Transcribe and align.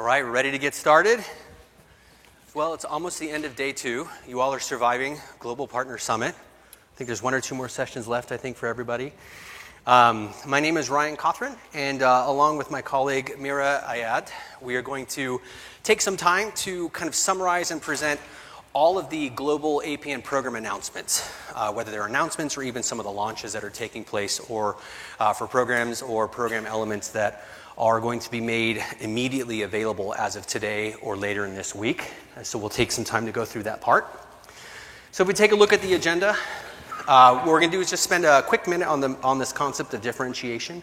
All 0.00 0.06
right, 0.06 0.22
ready 0.22 0.50
to 0.50 0.56
get 0.58 0.74
started. 0.74 1.22
Well, 2.54 2.72
it's 2.72 2.86
almost 2.86 3.20
the 3.20 3.30
end 3.30 3.44
of 3.44 3.54
day 3.54 3.70
two. 3.70 4.08
You 4.26 4.40
all 4.40 4.54
are 4.54 4.58
surviving 4.58 5.18
Global 5.38 5.66
Partner 5.66 5.98
Summit. 5.98 6.34
I 6.34 6.96
think 6.96 7.06
there's 7.06 7.22
one 7.22 7.34
or 7.34 7.42
two 7.42 7.54
more 7.54 7.68
sessions 7.68 8.08
left, 8.08 8.32
I 8.32 8.38
think, 8.38 8.56
for 8.56 8.66
everybody. 8.66 9.12
Um, 9.86 10.30
my 10.46 10.58
name 10.58 10.78
is 10.78 10.88
Ryan 10.88 11.18
Cawthron, 11.18 11.54
and 11.74 12.00
uh, 12.00 12.24
along 12.26 12.56
with 12.56 12.70
my 12.70 12.80
colleague 12.80 13.36
Mira 13.38 13.84
Ayad, 13.86 14.30
we 14.62 14.74
are 14.74 14.80
going 14.80 15.04
to 15.04 15.38
take 15.82 16.00
some 16.00 16.16
time 16.16 16.50
to 16.52 16.88
kind 16.88 17.06
of 17.06 17.14
summarize 17.14 17.70
and 17.70 17.82
present 17.82 18.18
all 18.72 18.96
of 18.96 19.10
the 19.10 19.28
global 19.28 19.82
APN 19.84 20.24
program 20.24 20.54
announcements, 20.54 21.30
uh, 21.54 21.70
whether 21.70 21.90
they're 21.90 22.06
announcements 22.06 22.56
or 22.56 22.62
even 22.62 22.82
some 22.82 23.00
of 23.00 23.04
the 23.04 23.12
launches 23.12 23.52
that 23.52 23.64
are 23.64 23.70
taking 23.70 24.04
place, 24.04 24.40
or 24.48 24.78
uh, 25.18 25.34
for 25.34 25.46
programs 25.46 26.00
or 26.00 26.26
program 26.26 26.64
elements 26.64 27.08
that 27.08 27.44
are 27.80 27.98
going 27.98 28.20
to 28.20 28.30
be 28.30 28.42
made 28.42 28.84
immediately 29.00 29.62
available 29.62 30.14
as 30.16 30.36
of 30.36 30.46
today 30.46 30.92
or 31.00 31.16
later 31.16 31.46
in 31.46 31.54
this 31.54 31.74
week. 31.74 32.12
So 32.42 32.58
we'll 32.58 32.68
take 32.68 32.92
some 32.92 33.04
time 33.04 33.24
to 33.24 33.32
go 33.32 33.46
through 33.46 33.62
that 33.62 33.80
part. 33.80 34.06
So 35.12 35.22
if 35.22 35.28
we 35.28 35.32
take 35.32 35.52
a 35.52 35.56
look 35.56 35.72
at 35.72 35.80
the 35.80 35.94
agenda, 35.94 36.36
uh, 37.08 37.36
what 37.36 37.46
we're 37.46 37.58
going 37.58 37.70
to 37.70 37.76
do 37.78 37.80
is 37.80 37.88
just 37.88 38.02
spend 38.02 38.26
a 38.26 38.42
quick 38.42 38.68
minute 38.68 38.86
on, 38.86 39.00
the, 39.00 39.16
on 39.22 39.38
this 39.38 39.50
concept 39.50 39.94
of 39.94 40.02
differentiation. 40.02 40.82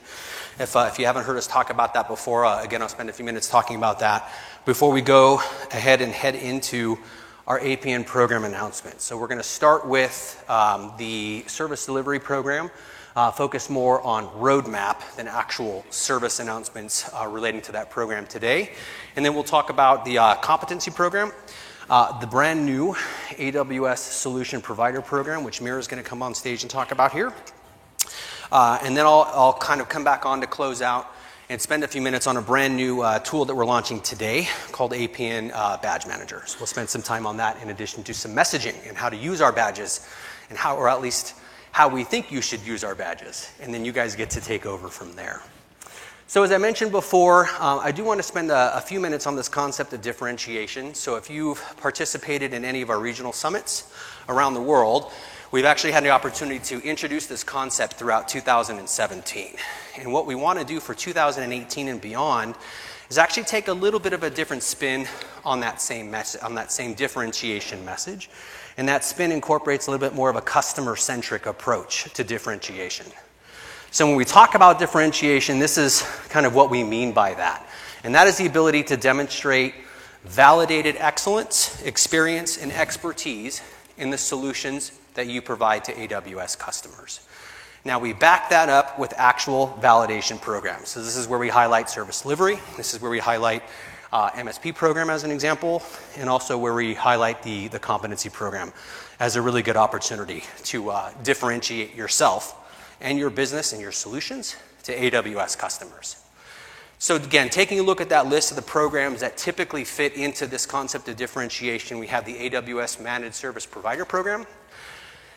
If, 0.58 0.76
uh, 0.76 0.90
if 0.92 0.98
you 0.98 1.06
haven't 1.06 1.26
heard 1.26 1.38
us 1.38 1.46
talk 1.46 1.70
about 1.70 1.94
that 1.94 2.08
before, 2.08 2.46
uh, 2.46 2.64
again, 2.64 2.82
I'll 2.82 2.90
spend 2.90 3.12
a 3.12 3.14
few 3.14 3.26
minutes 3.26 3.48
talking 3.48 3.78
about 3.78 4.00
that 4.00 4.32
before 4.66 4.92
we 4.92 5.02
go 5.02 5.36
ahead 5.72 6.02
and 6.02 6.12
head 6.12 6.34
into 6.34 6.98
our 7.46 7.60
APN 7.60 8.08
program 8.08 8.44
announcement. 8.44 9.02
So 9.02 9.20
we're 9.20 9.28
going 9.28 9.38
to 9.38 9.44
start 9.44 9.88
with 9.88 10.44
um, 10.50 10.94
the 10.98 11.44
service 11.46 11.86
delivery 11.86 12.20
program 12.20 12.72
uh, 13.18 13.32
focus 13.32 13.68
more 13.68 14.00
on 14.04 14.28
roadmap 14.28 15.16
than 15.16 15.28
actual 15.28 15.84
service 15.90 16.40
announcements 16.40 17.12
uh, 17.16 17.28
relating 17.28 17.60
to 17.60 17.72
that 17.72 17.90
program 17.90 18.28
today. 18.28 18.72
And 19.16 19.26
then 19.26 19.34
we'll 19.34 19.44
talk 19.44 19.72
about 19.72 20.06
the 20.06 20.20
uh, 20.20 20.36
competency 20.36 20.92
program, 20.92 21.32
uh, 21.90 22.20
the 22.20 22.28
brand 22.28 22.64
new 22.64 22.94
AWS 23.32 23.98
Solution 23.98 24.62
Provider 24.62 25.02
Program, 25.02 25.44
which 25.44 25.62
Mira 25.62 25.80
is 25.80 25.88
going 25.88 26.02
to 26.02 26.08
come 26.08 26.22
on 26.22 26.36
stage 26.36 26.62
and 26.62 26.70
talk 26.70 26.92
about 26.92 27.12
here. 27.12 27.34
Uh, 28.52 28.78
and 28.84 28.96
then 28.96 29.08
I'll, 29.08 29.28
I'll 29.34 29.54
kind 29.54 29.82
of 29.82 29.90
come 29.90 30.04
back 30.04 30.28
on 30.28 30.40
to 30.42 30.48
close 30.48 30.84
out 30.84 31.12
and 31.50 31.60
spend 31.60 31.84
a 31.84 31.88
few 31.88 32.04
minutes 32.04 32.28
on 32.28 32.38
a 32.38 32.42
brand 32.42 32.78
new 32.78 33.02
uh, 33.02 33.18
tool 33.20 33.46
that 33.46 33.56
we're 33.56 33.66
launching 33.66 34.00
today 34.02 34.48
called 34.72 34.92
APN 34.92 35.50
Badge 35.82 36.06
Manager. 36.06 36.44
We'll 36.60 36.68
spend 36.68 36.88
some 36.88 37.02
time 37.02 37.26
on 37.26 37.38
that 37.38 37.60
in 37.64 37.72
addition 37.72 38.04
to 38.04 38.14
some 38.14 38.36
messaging 38.36 38.76
and 38.88 38.96
how 38.96 39.10
to 39.10 39.18
use 39.18 39.42
our 39.42 39.52
badges 39.52 40.08
and 40.50 40.58
how, 40.58 40.78
or 40.78 40.88
at 40.88 41.02
least 41.02 41.34
how 41.72 41.88
we 41.88 42.04
think 42.04 42.32
you 42.32 42.42
should 42.42 42.62
use 42.62 42.84
our 42.84 42.96
badges, 42.96 43.52
and 43.62 43.74
then 43.74 43.86
you 43.86 43.92
guys 43.92 44.16
get 44.16 44.30
to 44.32 44.42
take 44.42 44.66
over 44.66 44.88
from 44.88 45.14
there. 45.14 45.42
So, 46.30 46.44
as 46.44 46.52
I 46.52 46.58
mentioned 46.58 46.92
before, 46.92 47.48
uh, 47.60 47.78
I 47.78 47.94
do 47.94 48.04
want 48.04 48.18
to 48.20 48.24
spend 48.24 48.52
a, 48.52 48.76
a, 48.76 48.82
few 48.82 49.00
minutes 49.00 49.26
on 49.28 49.38
this 49.38 49.48
concept 49.48 49.94
of 49.94 50.02
differentiation. 50.02 50.94
So, 50.94 51.16
if 51.16 51.30
you've 51.30 51.64
participated 51.78 52.54
in 52.54 52.66
any 52.66 52.82
of 52.82 52.90
our 52.90 53.00
regional 53.00 53.32
summits 53.32 53.94
around 54.28 54.54
the 54.54 54.62
world, 54.62 55.10
we've 55.52 55.64
actually 55.64 55.94
had 55.94 56.04
the 56.04 56.10
opportunity 56.10 56.60
to 56.60 56.82
introduce 56.86 57.28
this 57.28 57.46
concept 57.46 57.94
throughout 57.94 58.28
2017. 58.28 59.56
And 60.00 60.12
what 60.12 60.26
we 60.26 60.36
want 60.36 60.60
to 60.60 60.66
do 60.66 60.82
for 60.82 60.94
2018 60.94 61.88
and 61.88 62.02
beyond 62.02 62.56
is 63.10 63.18
actually 63.18 63.44
take 63.44 63.70
a 63.70 63.74
little 63.74 64.00
bit 64.00 64.12
of 64.12 64.24
a 64.24 64.30
different 64.30 64.64
spin 64.64 65.08
on 65.46 65.62
that 65.62 65.82
same 65.82 66.12
message, 66.12 66.42
on 66.44 66.56
that 66.56 66.74
same 66.74 66.94
differentiation 66.94 67.86
message. 67.86 68.30
And 68.78 68.88
that 68.88 69.04
spin 69.04 69.32
incorporates 69.32 69.88
a 69.88 69.92
little 69.92 70.08
bit 70.08 70.16
more 70.16 70.30
of 70.30 70.36
a 70.36 70.42
customer 70.42 70.96
centric 70.96 71.48
approach 71.48 72.14
to 72.14 72.24
differentiation. 72.24 73.08
So 73.90 74.06
when 74.06 74.16
we 74.16 74.26
talk 74.26 74.54
about 74.54 74.78
differentiation, 74.78 75.58
this 75.58 75.78
is 75.78 76.02
kind 76.30 76.46
of 76.46 76.54
what 76.54 76.70
we 76.70 76.84
mean 76.84 77.12
by 77.12 77.34
that. 77.34 77.66
And 78.04 78.14
that 78.14 78.28
is 78.28 78.38
the 78.38 78.46
ability 78.46 78.84
to 78.84 78.98
demonstrate 78.98 79.74
validated 80.24 80.96
excellence, 81.00 81.82
experience, 81.84 82.58
and 82.58 82.72
expertise 82.72 83.62
in 83.98 84.12
the 84.12 84.18
solutions 84.18 84.92
that 85.16 85.28
you 85.28 85.42
provide 85.42 85.84
to 85.86 85.94
AWS 85.94 86.60
customers. 86.60 87.22
Now, 87.86 88.00
we 88.00 88.14
back 88.14 88.50
that 88.50 88.70
up 88.70 89.00
with 89.00 89.14
actual 89.18 89.78
validation 89.82 90.40
programs. 90.42 90.90
So, 90.90 91.02
this 91.02 91.16
is 91.16 91.28
where 91.28 91.40
we 91.40 91.50
highlight 91.50 91.90
service 91.90 92.22
delivery. 92.22 92.60
This 92.76 92.94
is 92.94 93.02
where 93.02 93.10
we 93.10 93.20
highlight 93.20 93.64
uh, 94.12 94.30
MSP 94.32 94.76
program 94.76 95.10
as 95.10 95.24
an 95.24 95.32
example, 95.32 95.84
and 96.18 96.30
also 96.30 96.58
where 96.58 96.74
we 96.74 96.94
highlight 96.94 97.44
the, 97.44 97.68
the 97.70 97.80
competency 97.80 98.30
program 98.30 98.72
as 99.20 99.36
a 99.36 99.42
really 99.42 99.62
good 99.62 99.78
opportunity 99.78 100.44
to 100.64 100.90
uh, 100.90 101.12
differentiate 101.24 101.96
yourself 101.96 102.56
and 103.02 103.18
your 103.18 103.30
business 103.30 103.74
and 103.74 103.82
your 103.82 103.92
solutions 103.92 104.56
to 104.84 104.96
AWS 104.96 105.58
customers. 105.58 106.24
So, 107.00 107.16
again, 107.16 107.50
taking 107.50 107.80
a 107.80 107.84
look 107.84 108.02
at 108.02 108.10
that 108.10 108.26
list 108.26 108.50
of 108.50 108.56
the 108.56 108.64
programs 108.64 109.20
that 109.20 109.38
typically 109.38 109.84
fit 109.84 110.14
into 110.14 110.48
this 110.48 110.66
concept 110.66 111.08
of 111.08 111.16
differentiation, 111.16 112.00
we 112.00 112.08
have 112.08 112.26
the 112.26 112.50
AWS 112.50 113.00
Managed 113.00 113.36
Service 113.36 113.68
Provider 113.68 114.04
Program, 114.04 114.48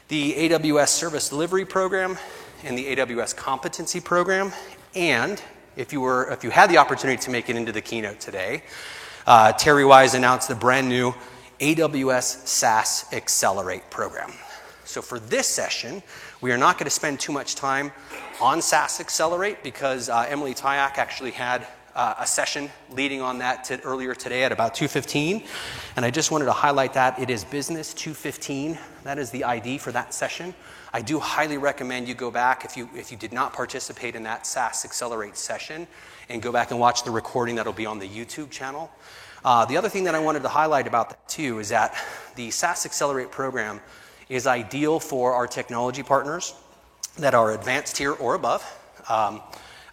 the 0.08 0.32
AWS 0.32 0.88
Service 0.88 1.28
Delivery 1.28 1.66
Program, 1.66 2.16
and 2.64 2.78
the 2.78 2.96
AWS 2.96 3.36
Competency 3.36 4.00
Program, 4.00 4.52
and 4.94 5.42
if 5.76 5.92
you, 5.92 6.00
were, 6.00 6.30
if 6.30 6.44
you 6.44 6.50
had 6.50 6.70
the 6.70 6.78
opportunity 6.78 7.20
to 7.22 7.30
make 7.30 7.48
it 7.48 7.56
into 7.56 7.72
the 7.72 7.80
keynote 7.80 8.20
today, 8.20 8.62
uh, 9.26 9.52
Terry 9.52 9.84
Wise 9.84 10.14
announced 10.14 10.48
the 10.48 10.54
brand 10.54 10.88
new 10.88 11.14
AWS 11.60 12.46
SaaS 12.46 13.06
Accelerate 13.12 13.90
program. 13.90 14.32
So 14.84 15.02
for 15.02 15.20
this 15.20 15.46
session, 15.46 16.02
we 16.40 16.52
are 16.52 16.58
not 16.58 16.78
going 16.78 16.86
to 16.86 16.90
spend 16.90 17.20
too 17.20 17.32
much 17.32 17.54
time 17.54 17.92
on 18.40 18.60
SaaS 18.60 18.98
Accelerate 18.98 19.62
because 19.62 20.08
uh, 20.08 20.26
Emily 20.28 20.54
Tyak 20.54 20.98
actually 20.98 21.30
had 21.30 21.66
uh, 21.94 22.14
a 22.18 22.26
session 22.26 22.70
leading 22.90 23.20
on 23.20 23.38
that 23.38 23.64
to 23.64 23.80
earlier 23.82 24.14
today 24.14 24.44
at 24.44 24.52
about 24.52 24.74
2.15 24.74 25.46
and 25.96 26.04
i 26.04 26.10
just 26.10 26.30
wanted 26.30 26.44
to 26.44 26.52
highlight 26.52 26.94
that. 26.94 27.18
It 27.18 27.30
is 27.30 27.44
business 27.44 27.92
215 27.94 28.78
that 29.02 29.18
is 29.18 29.30
the 29.30 29.44
id 29.44 29.78
for 29.78 29.92
that 29.92 30.14
session 30.14 30.54
I 30.92 31.02
do 31.02 31.20
highly 31.20 31.56
recommend 31.56 32.08
you 32.08 32.14
go 32.14 32.30
back 32.30 32.64
if 32.64 32.76
you, 32.76 32.88
if 32.94 33.12
you 33.12 33.16
did 33.16 33.32
not 33.32 33.52
participate 33.52 34.16
in 34.16 34.24
that 34.24 34.46
SaaS 34.46 34.84
Accelerate 34.84 35.36
session 35.36 35.86
and 36.28 36.42
go 36.42 36.50
back 36.50 36.70
and 36.70 36.80
watch 36.80 37.04
the 37.04 37.10
recording 37.10 37.56
that'll 37.56 37.72
be 37.72 37.86
on 37.86 37.98
the 37.98 38.08
YouTube 38.08 38.50
channel. 38.50 38.90
Uh, 39.44 39.64
the 39.64 39.76
other 39.76 39.88
thing 39.88 40.04
that 40.04 40.14
I 40.14 40.18
wanted 40.18 40.42
to 40.42 40.48
highlight 40.48 40.86
about 40.86 41.10
that 41.10 41.28
too 41.28 41.60
is 41.60 41.68
that 41.68 41.94
the 42.34 42.50
SaaS 42.50 42.86
Accelerate 42.86 43.30
program 43.30 43.80
is 44.28 44.46
ideal 44.46 45.00
for 45.00 45.32
our 45.32 45.46
technology 45.46 46.02
partners 46.02 46.54
that 47.18 47.34
are 47.34 47.52
advanced 47.52 47.96
tier 47.96 48.12
or 48.12 48.34
above, 48.34 48.62
um, 49.08 49.40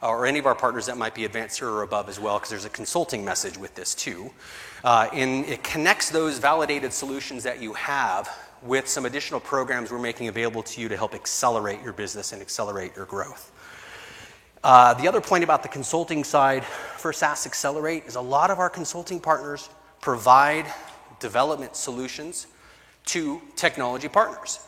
or 0.02 0.26
any 0.26 0.38
of 0.38 0.46
our 0.46 0.54
partners 0.56 0.86
that 0.86 0.98
might 0.98 1.16
be 1.16 1.26
advanced 1.26 1.58
tier 1.58 1.70
or 1.70 1.84
above 1.84 2.10
as 2.10 2.20
well, 2.20 2.38
because 2.38 2.50
there's 2.50 2.66
a 2.66 2.70
consulting 2.70 3.26
message 3.26 3.58
with 3.58 3.74
this 3.74 3.96
too. 3.96 4.32
Uh, 4.84 5.10
and 5.14 5.46
it 5.46 5.64
connects 5.64 6.10
those 6.10 6.40
validated 6.40 6.94
solutions 6.94 7.44
that 7.44 7.62
you 7.62 7.74
have 7.74 8.30
with 8.62 8.88
some 8.88 9.06
additional 9.06 9.40
programs 9.40 9.92
we're 9.92 10.00
making 10.00 10.28
available 10.28 10.64
to 10.64 10.82
you 10.82 10.90
to 10.90 10.98
help 10.98 11.14
accelerate 11.14 11.82
your 11.84 11.94
business 11.94 12.34
and 12.34 12.42
accelerate 12.42 12.96
your 12.96 13.06
growth. 13.06 13.52
Uh, 14.64 14.94
the 14.96 15.08
other 15.08 15.22
point 15.22 15.44
about 15.44 15.64
the 15.64 15.70
consulting 15.70 16.24
side 16.24 16.64
for 16.64 17.14
SaaS 17.14 17.46
Accelerate 17.46 18.06
is 18.06 18.16
a 18.16 18.22
lot 18.22 18.50
of 18.50 18.60
our 18.60 18.70
consulting 18.70 19.20
partners 19.20 19.70
provide 20.02 20.66
development 21.20 21.76
solutions 21.76 22.48
to 23.06 23.42
technology 23.56 24.08
partners. 24.08 24.60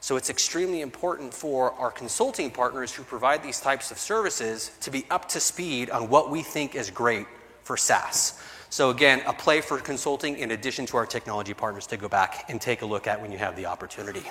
So 0.00 0.16
it's 0.16 0.30
extremely 0.30 0.80
important 0.80 1.34
for 1.34 1.72
our 1.72 1.90
consulting 1.90 2.50
partners 2.50 2.92
who 2.92 3.02
provide 3.02 3.42
these 3.42 3.60
types 3.60 3.90
of 3.90 3.98
services 3.98 4.70
to 4.82 4.90
be 4.90 5.04
up 5.10 5.28
to 5.30 5.40
speed 5.40 5.90
on 5.90 6.08
what 6.08 6.30
we 6.30 6.42
think 6.42 6.76
is 6.76 6.90
great 6.90 7.26
for 7.64 7.76
SaaS. 7.76 8.40
So, 8.70 8.90
again, 8.90 9.22
a 9.26 9.32
play 9.32 9.60
for 9.62 9.78
consulting 9.78 10.38
in 10.38 10.50
addition 10.50 10.84
to 10.86 10.98
our 10.98 11.06
technology 11.06 11.54
partners 11.54 11.86
to 11.86 11.96
go 11.96 12.08
back 12.08 12.44
and 12.48 12.60
take 12.60 12.82
a 12.82 12.86
look 12.86 13.06
at 13.06 13.20
when 13.20 13.32
you 13.32 13.38
have 13.38 13.56
the 13.56 13.66
opportunity. 13.66 14.22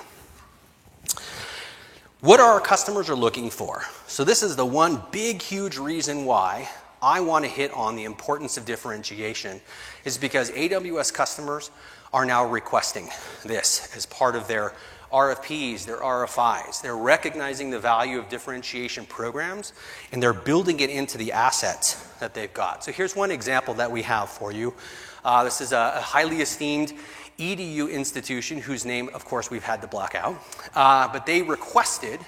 What 2.20 2.38
our 2.38 2.60
customers 2.60 3.10
are 3.10 3.16
looking 3.16 3.50
for? 3.50 3.82
So, 4.06 4.22
this 4.22 4.42
is 4.44 4.54
the 4.54 4.64
one 4.64 5.02
big, 5.10 5.42
huge 5.42 5.76
reason 5.76 6.24
why 6.24 6.68
I 7.02 7.20
want 7.20 7.44
to 7.44 7.50
hit 7.50 7.72
on 7.72 7.96
the 7.96 8.04
importance 8.04 8.56
of 8.56 8.64
differentiation, 8.64 9.60
is 10.04 10.18
because 10.18 10.50
AWS 10.52 11.12
customers 11.12 11.70
are 12.12 12.24
now 12.24 12.44
requesting 12.44 13.08
this 13.44 13.94
as 13.96 14.06
part 14.06 14.34
of 14.34 14.48
their 14.48 14.72
RFPs, 15.12 15.86
their 15.86 15.98
RFIs. 15.98 16.82
They're 16.82 16.96
recognizing 16.96 17.70
the 17.70 17.78
value 17.78 18.18
of 18.18 18.28
differentiation 18.28 19.06
programs 19.06 19.72
and 20.12 20.22
they're 20.22 20.32
building 20.32 20.80
it 20.80 20.90
into 20.90 21.16
the 21.16 21.32
assets 21.32 21.94
that 22.18 22.34
they've 22.34 22.52
got. 22.52 22.84
So 22.84 22.92
here's 22.92 23.16
one 23.16 23.30
example 23.30 23.74
that 23.74 23.90
we 23.90 24.02
have 24.02 24.28
for 24.28 24.52
you. 24.52 24.74
Uh, 25.24 25.44
this 25.44 25.60
is 25.60 25.72
a, 25.72 25.94
a, 25.96 26.00
highly 26.00 26.40
esteemed 26.40 26.92
EDU 27.38 27.90
institution 27.90 28.58
whose 28.58 28.84
name, 28.84 29.08
of 29.14 29.24
course, 29.24 29.50
we've 29.50 29.64
had 29.64 29.80
to 29.82 29.86
block 29.88 30.14
out. 30.14 30.36
Uh, 30.74 31.08
but 31.12 31.26
they 31.26 31.42
requested 31.42 32.20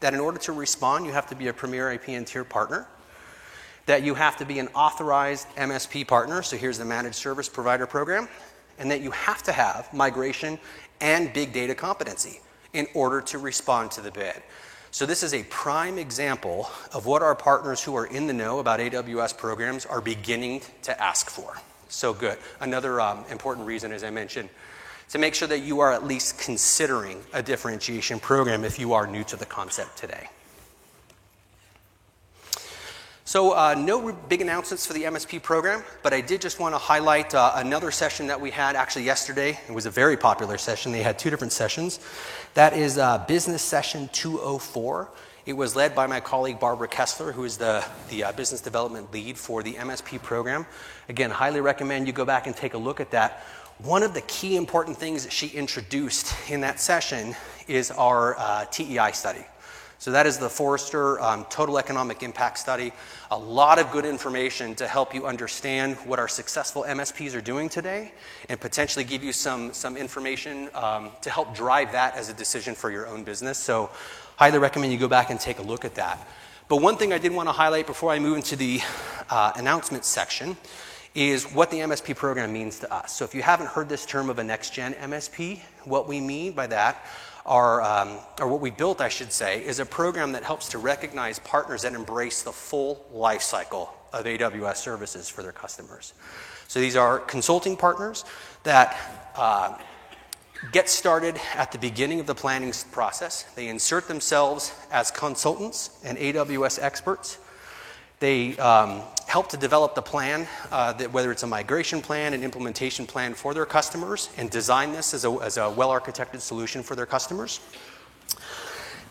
that 0.00 0.14
in 0.14 0.20
order 0.20 0.38
to 0.38 0.52
respond, 0.52 1.06
you 1.06 1.12
have 1.12 1.28
to 1.28 1.34
be 1.34 1.48
a 1.48 1.52
premier 1.52 1.96
APN 1.96 2.26
tier 2.26 2.44
partner, 2.44 2.86
that 3.86 4.02
you 4.02 4.14
have 4.14 4.36
to 4.36 4.44
be 4.44 4.58
an 4.58 4.68
authorized 4.68 5.48
MSP 5.56 6.06
partner. 6.06 6.42
So 6.42 6.56
here's 6.56 6.78
the 6.78 6.84
managed 6.84 7.16
service 7.16 7.48
provider 7.48 7.86
program 7.86 8.28
and 8.78 8.90
that 8.90 9.00
you 9.00 9.10
have 9.10 9.42
to 9.44 9.52
have 9.52 9.92
migration 9.92 10.58
and 11.00 11.32
big 11.32 11.52
data 11.52 11.74
competency 11.74 12.40
in 12.72 12.86
order 12.94 13.20
to 13.20 13.38
respond 13.38 13.90
to 13.92 14.00
the 14.00 14.10
bid. 14.10 14.42
So, 14.90 15.04
this 15.04 15.22
is 15.22 15.34
a 15.34 15.44
prime 15.44 15.98
example 15.98 16.70
of 16.94 17.04
what 17.04 17.22
our 17.22 17.34
partners 17.34 17.82
who 17.82 17.94
are 17.94 18.06
in 18.06 18.26
the 18.26 18.32
know 18.32 18.58
about 18.58 18.80
AWS 18.80 19.36
programs 19.36 19.84
are 19.84 20.00
beginning 20.00 20.62
to 20.82 21.02
ask 21.02 21.28
for. 21.28 21.54
So, 21.88 22.14
good. 22.14 22.38
Another 22.60 23.00
um, 23.00 23.24
important 23.30 23.66
reason, 23.66 23.92
as 23.92 24.02
I 24.02 24.10
mentioned, 24.10 24.48
to 25.10 25.18
make 25.18 25.34
sure 25.34 25.48
that 25.48 25.60
you 25.60 25.80
are 25.80 25.92
at 25.92 26.06
least 26.06 26.38
considering 26.38 27.22
a 27.32 27.42
differentiation 27.42 28.18
program 28.18 28.64
if 28.64 28.78
you 28.78 28.94
are 28.94 29.06
new 29.06 29.24
to 29.24 29.36
the 29.36 29.46
concept 29.46 29.96
today. 29.98 30.28
So, 33.28 33.52
uh, 33.52 33.74
no 33.74 34.10
big 34.10 34.40
announcements 34.40 34.86
for 34.86 34.94
the 34.94 35.02
MSP 35.02 35.42
program, 35.42 35.84
but 36.02 36.14
I 36.14 36.22
did 36.22 36.40
just 36.40 36.58
want 36.58 36.74
to 36.74 36.78
highlight 36.78 37.34
uh, 37.34 37.52
another 37.56 37.90
session 37.90 38.26
that 38.28 38.40
we 38.40 38.50
had 38.50 38.74
actually 38.74 39.04
yesterday. 39.04 39.60
It 39.68 39.74
was 39.74 39.84
a 39.84 39.90
very 39.90 40.16
popular 40.16 40.56
session. 40.56 40.92
They 40.92 41.02
had 41.02 41.18
two 41.18 41.28
different 41.28 41.52
sessions. 41.52 42.00
That 42.54 42.72
is 42.72 42.96
uh, 42.96 43.18
Business 43.28 43.60
Session 43.60 44.08
204. 44.14 45.10
It 45.44 45.52
was 45.52 45.76
led 45.76 45.94
by 45.94 46.06
my 46.06 46.20
colleague 46.20 46.58
Barbara 46.58 46.88
Kessler, 46.88 47.32
who 47.32 47.44
is 47.44 47.58
the, 47.58 47.84
the 48.08 48.24
uh, 48.24 48.32
business 48.32 48.62
development 48.62 49.12
lead 49.12 49.36
for 49.36 49.62
the 49.62 49.74
MSP 49.74 50.22
program. 50.22 50.64
Again, 51.10 51.30
highly 51.30 51.60
recommend 51.60 52.06
you 52.06 52.14
go 52.14 52.24
back 52.24 52.46
and 52.46 52.56
take 52.56 52.72
a 52.72 52.78
look 52.78 52.98
at 52.98 53.10
that. 53.10 53.44
One 53.76 54.02
of 54.02 54.14
the 54.14 54.22
key 54.22 54.56
important 54.56 54.96
things 54.96 55.24
that 55.24 55.34
she 55.34 55.48
introduced 55.48 56.34
in 56.48 56.62
that 56.62 56.80
session 56.80 57.36
is 57.66 57.90
our 57.90 58.38
uh, 58.38 58.64
TEI 58.70 59.12
study. 59.12 59.44
So, 60.00 60.12
that 60.12 60.26
is 60.26 60.38
the 60.38 60.48
Forrester 60.48 61.20
um, 61.20 61.44
Total 61.50 61.76
Economic 61.76 62.22
Impact 62.22 62.56
Study. 62.58 62.92
A 63.32 63.36
lot 63.36 63.80
of 63.80 63.90
good 63.90 64.04
information 64.04 64.76
to 64.76 64.86
help 64.86 65.12
you 65.12 65.26
understand 65.26 65.96
what 66.06 66.20
our 66.20 66.28
successful 66.28 66.84
MSPs 66.86 67.34
are 67.34 67.40
doing 67.40 67.68
today 67.68 68.12
and 68.48 68.60
potentially 68.60 69.04
give 69.04 69.24
you 69.24 69.32
some, 69.32 69.72
some 69.72 69.96
information 69.96 70.70
um, 70.74 71.10
to 71.22 71.30
help 71.30 71.52
drive 71.52 71.90
that 71.92 72.14
as 72.14 72.28
a 72.28 72.32
decision 72.32 72.76
for 72.76 72.92
your 72.92 73.08
own 73.08 73.24
business. 73.24 73.58
So, 73.58 73.90
highly 74.36 74.60
recommend 74.60 74.92
you 74.92 75.00
go 75.00 75.08
back 75.08 75.30
and 75.30 75.40
take 75.40 75.58
a 75.58 75.62
look 75.62 75.84
at 75.84 75.96
that. 75.96 76.28
But 76.68 76.76
one 76.76 76.96
thing 76.96 77.12
I 77.12 77.18
did 77.18 77.32
want 77.32 77.48
to 77.48 77.52
highlight 77.52 77.88
before 77.88 78.12
I 78.12 78.20
move 78.20 78.36
into 78.36 78.54
the 78.54 78.80
uh, 79.30 79.50
announcements 79.56 80.06
section 80.06 80.56
is 81.16 81.44
what 81.46 81.72
the 81.72 81.78
MSP 81.78 82.14
program 82.14 82.52
means 82.52 82.78
to 82.78 82.94
us. 82.94 83.16
So, 83.16 83.24
if 83.24 83.34
you 83.34 83.42
haven't 83.42 83.66
heard 83.66 83.88
this 83.88 84.06
term 84.06 84.30
of 84.30 84.38
a 84.38 84.44
next 84.44 84.72
gen 84.72 84.94
MSP, 84.94 85.58
what 85.86 86.06
we 86.06 86.20
mean 86.20 86.52
by 86.52 86.68
that 86.68 87.04
our, 87.48 87.82
um, 87.82 88.18
or 88.38 88.46
what 88.46 88.60
we 88.60 88.70
built, 88.70 89.00
I 89.00 89.08
should 89.08 89.32
say, 89.32 89.64
is 89.64 89.80
a 89.80 89.86
program 89.86 90.32
that 90.32 90.44
helps 90.44 90.68
to 90.68 90.78
recognize 90.78 91.38
partners 91.40 91.82
that 91.82 91.94
embrace 91.94 92.42
the 92.42 92.52
full 92.52 93.04
life 93.10 93.42
cycle 93.42 93.92
of 94.12 94.26
AWS 94.26 94.76
services 94.76 95.28
for 95.28 95.42
their 95.42 95.52
customers. 95.52 96.12
So 96.68 96.78
these 96.78 96.94
are 96.94 97.18
consulting 97.18 97.76
partners 97.76 98.26
that 98.64 98.96
uh, 99.34 99.78
get 100.72 100.90
started 100.90 101.40
at 101.54 101.72
the 101.72 101.78
beginning 101.78 102.20
of 102.20 102.26
the 102.26 102.34
planning 102.34 102.72
process. 102.92 103.44
They 103.54 103.68
insert 103.68 104.08
themselves 104.08 104.72
as 104.92 105.10
consultants 105.10 105.98
and 106.04 106.18
AWS 106.18 106.82
experts 106.82 107.38
they 108.20 108.56
um, 108.58 109.02
help 109.26 109.48
to 109.50 109.56
develop 109.56 109.94
the 109.94 110.02
plan, 110.02 110.46
uh, 110.70 110.92
that 110.94 111.12
whether 111.12 111.30
it's 111.30 111.42
a 111.42 111.46
migration 111.46 112.00
plan, 112.00 112.34
an 112.34 112.42
implementation 112.42 113.06
plan 113.06 113.34
for 113.34 113.54
their 113.54 113.66
customers, 113.66 114.30
and 114.36 114.50
design 114.50 114.92
this 114.92 115.14
as 115.14 115.24
a, 115.24 115.30
as 115.42 115.56
a 115.56 115.70
well 115.70 115.90
architected 115.90 116.40
solution 116.40 116.82
for 116.82 116.96
their 116.96 117.06
customers. 117.06 117.60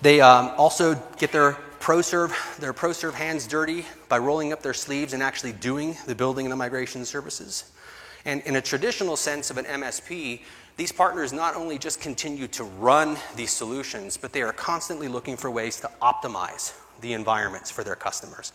They 0.02 0.22
um, 0.22 0.52
also 0.58 0.96
get 1.18 1.32
their 1.32 1.54
ProServe, 1.80 2.58
their 2.58 2.74
ProServe 2.74 3.14
hands 3.14 3.48
dirty 3.48 3.86
by 4.10 4.18
rolling 4.18 4.52
up 4.52 4.62
their 4.62 4.74
sleeves 4.74 5.14
and 5.14 5.24
actually 5.24 5.54
doing 5.54 5.96
the 6.06 6.16
building 6.16 6.46
and 6.46 6.52
the 6.52 6.58
migration 6.58 7.06
services. 7.06 7.72
And 8.26 8.42
in 8.42 8.58
a 8.58 8.62
traditional 8.62 9.16
sense 9.16 9.50
of 9.50 9.58
an 9.58 9.66
MSP, 9.66 10.42
these 10.76 10.92
partners 10.92 11.32
not 11.32 11.56
only 11.56 11.78
just 11.78 12.02
continue 12.02 12.48
to 12.50 12.64
run 12.64 13.18
these 13.36 13.52
solutions, 13.52 14.18
but 14.18 14.34
they 14.34 14.42
are 14.42 14.54
constantly 14.54 15.08
looking 15.08 15.38
for 15.38 15.50
ways 15.50 15.80
to 15.80 15.90
optimize 16.02 16.74
the 17.02 17.14
environments 17.14 17.72
for 17.72 17.84
their 17.84 17.96
customers. 17.96 18.52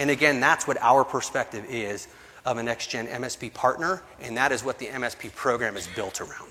And 0.00 0.10
again, 0.10 0.40
that's 0.40 0.66
what 0.66 0.78
our 0.80 1.04
perspective 1.04 1.66
is 1.68 2.08
of 2.46 2.56
a 2.56 2.62
next 2.62 2.86
gen 2.86 3.06
MSP 3.06 3.52
partner, 3.52 4.02
and 4.22 4.34
that 4.38 4.50
is 4.50 4.64
what 4.64 4.78
the 4.78 4.86
MSP 4.86 5.34
program 5.34 5.76
is 5.76 5.86
built 5.88 6.22
around. 6.22 6.48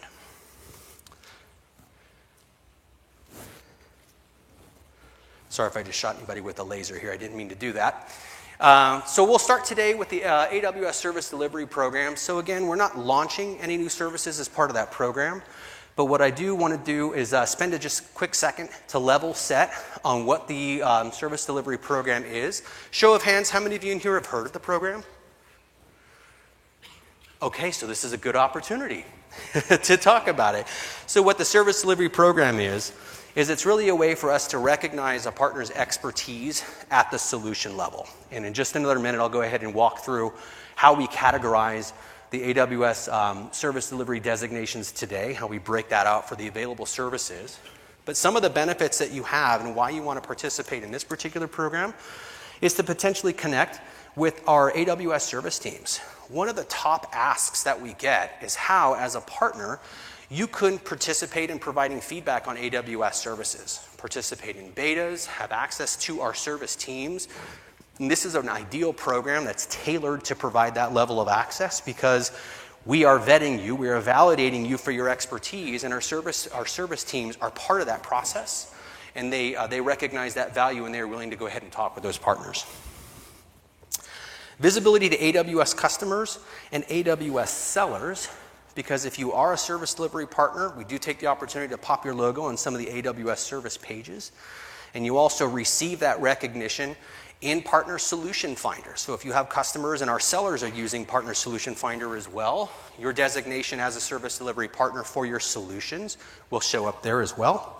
Sorry 5.49 5.67
if 5.67 5.75
I 5.75 5.81
just 5.81 5.97
shot 5.97 6.15
anybody 6.17 6.41
with 6.41 6.59
a 6.59 6.63
laser 6.63 6.97
here, 6.97 7.11
I 7.11 7.17
didn't 7.17 7.35
mean 7.35 7.49
to 7.49 7.55
do 7.55 7.73
that. 7.73 8.15
Uh, 8.59 9.01
so 9.05 9.23
we'll 9.23 9.39
start 9.39 9.65
today 9.65 9.95
with 9.95 10.09
the 10.09 10.25
uh, 10.25 10.47
AWS 10.49 10.93
Service 10.93 11.29
Delivery 11.31 11.65
Program. 11.65 12.15
So 12.15 12.37
again, 12.37 12.67
we're 12.67 12.75
not 12.75 12.99
launching 12.99 13.57
any 13.59 13.77
new 13.77 13.89
services 13.89 14.39
as 14.39 14.47
part 14.47 14.69
of 14.69 14.75
that 14.75 14.91
program. 14.91 15.41
But 15.99 16.05
what 16.05 16.21
I 16.21 16.31
do 16.31 16.55
want 16.55 16.73
to 16.73 16.79
do 16.81 17.11
is 17.11 17.33
uh, 17.33 17.45
spend 17.45 17.73
a 17.73 17.77
just 17.77 18.13
quick 18.13 18.33
second 18.33 18.69
to 18.87 18.99
level 18.99 19.33
set 19.33 19.73
on 20.05 20.25
what 20.25 20.47
the 20.47 20.81
um, 20.81 21.11
service 21.11 21.45
delivery 21.45 21.77
program 21.77 22.23
is. 22.23 22.63
Show 22.91 23.13
of 23.13 23.21
hands, 23.21 23.49
how 23.49 23.59
many 23.59 23.75
of 23.75 23.83
you 23.83 23.91
in 23.91 23.99
here 23.99 24.13
have 24.13 24.27
heard 24.27 24.45
of 24.45 24.53
the 24.53 24.61
program? 24.61 25.03
Okay, 27.41 27.71
so 27.71 27.85
this 27.85 28.05
is 28.05 28.13
a 28.13 28.17
good 28.17 28.37
opportunity 28.37 29.03
to 29.83 29.97
talk 29.97 30.29
about 30.29 30.55
it. 30.55 30.67
So, 31.05 31.21
what 31.21 31.37
the 31.37 31.43
service 31.43 31.81
delivery 31.81 32.07
program 32.07 32.61
is, 32.61 32.93
is 33.35 33.49
it's 33.49 33.65
really 33.65 33.89
a 33.89 33.95
way 33.95 34.15
for 34.15 34.31
us 34.31 34.47
to 34.47 34.57
recognize 34.57 35.25
a 35.25 35.33
partner's 35.33 35.69
expertise 35.71 36.63
at 36.91 37.11
the 37.11 37.19
solution 37.19 37.75
level. 37.75 38.07
And 38.31 38.45
in 38.45 38.53
just 38.53 38.77
another 38.77 38.99
minute, 38.99 39.19
I'll 39.19 39.27
go 39.27 39.41
ahead 39.41 39.63
and 39.63 39.73
walk 39.73 39.99
through 40.05 40.31
how 40.75 40.93
we 40.93 41.07
categorize 41.07 41.91
the 42.31 42.53
AWS 42.53 43.11
um, 43.11 43.49
service 43.51 43.89
delivery 43.89 44.19
designations 44.19 44.91
today, 44.91 45.33
how 45.33 45.47
we 45.47 45.57
break 45.57 45.89
that 45.89 46.05
out 46.05 46.29
for 46.29 46.35
the 46.35 46.47
available 46.47 46.85
services. 46.85 47.59
But 48.05 48.17
some 48.17 48.35
of 48.35 48.41
the 48.41 48.49
benefits 48.49 48.97
that 48.99 49.11
you 49.11 49.23
have 49.23 49.65
and 49.65 49.75
why 49.75 49.89
you 49.89 50.01
want 50.01 50.21
to 50.21 50.25
participate 50.25 50.83
in 50.83 50.91
this 50.91 51.03
particular 51.03 51.47
program 51.47 51.93
is 52.61 52.73
to 52.75 52.83
potentially 52.83 53.33
connect 53.33 53.81
with 54.15 54.41
our 54.47 54.71
AWS 54.71 55.21
service 55.21 55.59
teams. 55.59 55.99
One 56.27 56.49
of 56.49 56.55
the 56.55 56.65
top 56.65 57.09
asks 57.13 57.63
that 57.63 57.81
we 57.81 57.93
get 57.93 58.37
is 58.43 58.55
how, 58.55 58.95
as 58.95 59.15
a 59.15 59.21
partner, 59.21 59.79
you 60.29 60.45
could 60.45 60.83
participate 60.85 61.49
in 61.49 61.57
providing 61.57 62.01
feedback 62.01 62.47
on 62.47 62.55
AWS 62.55 63.15
services, 63.15 63.87
participate 63.97 64.55
in 64.55 64.71
betas, 64.73 65.25
have 65.25 65.51
access 65.51 65.95
to 65.97 66.21
our 66.21 66.35
service 66.35 66.75
teams, 66.75 67.27
and 67.99 68.09
this 68.09 68.25
is 68.25 68.35
an 68.35 68.47
ideal 68.47 68.93
program 68.93 69.43
that's 69.43 69.67
tailored 69.69 70.23
to 70.25 70.35
provide 70.35 70.75
that 70.75 70.93
level 70.93 71.19
of 71.19 71.27
access 71.27 71.81
because 71.81 72.31
we 72.85 73.03
are 73.03 73.19
vetting 73.19 73.63
you, 73.63 73.75
we 73.75 73.89
are 73.89 74.01
validating 74.01 74.65
you 74.67 74.77
for 74.77 74.91
your 74.91 75.09
expertise, 75.09 75.83
and 75.83 75.93
our 75.93 75.99
service, 75.99 76.47
our 76.47 76.65
service 76.65 77.03
teams 77.03 77.37
are 77.41 77.51
part 77.51 77.81
of 77.81 77.87
that 77.87 78.01
process. 78.01 78.73
And 79.15 79.33
they, 79.33 79.55
uh, 79.55 79.67
they 79.67 79.81
recognize 79.81 80.35
that 80.35 80.53
value 80.53 80.85
and 80.85 80.95
they're 80.95 81.07
willing 81.07 81.29
to 81.31 81.35
go 81.35 81.47
ahead 81.47 81.61
and 81.61 81.71
talk 81.71 81.95
with 81.95 82.03
those 82.03 82.17
partners. 82.17 82.65
Visibility 84.59 85.09
to 85.09 85.17
AWS 85.17 85.75
customers 85.75 86.39
and 86.71 86.85
AWS 86.85 87.47
sellers, 87.47 88.29
because 88.75 89.05
if 89.05 89.19
you 89.19 89.33
are 89.33 89.53
a 89.53 89.57
service 89.57 89.93
delivery 89.93 90.27
partner, 90.27 90.73
we 90.77 90.85
do 90.85 90.97
take 90.97 91.19
the 91.19 91.27
opportunity 91.27 91.71
to 91.71 91.77
pop 91.77 92.05
your 92.05 92.13
logo 92.13 92.43
on 92.43 92.55
some 92.55 92.73
of 92.73 92.79
the 92.79 93.01
AWS 93.01 93.37
service 93.37 93.77
pages. 93.77 94.31
And 94.93 95.05
you 95.05 95.17
also 95.17 95.47
receive 95.47 95.99
that 95.99 96.19
recognition 96.21 96.95
in 97.41 97.61
Partner 97.61 97.97
Solution 97.97 98.55
Finder. 98.55 98.93
So 98.95 99.13
if 99.13 99.23
you 99.23 99.31
have 99.31 99.47
customers 99.47 100.01
and 100.01 100.09
our 100.09 100.19
sellers 100.19 100.61
are 100.61 100.69
using 100.69 101.05
Partner 101.05 101.33
Solution 101.33 101.73
Finder 101.73 102.15
as 102.15 102.27
well, 102.27 102.71
your 102.99 103.13
designation 103.13 103.79
as 103.79 103.95
a 103.95 104.01
service 104.01 104.37
delivery 104.37 104.67
partner 104.67 105.03
for 105.03 105.25
your 105.25 105.39
solutions 105.39 106.17
will 106.49 106.59
show 106.59 106.85
up 106.85 107.01
there 107.01 107.21
as 107.21 107.37
well. 107.37 107.75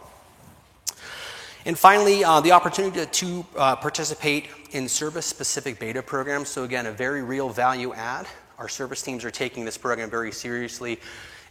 And 1.66 1.78
finally, 1.78 2.24
uh, 2.24 2.40
the 2.40 2.54
opportunity 2.54 3.02
to, 3.02 3.06
to 3.06 3.46
uh, 3.58 3.76
participate 3.76 4.48
in 4.72 4.88
service 4.88 5.26
specific 5.26 5.78
beta 5.78 6.02
programs. 6.02 6.48
So, 6.48 6.64
again, 6.64 6.86
a 6.86 6.92
very 6.92 7.22
real 7.22 7.50
value 7.50 7.94
add. 7.94 8.28
Our 8.58 8.70
service 8.70 9.02
teams 9.02 9.26
are 9.26 9.32
taking 9.32 9.66
this 9.66 9.78
program 9.78 10.10
very 10.10 10.32
seriously 10.32 11.00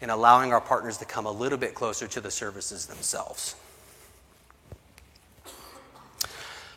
and 0.00 0.10
allowing 0.10 0.52
our 0.52 0.62
partners 0.62 0.96
to 0.98 1.04
come 1.04 1.26
a 1.26 1.30
little 1.30 1.58
bit 1.58 1.74
closer 1.74 2.06
to 2.08 2.20
the 2.22 2.30
services 2.30 2.86
themselves. 2.86 3.54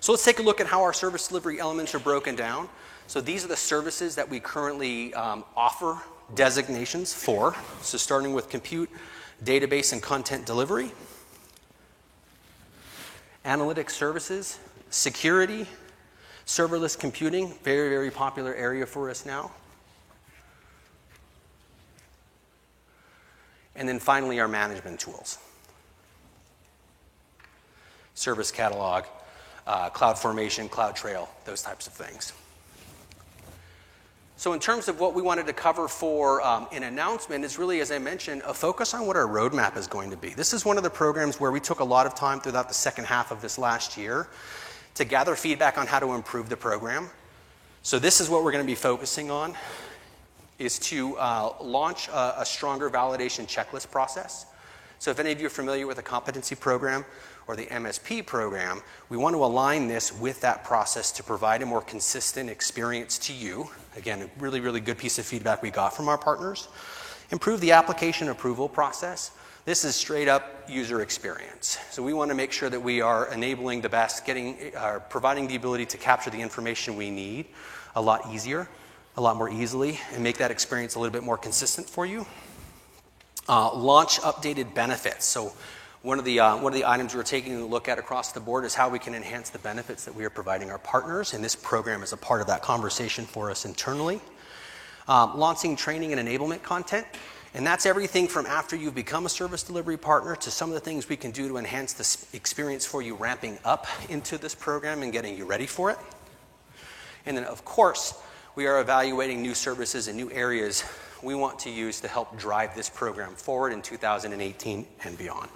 So 0.02 0.12
let's 0.12 0.26
take 0.26 0.40
a 0.40 0.42
look 0.42 0.60
at 0.60 0.66
how 0.66 0.82
our 0.82 0.94
service 0.94 1.28
delivery 1.28 1.60
elements 1.60 1.94
are 1.94 2.00
broken 2.00 2.36
down. 2.36 2.68
So 3.06 3.22
these 3.22 3.46
are 3.46 3.48
the 3.48 3.56
services 3.56 4.16
that 4.16 4.28
we 4.28 4.40
currently 4.40 5.14
um, 5.14 5.46
offer 5.56 6.02
designations 6.34 7.14
for. 7.14 7.56
So 7.84 8.00
starting 8.00 8.34
with 8.34 8.50
compute, 8.50 8.90
database, 9.44 9.94
and 9.94 10.02
content 10.02 10.48
delivery, 10.48 10.92
analytics 13.46 13.92
services, 13.92 14.58
security, 14.90 15.68
serverless 16.48 16.98
computing, 16.98 17.54
very, 17.64 17.90
very 17.90 18.10
popular 18.10 18.56
area 18.56 18.88
for 18.88 19.08
us 19.08 19.24
now. 19.24 19.52
And 23.76 23.88
then 23.88 24.00
finally, 24.00 24.40
our 24.40 24.48
management 24.48 25.00
tools. 25.00 25.38
Service 28.16 28.50
catalog, 28.52 29.06
uh, 29.68 29.90
CloudFormation, 29.90 30.70
CloudTrail, 30.70 31.28
those 31.46 31.62
types 31.62 31.88
of 31.88 31.94
things. 31.94 32.34
So, 34.42 34.54
in 34.54 34.60
terms 34.60 34.88
of 34.88 35.00
what 35.00 35.14
we 35.14 35.22
wanted 35.22 35.46
to 35.46 35.54
cover 35.54 35.88
for 35.88 36.42
um, 36.42 36.68
an 36.72 36.82
announcement, 36.82 37.46
is 37.46 37.60
really, 37.60 37.80
as 37.80 37.92
I 37.92 38.00
mentioned, 38.00 38.42
a 38.44 38.56
focus 38.56 38.96
on 38.96 39.06
what 39.06 39.16
our 39.16 39.28
roadmap 39.28 39.78
is 39.78 39.86
going 39.86 40.10
to 40.10 40.18
be. 40.18 40.30
This 40.30 40.52
is 40.52 40.66
one 40.66 40.78
of 40.78 40.84
the 40.84 40.90
programs 40.90 41.40
where 41.40 41.52
we 41.52 41.60
took 41.60 41.80
a 41.80 41.84
lot 41.84 42.08
of 42.08 42.16
time 42.16 42.40
throughout 42.40 42.68
the 42.68 42.74
second 42.74 43.06
half 43.06 43.30
of 43.30 43.40
this 43.40 43.60
last 43.60 43.98
year 43.98 44.28
to 44.96 45.06
gather 45.06 45.36
feedback 45.36 45.78
on 45.78 45.86
how 45.86 46.00
to 46.00 46.14
improve 46.14 46.50
the 46.50 46.58
program. 46.58 47.12
So, 47.84 48.00
this 48.00 48.20
is 48.20 48.32
what 48.32 48.44
we're 48.44 48.52
going 48.52 48.64
to 48.64 48.68
be 48.68 48.74
focusing 48.74 49.30
on: 49.30 49.54
is 50.58 50.80
to 50.80 51.18
uh, 51.18 51.54
launch 51.62 52.08
a, 52.08 52.42
a 52.42 52.46
stronger 52.48 52.90
validation 52.90 53.46
checklist 53.46 53.92
process. 53.92 54.48
So, 54.98 55.12
if 55.12 55.20
any 55.20 55.32
of 55.32 55.40
you 55.40 55.46
are 55.46 55.52
familiar 55.52 55.86
with 55.86 56.00
a 56.00 56.04
competency 56.04 56.56
program, 56.56 57.06
or 57.48 57.56
the 57.56 57.66
MSP 57.66 58.26
program, 58.26 58.82
we 59.10 59.18
want 59.18 59.36
to 59.36 59.44
align 59.44 59.88
this 59.88 60.18
with 60.18 60.42
that 60.42 60.64
process 60.64 61.12
to 61.14 61.24
provide 61.24 61.62
a 61.62 61.66
more 61.66 61.82
consistent 61.82 62.50
experience 62.50 63.18
to 63.20 63.34
you. 63.34 63.70
Again, 63.96 64.22
a 64.22 64.30
really, 64.40 64.60
really 64.60 64.80
good 64.80 64.98
piece 64.98 65.20
of 65.20 65.26
feedback 65.26 65.62
we 65.62 65.72
got 65.72 65.96
from 65.96 66.08
our 66.08 66.18
partners. 66.18 66.68
Improve 67.32 67.62
the 67.62 67.72
application 67.72 68.30
approval 68.30 68.70
process. 68.70 69.32
This 69.64 69.86
is 69.86 69.96
straight 69.96 70.28
up 70.28 70.64
user 70.68 71.02
experience. 71.02 71.78
So 71.92 72.02
we 72.02 72.14
want 72.14 72.30
to 72.30 72.36
make 72.36 72.52
sure 72.52 72.70
that 72.70 72.80
we 72.80 73.00
are 73.02 73.32
enabling 73.32 73.82
the 73.82 73.90
best, 73.90 74.26
getting, 74.26 74.72
uh, 74.76 75.00
providing 75.10 75.48
the 75.48 75.56
ability 75.56 75.86
to 75.88 75.98
capture 75.98 76.30
the 76.30 76.42
information 76.42 76.96
we 76.96 77.12
need 77.12 77.48
a 77.96 78.02
lot 78.02 78.34
easier, 78.34 78.68
a 79.18 79.22
lot 79.22 79.36
more 79.36 79.50
easily, 79.50 80.00
and 80.14 80.24
make 80.24 80.38
that 80.38 80.52
experience 80.52 80.96
a 80.96 81.00
little 81.00 81.12
bit 81.12 81.24
more 81.24 81.38
consistent 81.38 81.90
for 81.90 82.06
you. 82.06 82.26
Uh, 83.48 83.74
launch 83.76 84.20
updated 84.22 84.74
benefits. 84.74 85.26
So 85.26 85.54
one 86.04 86.18
of, 86.18 86.26
the, 86.26 86.40
uh, 86.40 86.58
one 86.58 86.74
of 86.74 86.80
the 86.80 86.86
items 86.86 87.14
we're 87.14 87.22
taking 87.22 87.62
a 87.62 87.66
look 87.66 87.88
at 87.88 88.00
across 88.00 88.32
the 88.32 88.40
board 88.40 88.66
is 88.66 88.74
how 88.74 88.90
we 88.90 88.98
can 88.98 89.14
enhance 89.14 89.52
the 89.52 89.60
benefits 89.60 90.06
that 90.06 90.16
we 90.16 90.26
are 90.26 90.32
providing 90.32 90.72
our 90.72 90.80
partners, 90.80 91.34
and 91.34 91.44
this 91.44 91.56
program 91.56 92.02
is 92.02 92.12
a 92.12 92.18
part 92.18 92.42
of 92.42 92.48
that 92.48 92.64
conversation 92.64 93.26
for 93.26 93.52
us 93.52 93.66
internally. 93.66 94.20
Um, 95.08 95.38
launching 95.38 95.76
training 95.76 96.12
and 96.12 96.28
enablement 96.28 96.64
content, 96.64 97.06
and 97.54 97.66
that's 97.66 97.86
everything 97.86 98.28
from 98.28 98.48
after 98.48 98.76
you've 98.76 98.96
become 98.96 99.28
a 99.28 99.30
service 99.30 99.62
delivery 99.62 99.98
partner 99.98 100.36
to 100.38 100.50
some 100.50 100.70
of 100.70 100.74
the 100.74 100.80
things 100.80 101.08
we 101.08 101.18
can 101.18 101.30
do 101.30 101.48
to 101.50 101.58
enhance 101.58 101.94
the 101.94 102.36
experience 102.36 102.86
for 102.86 103.04
you 103.04 103.14
ramping 103.16 103.60
up 103.64 103.86
into 104.10 104.40
this 104.40 104.56
program 104.56 105.04
and 105.04 105.12
getting 105.12 105.38
you 105.38 105.46
ready 105.46 105.68
for 105.68 105.92
it. 105.92 105.98
And 107.28 107.38
then, 107.38 107.44
of 107.44 107.64
course, 107.64 108.16
we 108.56 108.66
are 108.66 108.82
evaluating 108.82 109.42
new 109.42 109.54
services 109.54 110.08
and 110.08 110.18
new 110.18 110.32
areas 110.32 110.84
we 111.22 111.36
want 111.36 111.60
to 111.60 111.70
use 111.70 112.02
to 112.02 112.08
help 112.08 112.40
drive 112.40 112.76
this 112.76 112.90
program 112.90 113.36
forward 113.36 113.72
in 113.72 113.84
2018 113.84 114.88
and 115.04 115.18
beyond. 115.18 115.50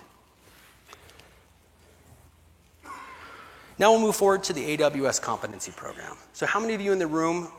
Now 3.78 3.92
we'll 3.92 4.02
move 4.02 4.16
forward 4.16 4.44
to 4.46 4.54
the 4.54 4.78
AWS 4.78 5.22
competency 5.22 5.72
program. 5.72 6.16
So, 6.34 6.46
how 6.46 6.60
many 6.62 6.74
of 6.74 6.82
you 6.82 6.94
in 6.94 7.00
the 7.00 7.08
room 7.08 7.50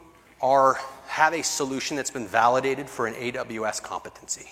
are, 0.41 0.79
have 1.09 1.35
a 1.35 1.43
solution 1.43 1.97
that's 1.97 2.11
been 2.11 2.27
validated 2.27 2.89
for 2.89 3.07
an 3.07 3.15
AWS 3.15 3.83
competency? 3.83 4.49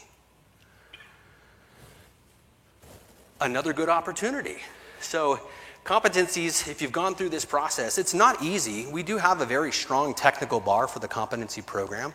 Another 3.40 3.72
good 3.72 3.88
opportunity. 3.88 4.56
So, 5.00 5.40
competencies, 5.84 6.68
if 6.68 6.82
you've 6.82 6.92
gone 6.92 7.14
through 7.14 7.30
this 7.30 7.46
process, 7.46 7.96
it's 7.96 8.14
not 8.14 8.42
easy. 8.42 8.86
We 8.86 9.02
do 9.02 9.16
have 9.16 9.40
a 9.40 9.46
very 9.46 9.72
strong 9.72 10.12
technical 10.14 10.60
bar 10.60 10.86
for 10.86 10.98
the 10.98 11.08
competency 11.08 11.62
program. 11.62 12.14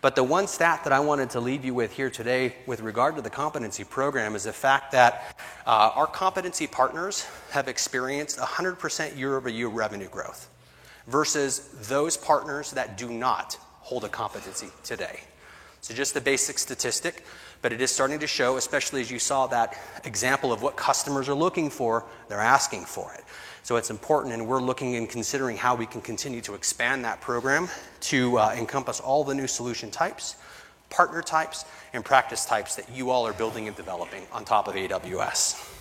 But 0.00 0.16
the 0.16 0.24
one 0.24 0.46
stat 0.46 0.84
that 0.84 0.92
I 0.92 1.00
wanted 1.00 1.30
to 1.30 1.40
leave 1.40 1.64
you 1.64 1.74
with 1.74 1.92
here 1.92 2.08
today 2.08 2.54
with 2.66 2.80
regard 2.80 3.16
to 3.16 3.22
the 3.22 3.28
competency 3.28 3.84
program 3.84 4.34
is 4.34 4.44
the 4.44 4.52
fact 4.52 4.92
that 4.92 5.36
uh, 5.66 5.92
our 5.94 6.06
competency 6.06 6.66
partners 6.66 7.26
have 7.50 7.68
experienced 7.68 8.38
100% 8.38 9.18
year 9.18 9.36
over 9.36 9.48
year 9.50 9.68
revenue 9.68 10.08
growth 10.08 10.48
versus 11.06 11.68
those 11.88 12.16
partners 12.16 12.70
that 12.70 12.96
do 12.96 13.10
not 13.10 13.58
hold 13.80 14.04
a 14.04 14.08
competency 14.08 14.68
today. 14.84 15.20
So, 15.82 15.94
just 15.94 16.14
the 16.14 16.20
basic 16.20 16.58
statistic, 16.58 17.24
but 17.62 17.72
it 17.72 17.80
is 17.80 17.90
starting 17.90 18.18
to 18.20 18.26
show, 18.26 18.56
especially 18.56 19.00
as 19.00 19.10
you 19.10 19.18
saw 19.18 19.46
that 19.48 19.78
example 20.04 20.52
of 20.52 20.62
what 20.62 20.76
customers 20.76 21.28
are 21.28 21.34
looking 21.34 21.70
for, 21.70 22.04
they're 22.28 22.38
asking 22.38 22.84
for 22.84 23.12
it. 23.14 23.24
So 23.62 23.76
it's 23.76 23.90
important, 23.90 24.34
and 24.34 24.46
we're 24.46 24.60
looking 24.60 24.96
and 24.96 25.08
considering 25.08 25.56
how 25.56 25.74
we 25.74 25.86
can 25.86 26.00
continue 26.00 26.40
to 26.42 26.54
expand 26.54 27.04
that 27.04 27.20
program 27.20 27.68
to 28.00 28.38
uh, 28.38 28.54
encompass 28.56 29.00
all 29.00 29.22
the 29.22 29.34
new 29.34 29.46
solution 29.46 29.90
types, 29.90 30.36
partner 30.88 31.22
types, 31.22 31.64
and 31.92 32.04
practice 32.04 32.44
types 32.46 32.74
that 32.76 32.90
you 32.90 33.10
all 33.10 33.26
are 33.26 33.32
building 33.34 33.68
and 33.68 33.76
developing 33.76 34.22
on 34.32 34.44
top 34.44 34.66
of 34.66 34.74
AWS. 34.74 35.79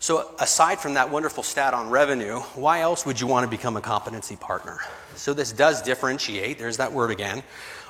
So, 0.00 0.34
aside 0.40 0.80
from 0.80 0.94
that 0.94 1.10
wonderful 1.10 1.42
stat 1.42 1.74
on 1.74 1.90
revenue, 1.90 2.40
why 2.56 2.80
else 2.80 3.06
would 3.06 3.20
you 3.20 3.26
want 3.26 3.44
to 3.44 3.56
become 3.56 3.76
a 3.76 3.80
competency 3.80 4.34
partner? 4.34 4.80
So, 5.14 5.34
this 5.34 5.52
does 5.52 5.82
differentiate, 5.82 6.58
there's 6.58 6.78
that 6.78 6.92
word 6.92 7.10
again, 7.10 7.42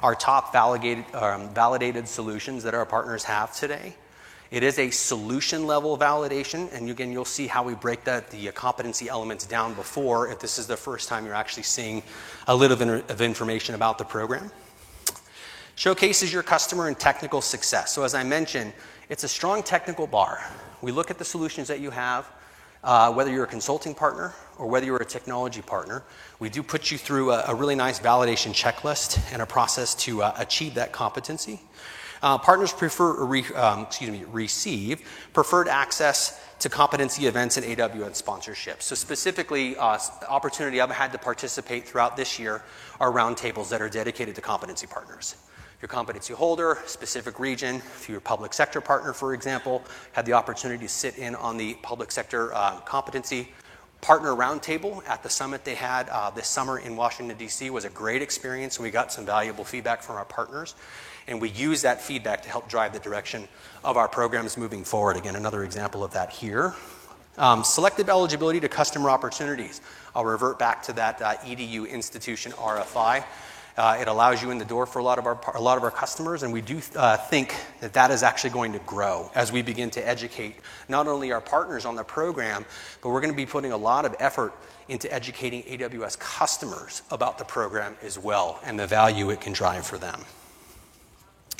our 0.02 0.14
top 0.14 0.52
validated, 0.52 1.04
um, 1.14 1.48
validated 1.54 2.08
solutions 2.08 2.64
that 2.64 2.74
our 2.74 2.84
partners 2.84 3.24
have 3.24 3.54
today 3.54 3.94
it 4.50 4.64
is 4.64 4.80
a 4.80 4.90
solution 4.90 5.66
level 5.66 5.96
validation, 5.96 6.72
and 6.72 6.90
again, 6.90 7.12
you'll 7.12 7.24
see 7.24 7.46
how 7.46 7.62
we 7.62 7.74
break 7.74 8.02
that, 8.04 8.30
the 8.30 8.50
competency 8.50 9.08
elements 9.08 9.46
down 9.46 9.74
before 9.74 10.28
if 10.32 10.40
this 10.40 10.58
is 10.58 10.66
the 10.66 10.76
first 10.76 11.08
time 11.08 11.24
you're 11.24 11.36
actually 11.36 11.62
seeing 11.62 12.02
a 12.48 12.54
little 12.54 12.76
bit 12.76 13.08
of 13.08 13.20
information 13.20 13.76
about 13.76 13.96
the 13.96 14.04
program. 14.04 14.50
Showcases 15.76 16.32
your 16.32 16.42
customer 16.42 16.88
and 16.88 16.98
technical 16.98 17.40
success. 17.40 17.94
So, 17.94 18.02
as 18.02 18.12
I 18.12 18.24
mentioned, 18.24 18.72
it's 19.08 19.22
a 19.22 19.28
strong 19.28 19.62
technical 19.62 20.08
bar. 20.08 20.44
We 20.82 20.92
look 20.92 21.10
at 21.10 21.18
the 21.18 21.24
solutions 21.24 21.68
that 21.68 21.80
you 21.80 21.90
have, 21.90 22.30
uh, 22.82 23.12
whether 23.12 23.30
you're 23.30 23.44
a 23.44 23.48
consulting 23.48 23.94
partner 23.94 24.32
or 24.58 24.66
whether 24.66 24.86
you're 24.86 24.96
a 24.96 25.04
technology 25.04 25.62
partner. 25.62 26.02
We 26.38 26.48
do 26.48 26.62
put 26.62 26.90
you 26.90 26.98
through 26.98 27.32
a, 27.32 27.44
a 27.48 27.54
really 27.54 27.74
nice 27.74 28.00
validation 28.00 28.52
checklist 28.52 29.20
and 29.32 29.42
a 29.42 29.46
process 29.46 29.94
to 29.96 30.22
uh, 30.22 30.34
achieve 30.38 30.74
that 30.74 30.92
competency. 30.92 31.60
Uh, 32.22 32.36
partners 32.36 32.72
prefer, 32.72 33.24
re, 33.24 33.44
um, 33.54 33.82
excuse 33.82 34.10
me, 34.10 34.24
receive 34.24 35.00
preferred 35.32 35.68
access 35.68 36.40
to 36.58 36.68
competency 36.68 37.26
events 37.26 37.56
and 37.56 37.64
AWS 37.64 38.22
sponsorships. 38.22 38.82
So 38.82 38.94
specifically, 38.94 39.76
uh, 39.76 39.98
opportunity 40.28 40.80
I've 40.80 40.90
had 40.90 41.12
to 41.12 41.18
participate 41.18 41.88
throughout 41.88 42.16
this 42.18 42.38
year 42.38 42.62
are 43.00 43.10
roundtables 43.10 43.70
that 43.70 43.80
are 43.80 43.88
dedicated 43.88 44.34
to 44.34 44.42
competency 44.42 44.86
partners. 44.86 45.36
If 45.82 45.88
competency 45.88 46.34
holder, 46.34 46.78
specific 46.84 47.38
region, 47.38 47.76
if 47.76 48.06
you're 48.08 48.18
a 48.18 48.20
public 48.20 48.52
sector 48.52 48.82
partner, 48.82 49.14
for 49.14 49.32
example, 49.32 49.82
had 50.12 50.26
the 50.26 50.34
opportunity 50.34 50.84
to 50.84 50.92
sit 50.92 51.16
in 51.16 51.34
on 51.34 51.56
the 51.56 51.74
public 51.82 52.12
sector 52.12 52.52
uh, 52.54 52.80
competency 52.80 53.48
partner 54.02 54.30
roundtable 54.34 55.06
at 55.08 55.22
the 55.22 55.30
summit 55.30 55.64
they 55.64 55.74
had 55.74 56.08
uh, 56.10 56.30
this 56.30 56.48
summer 56.48 56.78
in 56.78 56.96
Washington, 56.96 57.36
D.C. 57.36 57.70
was 57.70 57.84
a 57.84 57.90
great 57.90 58.20
experience, 58.20 58.78
we 58.78 58.90
got 58.90 59.10
some 59.10 59.24
valuable 59.24 59.64
feedback 59.64 60.02
from 60.02 60.16
our 60.16 60.24
partners 60.24 60.74
and 61.26 61.40
we 61.40 61.48
use 61.50 61.82
that 61.82 62.00
feedback 62.00 62.42
to 62.42 62.48
help 62.48 62.68
drive 62.68 62.92
the 62.92 62.98
direction 62.98 63.46
of 63.84 63.96
our 63.96 64.08
programs 64.08 64.56
moving 64.56 64.84
forward. 64.84 65.16
Again, 65.16 65.36
another 65.36 65.64
example 65.64 66.02
of 66.02 66.12
that 66.12 66.30
here. 66.30 66.74
Um, 67.38 67.62
selective 67.62 68.08
eligibility 68.08 68.60
to 68.60 68.68
customer 68.68 69.08
opportunities. 69.08 69.80
I'll 70.14 70.24
revert 70.24 70.58
back 70.58 70.82
to 70.84 70.92
that 70.94 71.22
uh, 71.22 71.34
EDU 71.36 71.88
institution 71.88 72.52
RFI. 72.52 73.24
Uh, 73.76 73.98
it 74.00 74.08
allows 74.08 74.42
you 74.42 74.50
in 74.50 74.58
the 74.58 74.64
door 74.64 74.86
for 74.86 74.98
a 74.98 75.02
lot 75.02 75.18
of 75.18 75.26
our, 75.26 75.40
a 75.54 75.60
lot 75.60 75.78
of 75.78 75.84
our 75.84 75.90
customers, 75.90 76.42
and 76.42 76.52
we 76.52 76.60
do 76.60 76.80
uh, 76.96 77.16
think 77.16 77.54
that 77.80 77.92
that 77.92 78.10
is 78.10 78.22
actually 78.22 78.50
going 78.50 78.72
to 78.72 78.78
grow 78.80 79.30
as 79.34 79.52
we 79.52 79.62
begin 79.62 79.90
to 79.90 80.06
educate 80.06 80.56
not 80.88 81.06
only 81.06 81.32
our 81.32 81.40
partners 81.40 81.84
on 81.84 81.94
the 81.96 82.04
program, 82.04 82.64
but 83.02 83.10
we're 83.10 83.20
going 83.20 83.32
to 83.32 83.36
be 83.36 83.46
putting 83.46 83.72
a 83.72 83.76
lot 83.76 84.04
of 84.04 84.14
effort 84.18 84.52
into 84.88 85.12
educating 85.12 85.62
AWS 85.62 86.18
customers 86.18 87.02
about 87.10 87.38
the 87.38 87.44
program 87.44 87.96
as 88.02 88.18
well 88.18 88.58
and 88.64 88.78
the 88.78 88.86
value 88.86 89.30
it 89.30 89.40
can 89.40 89.52
drive 89.52 89.86
for 89.86 89.98
them. 89.98 90.24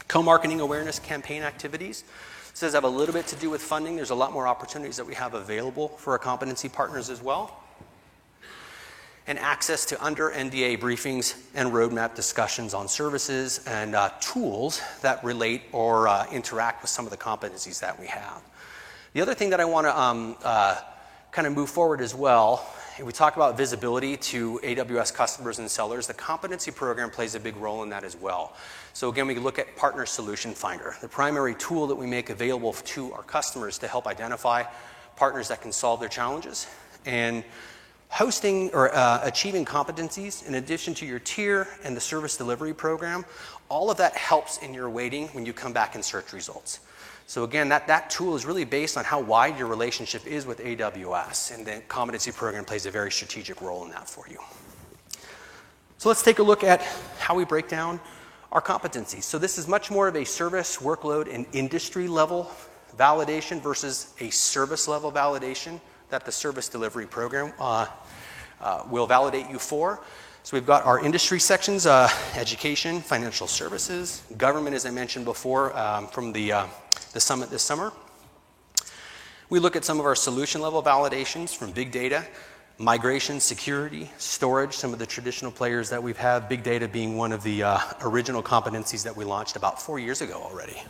Co 0.08 0.22
marketing 0.22 0.60
awareness 0.60 0.98
campaign 0.98 1.42
activities. 1.42 2.02
This 2.50 2.60
does 2.60 2.74
have 2.74 2.82
a 2.82 2.88
little 2.88 3.14
bit 3.14 3.28
to 3.28 3.36
do 3.36 3.48
with 3.48 3.62
funding. 3.62 3.94
There's 3.94 4.10
a 4.10 4.14
lot 4.16 4.32
more 4.32 4.48
opportunities 4.48 4.96
that 4.96 5.06
we 5.06 5.14
have 5.14 5.34
available 5.34 5.88
for 5.88 6.12
our 6.12 6.18
competency 6.18 6.68
partners 6.68 7.08
as 7.08 7.22
well. 7.22 7.59
And 9.26 9.38
access 9.38 9.84
to 9.86 10.04
under 10.04 10.30
NDA 10.30 10.80
briefings 10.80 11.40
and 11.54 11.70
roadmap 11.70 12.14
discussions 12.14 12.74
on 12.74 12.88
services 12.88 13.60
and 13.66 13.94
uh, 13.94 14.10
tools 14.20 14.80
that 15.02 15.22
relate 15.22 15.62
or 15.72 16.08
uh, 16.08 16.26
interact 16.32 16.82
with 16.82 16.90
some 16.90 17.04
of 17.04 17.10
the 17.10 17.16
competencies 17.16 17.80
that 17.80 17.98
we 18.00 18.06
have. 18.06 18.42
The 19.12 19.20
other 19.20 19.34
thing 19.34 19.50
that 19.50 19.60
I 19.60 19.64
want 19.64 19.86
to 19.86 19.98
um, 19.98 20.36
uh, 20.42 20.80
kind 21.32 21.46
of 21.46 21.54
move 21.54 21.70
forward 21.70 22.00
as 22.00 22.14
well 22.14 22.66
if 23.00 23.06
we 23.06 23.12
talk 23.12 23.36
about 23.36 23.56
visibility 23.56 24.14
to 24.18 24.60
AWS 24.62 25.14
customers 25.14 25.58
and 25.58 25.70
sellers, 25.70 26.06
the 26.06 26.12
competency 26.12 26.70
program 26.70 27.08
plays 27.08 27.34
a 27.34 27.40
big 27.40 27.56
role 27.56 27.82
in 27.82 27.88
that 27.88 28.04
as 28.04 28.14
well. 28.14 28.54
So 28.92 29.08
again, 29.08 29.26
we 29.26 29.36
look 29.36 29.58
at 29.58 29.74
Partner 29.74 30.04
Solution 30.04 30.52
Finder, 30.52 30.94
the 31.00 31.08
primary 31.08 31.54
tool 31.54 31.86
that 31.86 31.94
we 31.94 32.06
make 32.06 32.28
available 32.28 32.74
to 32.74 33.10
our 33.14 33.22
customers 33.22 33.78
to 33.78 33.88
help 33.88 34.06
identify 34.06 34.64
partners 35.16 35.48
that 35.48 35.62
can 35.62 35.72
solve 35.72 35.98
their 35.98 36.10
challenges. 36.10 36.66
And 37.06 37.42
hosting 38.10 38.70
or 38.74 38.94
uh, 38.94 39.20
achieving 39.22 39.64
competencies 39.64 40.46
in 40.46 40.56
addition 40.56 40.92
to 40.94 41.06
your 41.06 41.20
tier 41.20 41.68
and 41.84 41.96
the 41.96 42.00
service 42.00 42.36
delivery 42.36 42.74
program, 42.74 43.24
all 43.68 43.90
of 43.90 43.96
that 43.96 44.16
helps 44.16 44.58
in 44.58 44.74
your 44.74 44.90
weighting 44.90 45.28
when 45.28 45.46
you 45.46 45.52
come 45.52 45.72
back 45.72 45.94
in 45.94 46.02
search 46.02 46.32
results. 46.32 46.80
So 47.26 47.44
again, 47.44 47.68
that, 47.68 47.86
that 47.86 48.10
tool 48.10 48.34
is 48.34 48.44
really 48.44 48.64
based 48.64 48.98
on 48.98 49.04
how 49.04 49.20
wide 49.20 49.56
your 49.56 49.68
relationship 49.68 50.26
is 50.26 50.44
with 50.44 50.58
AWS, 50.58 51.54
and 51.54 51.64
the 51.64 51.80
competency 51.86 52.32
program 52.32 52.64
plays 52.64 52.86
a 52.86 52.90
very 52.90 53.12
strategic 53.12 53.62
role 53.62 53.84
in 53.84 53.90
that 53.92 54.08
for 54.08 54.26
you. 54.28 54.38
So 55.98 56.08
let's 56.08 56.22
take 56.22 56.40
a 56.40 56.42
look 56.42 56.64
at 56.64 56.82
how 57.20 57.36
we 57.36 57.44
break 57.44 57.68
down 57.68 58.00
our 58.50 58.60
competencies. 58.60 59.22
So 59.22 59.38
this 59.38 59.58
is 59.58 59.68
much 59.68 59.92
more 59.92 60.08
of 60.08 60.16
a 60.16 60.24
service 60.24 60.78
workload 60.78 61.32
and 61.32 61.46
industry 61.52 62.08
level 62.08 62.50
validation 62.98 63.62
versus 63.62 64.12
a 64.18 64.30
service 64.30 64.88
level 64.88 65.12
validation 65.12 65.80
that 66.10 66.24
the 66.24 66.32
service 66.32 66.68
delivery 66.68 67.06
program 67.06 67.52
uh, 67.58 67.86
uh, 68.60 68.84
will 68.90 69.06
validate 69.06 69.48
you 69.48 69.58
for. 69.58 70.00
So 70.42 70.56
we've 70.56 70.66
got 70.66 70.84
our 70.86 71.04
industry 71.04 71.38
sections 71.38 71.86
uh, 71.86 72.08
education, 72.34 73.00
financial 73.00 73.46
services, 73.46 74.22
government, 74.36 74.74
as 74.74 74.86
I 74.86 74.90
mentioned 74.90 75.24
before 75.24 75.76
um, 75.76 76.06
from 76.08 76.32
the, 76.32 76.52
uh, 76.52 76.66
the 77.12 77.20
summit 77.20 77.50
this 77.50 77.62
summer. 77.62 77.92
We 79.50 79.58
look 79.58 79.76
at 79.76 79.84
some 79.84 80.00
of 80.00 80.06
our 80.06 80.14
solution 80.14 80.60
level 80.60 80.82
validations 80.82 81.54
from 81.54 81.72
big 81.72 81.90
data, 81.90 82.24
migration, 82.78 83.38
security, 83.40 84.10
storage, 84.16 84.74
some 84.74 84.92
of 84.92 84.98
the 84.98 85.06
traditional 85.06 85.52
players 85.52 85.90
that 85.90 86.02
we've 86.02 86.16
had, 86.16 86.48
big 86.48 86.62
data 86.62 86.88
being 86.88 87.16
one 87.16 87.32
of 87.32 87.42
the 87.42 87.62
uh, 87.62 87.78
original 88.02 88.42
competencies 88.42 89.04
that 89.04 89.14
we 89.14 89.24
launched 89.24 89.56
about 89.56 89.82
four 89.82 89.98
years 89.98 90.22
ago 90.22 90.40
already. 90.42 90.82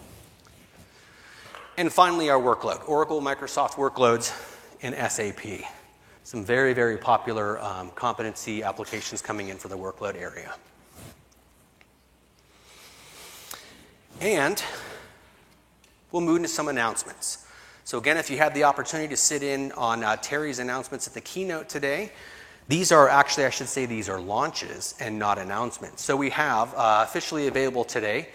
And 1.77 1.93
finally, 1.93 2.31
our 2.31 2.41
workload 2.41 2.87
Oracle, 2.89 3.21
Microsoft 3.21 3.71
workloads, 3.71 4.31
and 4.83 4.95
SAP. 5.11 5.63
Some 6.25 6.45
very, 6.45 6.73
very 6.73 6.97
popular 6.97 7.61
um, 7.61 7.91
competency 7.95 8.63
applications 8.63 9.23
coming 9.23 9.49
in 9.49 9.57
for 9.57 9.69
the 9.69 9.77
workload 9.77 10.21
area. 10.21 10.55
And 14.21 14.63
we'll 16.13 16.23
move 16.23 16.37
into 16.37 16.49
some 16.49 16.69
announcements. 16.69 17.47
So, 17.85 17.99
again, 17.99 18.19
if 18.19 18.31
you 18.31 18.37
had 18.37 18.55
the 18.55 18.65
opportunity 18.65 19.09
to 19.09 19.17
sit 19.17 19.43
in 19.43 19.73
on 19.73 20.05
uh, 20.05 20.17
Terry's 20.17 20.59
announcements 20.59 21.09
at 21.09 21.15
the 21.15 21.21
keynote 21.21 21.69
today, 21.69 22.13
these 22.69 22.93
are 22.93 23.09
actually, 23.09 23.47
I 23.47 23.51
should 23.51 23.69
say, 23.69 23.87
these 23.87 24.09
are 24.09 24.21
launches 24.21 24.95
and 25.01 25.19
not 25.19 25.39
announcements. 25.39 26.03
So, 26.03 26.17
we 26.17 26.31
have 26.31 26.75
uh, 26.75 27.05
officially 27.09 27.47
available 27.49 27.83
today 27.83 28.29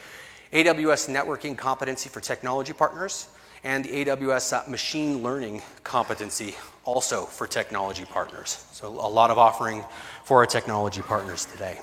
AWS 0.51 1.09
Networking 1.09 1.57
Competency 1.57 2.09
for 2.09 2.19
Technology 2.19 2.73
Partners 2.73 3.27
and 3.65 3.84
the 3.84 4.05
AWS 4.05 4.53
uh, 4.53 4.69
Machine 4.69 5.24
Learning 5.24 5.62
Competency 5.84 6.55
also 6.86 7.25
for 7.25 7.48
technology 7.48 8.05
partners. 8.05 8.65
So, 8.72 8.88
a 8.88 9.10
lot 9.10 9.31
of 9.31 9.39
offering 9.39 9.84
for 10.24 10.38
our 10.38 10.45
technology 10.45 11.01
partners 11.01 11.45
today. 11.45 11.79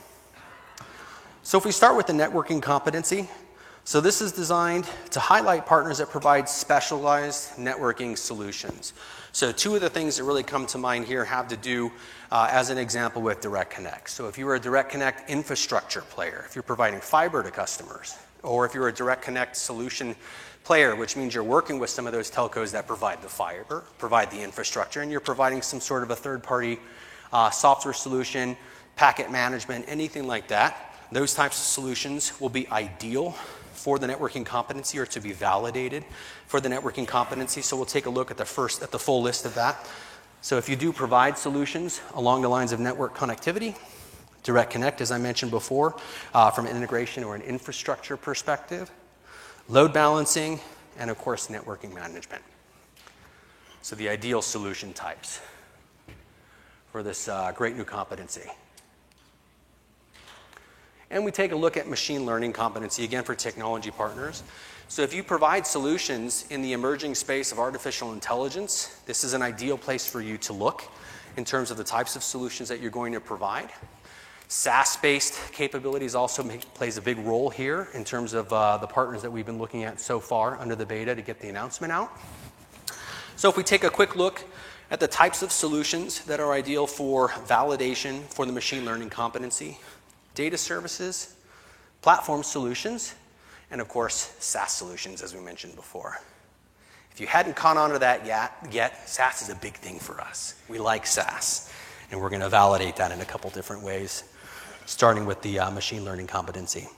So, 1.42 1.58
if 1.58 1.64
we 1.64 1.72
start 1.72 1.96
with 1.96 2.06
the 2.06 2.12
networking 2.12 2.62
competency, 2.62 3.28
so, 3.84 4.00
this 4.00 4.22
is 4.22 4.30
designed 4.30 4.88
to 5.10 5.18
highlight 5.18 5.66
partners 5.66 5.98
that 5.98 6.08
provide 6.08 6.48
specialized 6.48 7.56
networking 7.56 8.16
solutions. 8.16 8.92
So, 9.32 9.50
two 9.50 9.74
of 9.74 9.80
the 9.80 9.90
things 9.90 10.16
that 10.18 10.24
really 10.24 10.44
come 10.44 10.66
to 10.66 10.78
mind 10.78 11.06
here 11.06 11.24
have 11.24 11.48
to 11.48 11.56
do, 11.56 11.90
uh, 12.30 12.48
as 12.48 12.70
an 12.70 12.78
example, 12.78 13.22
with 13.22 13.40
Direct 13.40 13.72
Connect. 13.72 14.08
So, 14.08 14.28
if 14.28 14.38
you 14.38 14.48
are 14.48 14.54
a 14.54 14.60
Direct 14.60 14.88
Connect 14.88 15.28
infrastructure 15.28 16.02
player, 16.02 16.44
if 16.46 16.54
you're 16.54 16.62
providing 16.62 17.00
fiber 17.00 17.42
to 17.42 17.50
customers, 17.50 18.16
or 18.44 18.64
if 18.66 18.72
you're 18.72 18.86
a 18.86 18.92
Direct 18.92 19.22
Connect 19.22 19.56
solution 19.56 20.14
player, 20.64 20.94
which 20.94 21.16
means 21.16 21.34
you're 21.34 21.42
working 21.44 21.78
with 21.78 21.90
some 21.90 22.06
of 22.06 22.12
those 22.12 22.30
telcos 22.30 22.72
that 22.72 22.86
provide 22.86 23.20
the 23.22 23.28
fiber, 23.28 23.82
provide 23.98 24.30
the 24.30 24.40
infrastructure, 24.40 25.00
and 25.00 25.10
you're 25.10 25.20
providing 25.20 25.62
some 25.62 25.80
sort 25.80 26.02
of 26.02 26.10
a 26.10 26.16
third 26.16 26.42
party 26.42 26.78
uh, 27.32 27.50
software 27.50 27.94
solution, 27.94 28.56
packet 28.96 29.30
management, 29.30 29.84
anything 29.88 30.26
like 30.26 30.48
that, 30.48 30.94
those 31.10 31.34
types 31.34 31.58
of 31.58 31.64
solutions 31.64 32.40
will 32.40 32.48
be 32.48 32.68
ideal 32.68 33.32
for 33.72 33.98
the 33.98 34.06
networking 34.06 34.46
competency 34.46 34.98
or 34.98 35.06
to 35.06 35.20
be 35.20 35.32
validated 35.32 36.04
for 36.46 36.60
the 36.60 36.68
networking 36.68 37.06
competency. 37.06 37.60
So 37.60 37.76
we'll 37.76 37.84
take 37.84 38.06
a 38.06 38.10
look 38.10 38.30
at 38.30 38.36
the 38.36 38.44
first, 38.44 38.82
at 38.82 38.90
the 38.90 38.98
full 38.98 39.22
list 39.22 39.44
of 39.44 39.54
that. 39.54 39.86
So 40.40 40.56
if 40.56 40.68
you 40.68 40.76
do 40.76 40.92
provide 40.92 41.36
solutions 41.36 42.00
along 42.14 42.42
the 42.42 42.48
lines 42.48 42.72
of 42.72 42.80
network 42.80 43.14
connectivity, 43.14 43.76
Direct 44.42 44.70
Connect, 44.70 45.00
as 45.00 45.12
I 45.12 45.18
mentioned 45.18 45.50
before, 45.52 45.94
uh, 46.34 46.50
from 46.50 46.66
an 46.66 46.76
integration 46.76 47.22
or 47.22 47.36
an 47.36 47.42
infrastructure 47.42 48.16
perspective, 48.16 48.90
load 49.68 49.92
balancing, 49.92 50.60
and 50.98 51.10
of 51.10 51.18
course, 51.18 51.48
networking 51.48 51.94
management. 51.94 52.42
So 53.82 53.96
the 53.96 54.08
ideal 54.08 54.42
solution 54.42 54.92
types 54.92 55.40
for 56.92 57.02
this 57.02 57.26
uh, 57.26 57.52
great 57.54 57.76
new 57.76 57.84
competency. 57.84 58.48
And 61.10 61.24
we 61.24 61.30
take 61.30 61.52
a 61.52 61.56
look 61.56 61.76
at 61.76 61.88
machine 61.88 62.24
learning 62.24 62.52
competency, 62.52 63.04
again, 63.04 63.24
for 63.24 63.34
technology 63.34 63.90
partners. 63.90 64.42
So, 64.88 65.02
if 65.02 65.14
you 65.14 65.22
provide 65.22 65.66
solutions 65.66 66.46
in 66.50 66.62
the 66.62 66.72
emerging 66.72 67.14
space 67.14 67.52
of 67.52 67.58
artificial 67.58 68.12
intelligence, 68.12 69.00
this 69.06 69.24
is 69.24 69.32
an 69.32 69.42
ideal 69.42 69.78
place 69.78 70.06
for 70.06 70.20
you 70.20 70.36
to 70.38 70.52
look 70.52 70.84
in 71.36 71.44
terms 71.44 71.70
of 71.70 71.76
the 71.76 71.84
types 71.84 72.14
of 72.16 72.22
solutions 72.22 72.68
that 72.68 72.80
you're 72.80 72.90
going 72.90 73.12
to 73.12 73.20
provide. 73.20 73.70
SaaS 74.52 74.98
based 74.98 75.40
capabilities 75.52 76.14
also 76.14 76.42
make, 76.42 76.60
plays 76.74 76.98
a 76.98 77.00
big 77.00 77.16
role 77.20 77.48
here 77.48 77.88
in 77.94 78.04
terms 78.04 78.34
of 78.34 78.52
uh, 78.52 78.76
the 78.76 78.86
partners 78.86 79.22
that 79.22 79.30
we've 79.30 79.46
been 79.46 79.56
looking 79.56 79.84
at 79.84 79.98
so 79.98 80.20
far 80.20 80.58
under 80.58 80.76
the 80.76 80.84
beta 80.84 81.14
to 81.14 81.22
get 81.22 81.40
the 81.40 81.48
announcement 81.48 81.90
out. 81.90 82.12
So, 83.36 83.48
if 83.48 83.56
we 83.56 83.62
take 83.62 83.82
a 83.82 83.88
quick 83.88 84.14
look 84.14 84.44
at 84.90 85.00
the 85.00 85.08
types 85.08 85.42
of 85.42 85.52
solutions 85.52 86.20
that 86.26 86.38
are 86.38 86.52
ideal 86.52 86.86
for 86.86 87.30
validation 87.30 88.20
for 88.24 88.44
the 88.44 88.52
machine 88.52 88.84
learning 88.84 89.08
competency, 89.08 89.78
data 90.34 90.58
services, 90.58 91.34
platform 92.02 92.42
solutions, 92.42 93.14
and 93.70 93.80
of 93.80 93.88
course, 93.88 94.36
SaaS 94.38 94.70
solutions, 94.70 95.22
as 95.22 95.34
we 95.34 95.40
mentioned 95.40 95.76
before. 95.76 96.20
If 97.10 97.22
you 97.22 97.26
hadn't 97.26 97.56
caught 97.56 97.78
on 97.78 97.88
to 97.92 97.98
that 98.00 98.26
yet, 98.26 98.52
yet 98.70 99.08
SaaS 99.08 99.40
is 99.40 99.48
a 99.48 99.56
big 99.56 99.76
thing 99.76 99.98
for 99.98 100.20
us. 100.20 100.56
We 100.68 100.78
like 100.78 101.06
SaaS, 101.06 101.72
and 102.10 102.20
we're 102.20 102.28
going 102.28 102.42
to 102.42 102.50
validate 102.50 102.96
that 102.96 103.12
in 103.12 103.22
a 103.22 103.24
couple 103.24 103.48
different 103.48 103.82
ways, 103.82 104.24
starting 104.86 105.26
with 105.26 105.40
the 105.42 105.58
uh, 105.58 105.70
machine 105.70 106.04
learning 106.04 106.26
competency. 106.26 106.88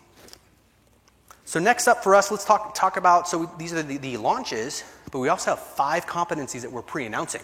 So, 1.44 1.60
next 1.60 1.86
up 1.88 2.02
for 2.02 2.14
us, 2.14 2.30
let's 2.30 2.44
talk, 2.44 2.74
talk 2.74 2.96
about 2.96 3.28
so 3.28 3.50
these 3.58 3.72
are 3.72 3.82
the, 3.82 3.98
the 3.98 4.16
launches, 4.16 4.82
but 5.12 5.18
we 5.18 5.28
also 5.28 5.50
have 5.50 5.60
five 5.60 6.06
competencies 6.06 6.62
that 6.62 6.72
we're 6.72 6.82
pre 6.82 7.04
announcing, 7.04 7.42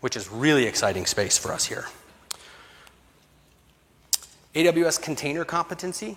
which 0.00 0.16
is 0.16 0.30
really 0.30 0.64
exciting 0.64 1.06
space 1.06 1.36
for 1.36 1.52
us 1.52 1.64
here. 1.64 1.86
AWS 4.54 5.02
container 5.02 5.44
competency, 5.44 6.16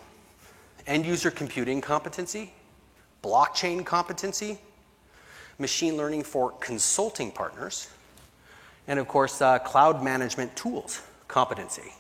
end 0.88 1.06
user 1.06 1.30
computing 1.30 1.82
competency, 1.82 2.54
blockchain 3.22 3.86
competency, 3.86 4.60
machine 5.58 5.98
learning 5.98 6.24
for 6.24 6.52
consulting 6.52 7.32
partners, 7.32 7.90
and 8.88 8.98
of 8.98 9.08
course, 9.08 9.42
uh, 9.42 9.60
cloud 9.60 10.04
management 10.04 10.56
tools 10.56 11.02
competency. 11.28 11.92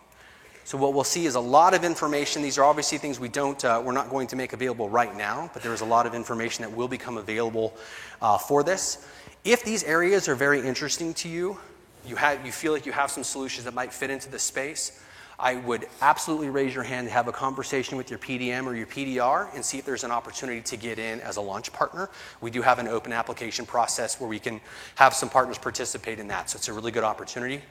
So 0.69 0.77
what 0.77 0.93
we'll 0.93 1.03
see 1.03 1.25
is 1.25 1.33
a 1.33 1.39
lot 1.39 1.73
of 1.73 1.83
information. 1.83 2.43
These 2.43 2.59
are 2.59 2.63
obviously 2.63 2.99
things 2.99 3.19
we 3.19 3.27
don't, 3.27 3.65
uh, 3.65 3.81
we're 3.83 3.91
not 3.91 4.11
going 4.11 4.27
to 4.27 4.35
make 4.35 4.53
available 4.53 4.87
right 4.87 5.17
now, 5.17 5.49
but 5.51 5.63
there 5.63 5.73
is 5.73 5.81
a 5.81 5.85
lot 5.85 6.05
of 6.05 6.13
information 6.13 6.61
that 6.61 6.71
will 6.71 6.87
become 6.87 7.17
available 7.17 7.73
uh, 8.21 8.37
for 8.37 8.61
this. 8.61 9.03
If 9.43 9.65
these 9.65 9.83
areas 9.83 10.27
are 10.27 10.35
very 10.35 10.61
interesting 10.61 11.15
to 11.15 11.27
you, 11.27 11.57
you, 12.05 12.15
have, 12.17 12.45
you 12.45 12.51
feel 12.51 12.71
like 12.71 12.85
you 12.85 12.91
have 12.91 13.09
some 13.09 13.23
solutions 13.23 13.65
that 13.65 13.73
might 13.73 13.91
fit 13.91 14.11
into 14.11 14.29
this 14.29 14.43
space, 14.43 15.01
I 15.39 15.55
would 15.55 15.87
absolutely 16.01 16.51
raise 16.51 16.75
your 16.75 16.83
hand 16.83 17.07
to 17.07 17.13
have 17.13 17.27
a 17.27 17.31
conversation 17.31 17.97
with 17.97 18.11
your 18.11 18.19
PDM 18.19 18.67
or 18.67 18.75
your 18.75 18.85
PDR 18.85 19.51
and 19.55 19.65
see 19.65 19.79
if 19.79 19.85
there's 19.85 20.03
an 20.03 20.11
opportunity 20.11 20.61
to 20.61 20.77
get 20.77 20.99
in 20.99 21.19
as 21.21 21.37
a 21.37 21.41
launch 21.41 21.73
partner. 21.73 22.11
We 22.41 22.51
do 22.51 22.61
have 22.61 22.77
an 22.77 22.87
open 22.87 23.11
application 23.11 23.65
process 23.65 24.21
where 24.21 24.29
we 24.29 24.37
can 24.37 24.61
have 24.95 25.15
some 25.15 25.29
partners 25.29 25.57
participate 25.57 26.19
in 26.19 26.27
that, 26.27 26.51
so 26.51 26.57
it's 26.57 26.67
a 26.67 26.73
really 26.73 26.91
good 26.91 27.03
opportunity. 27.03 27.63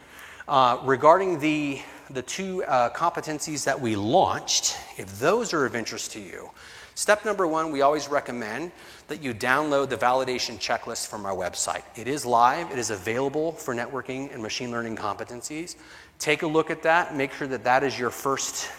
Uh, 0.49 0.81
regarding 0.85 1.39
the, 1.41 1.79
the 2.09 2.23
two 2.23 2.65
uh, 2.65 2.89
competencies 2.95 3.65
that 3.65 3.79
we 3.79 3.95
launched, 3.95 4.79
if 4.97 5.19
those 5.19 5.53
are 5.53 5.67
of 5.67 5.77
interest 5.77 6.11
to 6.11 6.21
you, 6.21 6.49
step 6.95 7.23
number 7.27 7.47
one, 7.47 7.71
we 7.71 7.83
always 7.83 8.09
recommend 8.09 8.73
that 9.09 9.23
you 9.23 9.35
download 9.35 9.91
the 9.91 9.97
validation 9.97 10.57
checklist 10.59 11.07
from 11.07 11.27
our 11.27 11.35
website. 11.35 11.83
It 11.97 12.09
is 12.09 12.25
live, 12.25 12.71
it 12.71 12.79
is 12.79 12.89
available 12.89 13.53
for 13.53 13.75
networking 13.75 14.33
and 14.33 14.43
machine 14.43 14.71
learning 14.71 14.97
competencies. 14.97 15.77
Take 16.19 16.41
a 16.41 16.47
look 16.47 16.71
at 16.71 16.83
that, 16.83 17.15
make 17.15 17.35
sure 17.35 17.47
that 17.49 17.65
that 17.65 17.85
is 17.85 17.99
your 17.99 18.09
first 18.09 18.71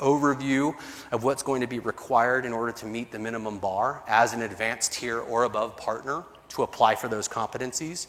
overview 0.00 0.74
of 1.12 1.22
what's 1.22 1.44
going 1.44 1.60
to 1.60 1.68
be 1.68 1.78
required 1.78 2.44
in 2.44 2.52
order 2.52 2.72
to 2.72 2.86
meet 2.86 3.12
the 3.12 3.18
minimum 3.20 3.60
bar 3.60 4.02
as 4.08 4.32
an 4.32 4.42
advanced 4.42 4.94
tier 4.94 5.20
or 5.20 5.44
above 5.44 5.76
partner 5.76 6.24
to 6.48 6.64
apply 6.64 6.96
for 6.96 7.06
those 7.06 7.28
competencies. 7.28 8.08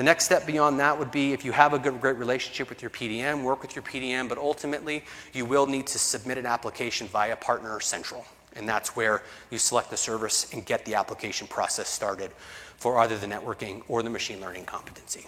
The 0.00 0.04
next 0.04 0.24
step 0.24 0.46
beyond 0.46 0.80
that 0.80 0.98
would 0.98 1.10
be 1.10 1.34
if 1.34 1.44
you 1.44 1.52
have 1.52 1.74
a 1.74 1.78
good, 1.78 2.00
great 2.00 2.16
relationship 2.16 2.70
with 2.70 2.80
your 2.80 2.90
PDM, 2.90 3.42
work 3.42 3.60
with 3.60 3.76
your 3.76 3.82
PDM, 3.82 4.30
but 4.30 4.38
ultimately 4.38 5.04
you 5.34 5.44
will 5.44 5.66
need 5.66 5.86
to 5.88 5.98
submit 5.98 6.38
an 6.38 6.46
application 6.46 7.06
via 7.06 7.36
Partner 7.36 7.78
Central. 7.80 8.24
And 8.56 8.66
that's 8.66 8.96
where 8.96 9.22
you 9.50 9.58
select 9.58 9.90
the 9.90 9.98
service 9.98 10.54
and 10.54 10.64
get 10.64 10.86
the 10.86 10.94
application 10.94 11.46
process 11.48 11.90
started 11.90 12.30
for 12.78 12.96
either 13.00 13.18
the 13.18 13.26
networking 13.26 13.82
or 13.88 14.02
the 14.02 14.08
machine 14.08 14.40
learning 14.40 14.64
competency. 14.64 15.26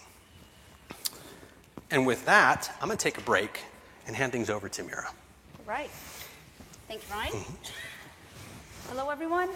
And 1.90 2.06
with 2.06 2.24
that, 2.24 2.74
I'm 2.80 2.88
going 2.88 2.96
to 2.96 3.04
take 3.04 3.18
a 3.18 3.24
break 3.24 3.60
and 4.06 4.16
hand 4.16 4.32
things 4.32 4.48
over 4.48 4.70
to 4.70 4.82
Mira. 4.82 5.04
All 5.04 5.66
right. 5.66 5.90
Thank 6.88 7.02
you, 7.06 7.14
Ryan. 7.14 7.32
Mm-hmm. 7.32 8.88
Hello, 8.88 9.10
everyone. 9.10 9.50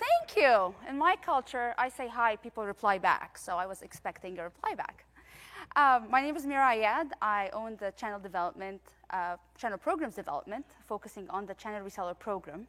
Thank 0.00 0.36
you. 0.36 0.74
In 0.88 0.96
my 0.96 1.16
culture, 1.16 1.74
I 1.76 1.90
say 1.90 2.08
hi, 2.08 2.36
people 2.36 2.64
reply 2.64 2.96
back. 2.98 3.36
So 3.36 3.56
I 3.56 3.66
was 3.66 3.82
expecting 3.82 4.38
a 4.38 4.44
reply 4.44 4.74
back. 4.74 5.04
Uh, 5.76 6.00
my 6.08 6.20
name 6.22 6.36
is 6.36 6.46
Mira 6.46 6.74
Ayad. 6.74 7.10
I 7.20 7.50
own 7.52 7.76
the 7.78 7.92
channel 7.92 8.18
development, 8.18 8.80
uh, 9.10 9.36
channel 9.58 9.78
programs 9.78 10.14
development, 10.14 10.64
focusing 10.88 11.28
on 11.28 11.44
the 11.46 11.54
channel 11.54 11.86
reseller 11.86 12.18
program. 12.18 12.66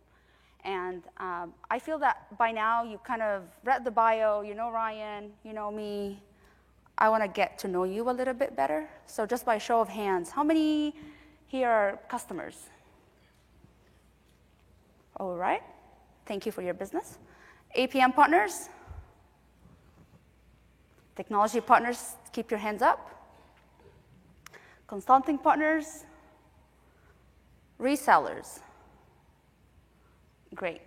And 0.65 1.03
um, 1.17 1.53
I 1.71 1.79
feel 1.79 1.97
that 1.99 2.37
by 2.37 2.51
now 2.51 2.83
you 2.83 2.99
kind 2.99 3.21
of 3.21 3.43
read 3.63 3.83
the 3.83 3.91
bio, 3.91 4.41
you 4.41 4.53
know 4.53 4.69
Ryan, 4.69 5.31
you 5.43 5.53
know 5.53 5.71
me. 5.71 6.21
I 6.97 7.09
want 7.09 7.23
to 7.23 7.29
get 7.29 7.57
to 7.59 7.67
know 7.67 7.85
you 7.85 8.09
a 8.09 8.11
little 8.11 8.33
bit 8.33 8.55
better. 8.55 8.87
So 9.07 9.25
just 9.25 9.45
by 9.45 9.57
show 9.57 9.81
of 9.81 9.87
hands, 9.87 10.29
how 10.29 10.43
many 10.43 10.93
here 11.47 11.69
are 11.69 11.99
customers? 12.09 12.57
All 15.17 15.35
right. 15.35 15.63
Thank 16.25 16.45
you 16.45 16.51
for 16.51 16.61
your 16.61 16.73
business. 16.73 17.17
APN 17.77 18.13
partners? 18.15 18.69
Technology 21.15 21.61
partners, 21.61 22.15
keep 22.31 22.49
your 22.49 22.59
hands 22.59 22.81
up. 22.81 22.99
Consulting 24.87 25.37
partners? 25.37 26.05
Resellers? 27.79 28.59
Great. 30.53 30.81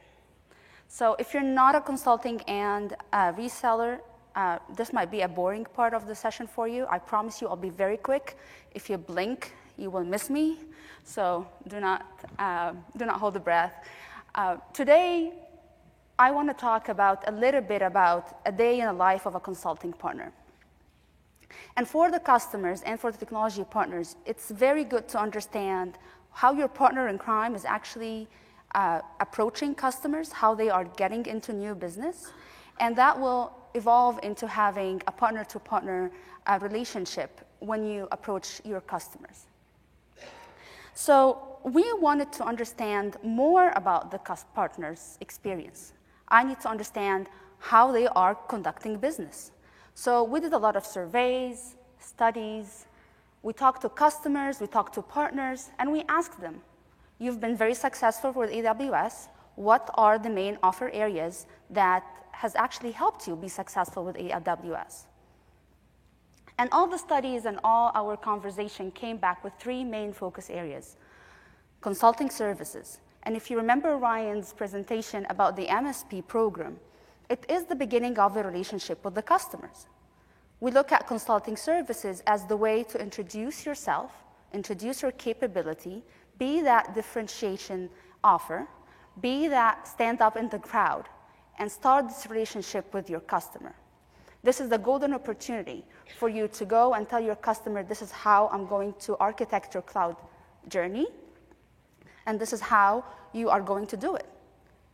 So 0.89 1.17
if 1.19 1.35
you're 1.35 1.43
not 1.43 1.75
a 1.75 1.81
consulting 1.81 2.41
and 2.43 2.93
a 3.13 3.33
reseller, 3.33 3.99
uh, 4.37 4.59
this 4.77 4.93
might 4.93 5.11
be 5.11 5.23
a 5.23 5.29
boring 5.29 5.65
part 5.65 5.95
of 5.95 6.07
the 6.07 6.15
session 6.15 6.47
for 6.47 6.69
you. 6.69 6.87
I 6.91 6.99
promise 6.99 7.41
you 7.41 7.49
I'll 7.49 7.57
be 7.57 7.71
very 7.71 7.97
quick. 7.97 8.37
If 8.73 8.91
you 8.91 8.99
blink, 8.99 9.55
you 9.77 9.91
will 9.91 10.05
miss 10.05 10.31
me. 10.31 10.59
So 11.05 11.47
do 11.69 11.81
not, 11.81 12.07
uh, 12.39 12.73
do 12.97 13.07
not 13.07 13.21
hold 13.21 13.35
the 13.35 13.41
breath. 13.41 13.75
Uh, 14.35 14.57
today, 14.73 15.33
I 16.19 16.33
want 16.33 16.49
to 16.49 16.55
talk 16.55 16.89
about 16.89 17.23
a 17.29 17.31
little 17.31 17.61
bit 17.61 17.83
about 17.83 18.41
a 18.45 18.51
day 18.51 18.81
in 18.81 18.87
the 18.87 18.93
life 18.93 19.27
of 19.27 19.37
a 19.37 19.41
consulting 19.41 19.93
partner. 19.93 20.33
And 21.77 21.87
for 21.87 22.11
the 22.11 22.19
customers 22.19 22.83
and 22.83 22.99
for 22.99 23.13
the 23.13 23.19
technology 23.19 23.63
partners, 23.63 24.17
it's 24.27 24.51
very 24.51 24.83
good 24.83 25.07
to 25.11 25.21
understand 25.21 25.99
how 26.33 26.53
your 26.53 26.67
partner 26.67 27.07
in 27.07 27.17
crime 27.17 27.55
is 27.55 27.65
actually 27.65 28.27
uh, 28.75 29.03
approaching 29.21 29.73
customers, 29.73 30.33
how 30.33 30.53
they 30.53 30.69
are 30.69 30.85
getting 30.85 31.25
into 31.27 31.53
new 31.53 31.77
business, 31.77 32.33
and 32.81 32.97
that 32.97 33.17
will 33.19 33.53
evolve 33.75 34.19
into 34.25 34.49
having 34.49 35.01
a 35.07 35.13
partner 35.13 35.45
to 35.45 35.61
partner 35.61 36.11
relationship 36.61 37.41
when 37.61 37.87
you 37.87 38.09
approach 38.11 38.61
your 38.65 38.81
customers. 38.81 39.47
So, 40.95 41.54
we 41.65 41.91
wanted 41.95 42.31
to 42.33 42.45
understand 42.45 43.17
more 43.23 43.71
about 43.75 44.11
the 44.11 44.19
partner's 44.55 45.17
experience. 45.21 45.95
I 46.29 46.45
need 46.45 46.61
to 46.61 46.69
understand 46.69 47.29
how 47.59 47.91
they 47.91 48.07
are 48.09 48.35
conducting 48.35 48.99
business. 48.99 49.51
So 49.95 50.25
we 50.25 50.41
did 50.41 50.53
a 50.53 50.59
lot 50.59 50.77
of 50.77 50.85
surveys, 50.85 51.77
studies. 51.99 52.87
We 53.43 53.55
talked 53.55 53.83
to 53.83 53.89
customers, 53.89 54.61
we 54.61 54.67
talked 54.67 54.95
to 54.95 55.03
partners, 55.03 55.71
and 55.79 55.91
we 55.91 56.05
asked 56.09 56.41
them, 56.41 56.61
you've 57.19 57.41
been 57.41 57.57
very 57.57 57.75
successful 57.75 58.33
with 58.33 58.51
AWS. 58.51 59.29
What 59.55 59.89
are 59.95 60.19
the 60.19 60.31
main 60.31 60.59
offer 60.63 60.91
areas 60.91 61.47
that 61.71 62.05
has 62.33 62.55
actually 62.57 62.93
helped 62.93 63.27
you 63.27 63.37
be 63.37 63.49
successful 63.49 64.05
with 64.05 64.17
AWS? 64.17 65.05
And 66.59 66.69
all 66.73 66.87
the 66.87 66.99
studies 66.99 67.47
and 67.47 67.59
all 67.65 67.91
our 67.95 68.17
conversation 68.17 68.91
came 68.91 69.17
back 69.17 69.43
with 69.43 69.53
three 69.59 69.83
main 69.83 70.13
focus 70.13 70.51
areas. 70.51 70.97
Consulting 71.85 72.31
services, 72.31 73.01
and 73.25 73.37
if 73.37 73.51
you 73.51 73.59
remember 73.59 73.99
Ryan's 73.99 74.55
presentation 74.55 75.27
about 75.29 75.55
the 75.55 75.67
MSP 75.67 76.27
program, 76.27 76.79
it 77.29 77.45
is 77.47 77.67
the 77.67 77.77
beginning 77.77 78.19
of 78.19 78.33
the 78.33 78.43
relationship 78.43 79.05
with 79.05 79.15
the 79.15 79.21
customers. 79.21 79.87
We 80.61 80.71
look 80.71 80.93
at 80.93 81.07
consulting 81.07 81.59
services 81.59 82.23
as 82.27 82.47
the 82.47 82.57
way 82.57 82.85
to 82.85 82.99
introduce 82.99 83.67
yourself, 83.67 84.13
introduce 84.55 85.03
your 85.03 85.13
capability, 85.13 86.03
be 86.39 86.63
that 86.63 86.95
differentiation 86.95 87.91
offer, 88.25 88.67
be 89.21 89.47
that 89.49 89.87
stand 89.87 90.23
up 90.23 90.39
in 90.39 90.49
the 90.49 90.61
crowd, 90.61 91.05
and 91.59 91.71
start 91.71 92.09
this 92.09 92.27
relationship 92.31 92.95
with 92.95 93.11
your 93.11 93.21
customer. 93.21 93.75
This 94.43 94.59
is 94.59 94.71
the 94.71 94.79
golden 94.79 95.13
opportunity 95.13 95.85
for 96.19 96.31
you 96.31 96.49
to 96.49 96.65
go 96.65 96.95
and 96.95 97.07
tell 97.07 97.21
your 97.21 97.37
customer, 97.37 97.83
this 97.83 98.01
is 98.01 98.11
how 98.11 98.49
I'm 98.51 98.65
going 98.65 98.95
to 99.01 99.19
architect 99.19 99.75
your 99.75 99.83
cloud 99.83 100.17
journey 100.71 101.09
and 102.27 102.41
this 102.41 102.53
is 102.53 102.61
how 102.61 103.05
you 103.33 103.51
are 103.51 103.61
going 103.61 103.87
to 103.87 103.97
do 103.97 104.15
it. 104.17 104.27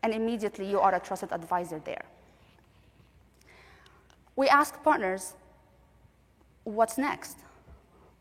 And 0.02 0.14
immediately 0.14 0.68
you 0.68 0.80
are 0.80 0.94
a 0.94 1.00
trusted 1.00 1.32
advisor 1.32 1.78
there. 1.84 2.04
We 4.36 4.48
ask 4.48 4.82
partners, 4.82 5.34
what's 6.64 6.96
next? 6.96 7.38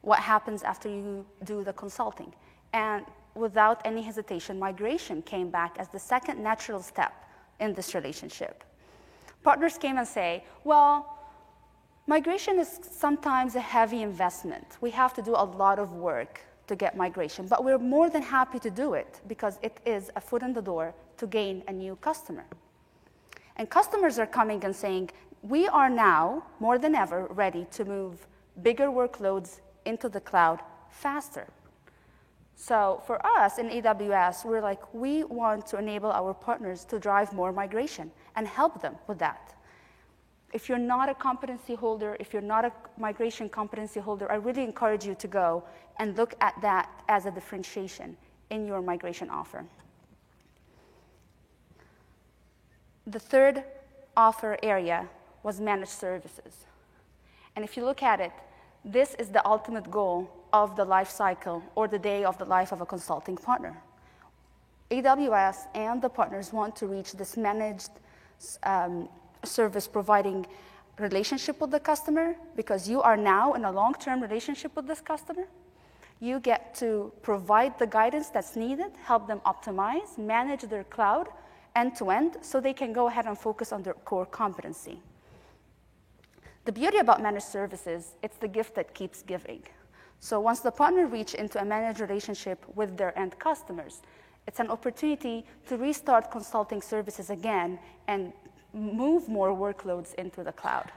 What 0.01 0.19
happens 0.19 0.63
after 0.63 0.89
you 0.89 1.25
do 1.43 1.63
the 1.63 1.73
consulting? 1.73 2.33
And 2.73 3.05
without 3.35 3.81
any 3.85 4.01
hesitation, 4.01 4.59
migration 4.59 5.21
came 5.21 5.49
back 5.49 5.75
as 5.77 5.87
the 5.87 5.99
second 5.99 6.41
natural 6.43 6.81
step 6.81 7.13
in 7.59 7.73
this 7.73 7.95
relationship. 7.95 8.63
Partners 9.43 9.77
came 9.77 9.97
and 9.97 10.07
say, 10.07 10.43
well, 10.63 11.17
migration 12.07 12.59
is 12.59 12.79
sometimes 12.91 13.55
a 13.55 13.61
heavy 13.61 14.01
investment. 14.01 14.77
We 14.81 14.91
have 14.91 15.13
to 15.13 15.21
do 15.21 15.31
a 15.31 15.43
lot 15.43 15.79
of 15.79 15.93
work 15.93 16.41
to 16.69 16.75
get 16.75 16.95
migration. 16.95 17.47
But 17.47 17.65
we're 17.65 17.77
more 17.77 18.09
than 18.09 18.21
happy 18.21 18.59
to 18.59 18.69
do 18.69 18.93
it 18.93 19.19
because 19.27 19.59
it 19.61 19.79
is 19.85 20.09
a 20.15 20.21
foot 20.21 20.41
in 20.43 20.53
the 20.53 20.61
door 20.61 20.93
to 21.17 21.27
gain 21.27 21.63
a 21.67 21.73
new 21.73 21.97
customer. 21.97 22.45
And 23.57 23.69
customers 23.69 24.17
are 24.17 24.27
coming 24.27 24.63
and 24.63 24.73
saying, 24.73 25.09
we 25.41 25.67
are 25.67 25.89
now 25.89 26.43
more 26.59 26.77
than 26.77 26.95
ever 26.95 27.27
ready 27.31 27.65
to 27.71 27.85
move 27.85 28.27
bigger 28.61 28.87
workloads 28.87 29.59
into 29.85 30.07
the 30.09 30.21
cloud 30.21 30.59
faster. 30.89 31.47
So 32.55 33.01
for 33.07 33.25
us 33.25 33.57
in 33.57 33.69
AWS, 33.69 34.45
we're 34.45 34.61
like, 34.61 34.93
we 34.93 35.23
want 35.23 35.65
to 35.67 35.77
enable 35.77 36.11
our 36.11 36.33
partners 36.33 36.83
to 36.85 36.99
drive 36.99 37.31
more 37.33 37.51
migration 37.51 38.11
and 38.35 38.47
help 38.47 38.81
them 38.81 38.95
with 39.07 39.17
that. 39.19 39.55
If 40.51 40.67
you're 40.67 40.79
not 40.79 41.09
a 41.09 41.13
competency 41.13 41.75
holder, 41.75 42.17
if 42.19 42.33
you're 42.33 42.41
not 42.41 42.65
a 42.65 42.71
migration 42.97 43.49
competency 43.49 43.99
holder, 43.99 44.31
I 44.31 44.35
really 44.35 44.63
encourage 44.63 45.05
you 45.05 45.15
to 45.15 45.27
go 45.27 45.63
and 45.99 46.17
look 46.17 46.33
at 46.41 46.55
that 46.61 46.89
as 47.07 47.25
a 47.25 47.31
differentiation 47.31 48.17
in 48.49 48.65
your 48.65 48.81
migration 48.81 49.29
offer. 49.29 49.63
The 53.05 53.19
third 53.19 53.63
offer 54.17 54.57
area 54.63 55.07
was 55.43 55.61
managed 55.61 55.91
services. 55.91 56.65
And 57.55 57.63
if 57.63 57.77
you 57.77 57.85
look 57.85 58.01
at 58.03 58.19
it, 58.19 58.31
this 58.85 59.15
is 59.15 59.29
the 59.29 59.45
ultimate 59.45 59.89
goal 59.91 60.29
of 60.53 60.75
the 60.75 60.85
life 60.85 61.09
cycle 61.09 61.61
or 61.75 61.87
the 61.87 61.99
day 61.99 62.23
of 62.23 62.37
the 62.37 62.45
life 62.45 62.71
of 62.71 62.81
a 62.81 62.85
consulting 62.85 63.35
partner. 63.35 63.75
AWS 64.89 65.67
and 65.75 66.01
the 66.01 66.09
partners 66.09 66.51
want 66.51 66.75
to 66.77 66.87
reach 66.87 67.13
this 67.13 67.37
managed 67.37 67.91
um, 68.63 69.07
service 69.49 69.87
providing 69.87 70.45
relationship 70.97 71.59
with 71.61 71.71
the 71.71 71.79
customer 71.79 72.35
because 72.55 72.89
you 72.89 73.01
are 73.01 73.17
now 73.17 73.53
in 73.53 73.65
a 73.65 73.71
long 73.71 73.93
term 73.93 74.21
relationship 74.21 74.75
with 74.75 74.87
this 74.87 75.01
customer. 75.01 75.47
You 76.19 76.39
get 76.39 76.75
to 76.75 77.11
provide 77.21 77.79
the 77.79 77.87
guidance 77.87 78.29
that's 78.29 78.55
needed, 78.55 78.91
help 79.03 79.27
them 79.27 79.41
optimize, 79.45 80.17
manage 80.17 80.63
their 80.63 80.83
cloud 80.83 81.27
end 81.75 81.95
to 81.97 82.09
end 82.09 82.37
so 82.41 82.59
they 82.59 82.73
can 82.73 82.91
go 82.91 83.07
ahead 83.07 83.25
and 83.25 83.37
focus 83.37 83.71
on 83.71 83.83
their 83.83 83.93
core 83.93 84.25
competency. 84.25 85.01
The 86.65 86.71
beauty 86.71 86.97
about 86.97 87.21
managed 87.21 87.45
services, 87.45 88.15
it's 88.21 88.37
the 88.37 88.47
gift 88.47 88.75
that 88.75 88.93
keeps 88.93 89.21
giving. 89.21 89.63
So 90.19 90.39
once 90.41 90.59
the 90.59 90.71
partner 90.71 91.07
reach 91.07 91.33
into 91.33 91.61
a 91.61 91.65
managed 91.65 92.01
relationship 92.01 92.65
with 92.75 92.97
their 92.97 93.17
end 93.17 93.39
customers, 93.39 94.01
it's 94.47 94.59
an 94.59 94.69
opportunity 94.69 95.45
to 95.67 95.77
restart 95.77 96.31
consulting 96.31 96.81
services 96.81 97.29
again 97.29 97.79
and 98.07 98.33
move 98.73 99.27
more 99.27 99.49
workloads 99.49 100.13
into 100.15 100.43
the 100.43 100.51
cloud. 100.51 100.91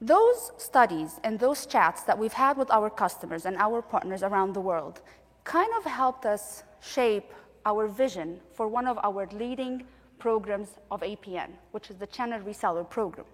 Those 0.00 0.52
studies 0.58 1.18
and 1.24 1.38
those 1.40 1.66
chats 1.66 2.04
that 2.04 2.16
we've 2.16 2.32
had 2.32 2.56
with 2.56 2.70
our 2.70 2.88
customers 2.88 3.46
and 3.46 3.56
our 3.56 3.82
partners 3.82 4.22
around 4.22 4.52
the 4.52 4.60
world 4.60 5.00
kind 5.42 5.70
of 5.78 5.84
helped 5.84 6.24
us 6.24 6.62
shape 6.80 7.32
our 7.66 7.88
vision 7.88 8.40
for 8.52 8.68
one 8.68 8.86
of 8.86 8.98
our 9.02 9.26
leading 9.32 9.84
programs 10.18 10.68
of 10.90 11.00
APN, 11.00 11.50
which 11.72 11.90
is 11.90 11.96
the 11.96 12.06
Channel 12.06 12.40
Reseller 12.40 12.88
Program. 12.88 13.26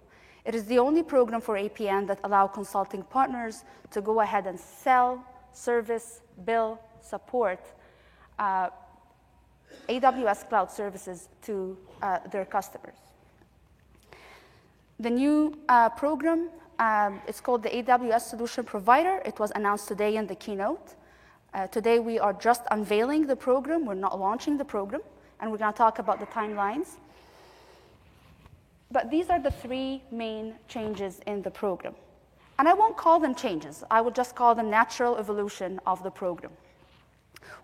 It 0.43 0.55
is 0.55 0.65
the 0.65 0.79
only 0.79 1.03
program 1.03 1.41
for 1.41 1.55
APN 1.55 2.07
that 2.07 2.19
allow 2.23 2.47
consulting 2.47 3.03
partners 3.03 3.63
to 3.91 4.01
go 4.01 4.21
ahead 4.21 4.47
and 4.47 4.59
sell, 4.59 5.23
service, 5.53 6.21
bill, 6.45 6.79
support 7.01 7.59
uh, 8.39 8.69
AWS 9.87 10.49
cloud 10.49 10.71
services 10.71 11.29
to 11.43 11.77
uh, 12.01 12.19
their 12.31 12.45
customers. 12.45 12.95
The 14.99 15.09
new 15.09 15.57
uh, 15.67 15.89
program 15.89 16.49
um, 16.79 17.21
is 17.27 17.41
called 17.41 17.63
the 17.63 17.69
AWS 17.69 18.21
Solution 18.21 18.63
Provider. 18.63 19.21
It 19.25 19.39
was 19.39 19.51
announced 19.55 19.87
today 19.87 20.15
in 20.15 20.27
the 20.27 20.35
keynote. 20.35 20.95
Uh, 21.53 21.67
today 21.67 21.99
we 21.99 22.19
are 22.19 22.33
just 22.33 22.63
unveiling 22.71 23.27
the 23.27 23.35
program. 23.35 23.85
We're 23.85 23.93
not 23.93 24.19
launching 24.19 24.57
the 24.57 24.65
program, 24.65 25.01
and 25.39 25.51
we're 25.51 25.57
going 25.57 25.71
to 25.71 25.77
talk 25.77 25.99
about 25.99 26.19
the 26.19 26.25
timelines. 26.27 26.97
But 28.91 29.09
these 29.09 29.29
are 29.29 29.39
the 29.39 29.51
three 29.51 30.01
main 30.11 30.55
changes 30.67 31.19
in 31.27 31.41
the 31.41 31.51
program. 31.51 31.95
And 32.57 32.67
I 32.67 32.73
won't 32.73 32.95
call 32.95 33.19
them 33.19 33.35
changes, 33.35 33.83
I 33.91 34.01
will 34.01 34.11
just 34.11 34.35
call 34.35 34.55
them 34.55 34.69
natural 34.69 35.17
evolution 35.17 35.79
of 35.85 36.01
the 36.03 36.11
program. 36.11 36.51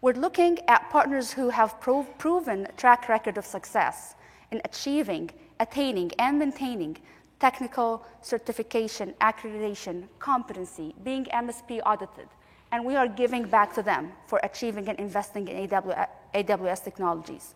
We're 0.02 0.13
looking 0.13 0.60
at 0.67 0.89
partners 0.89 1.32
who 1.32 1.50
have 1.50 1.80
pro- 1.80 2.04
proven 2.17 2.67
track 2.78 3.10
record 3.10 3.38
of 3.38 3.46
success 3.46 4.15
in 4.52 4.62
achieving, 4.65 5.30
attaining, 5.60 6.12
and 6.20 6.39
maintaining 6.39 6.98
technical 7.39 8.06
certification, 8.22 9.13
accreditation, 9.22 10.04
competency, 10.20 10.94
being 11.04 11.26
MSP 11.26 11.82
audited, 11.86 12.28
and 12.72 12.86
we 12.86 12.96
are 12.96 13.08
giving 13.08 13.44
back 13.44 13.74
to 13.74 13.82
them 13.82 14.12
for 14.28 14.39
achieving 14.44 14.88
and 14.88 15.00
investing 15.00 15.48
in 15.48 15.67
AWS 15.67 16.84
technologies. 16.84 17.56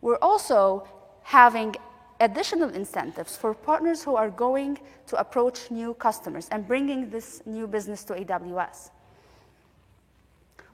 We're 0.00 0.22
also 0.22 0.88
having 1.22 1.74
additional 2.20 2.70
incentives 2.70 3.36
for 3.36 3.54
partners 3.54 4.02
who 4.02 4.16
are 4.16 4.30
going 4.30 4.78
to 5.06 5.16
approach 5.16 5.70
new 5.70 5.94
customers 5.94 6.48
and 6.50 6.66
bringing 6.66 7.10
this 7.10 7.42
new 7.46 7.66
business 7.66 8.04
to 8.04 8.14
AWS. 8.14 8.90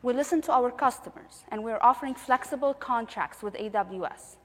We 0.03 0.15
listen 0.15 0.41
to 0.43 0.53
our 0.53 0.71
customers, 0.71 1.45
and 1.49 1.63
we're 1.63 1.79
offering 1.83 2.15
flexible 2.15 2.73
contracts 2.73 3.43
with 3.43 3.55
AWS. 3.55 4.37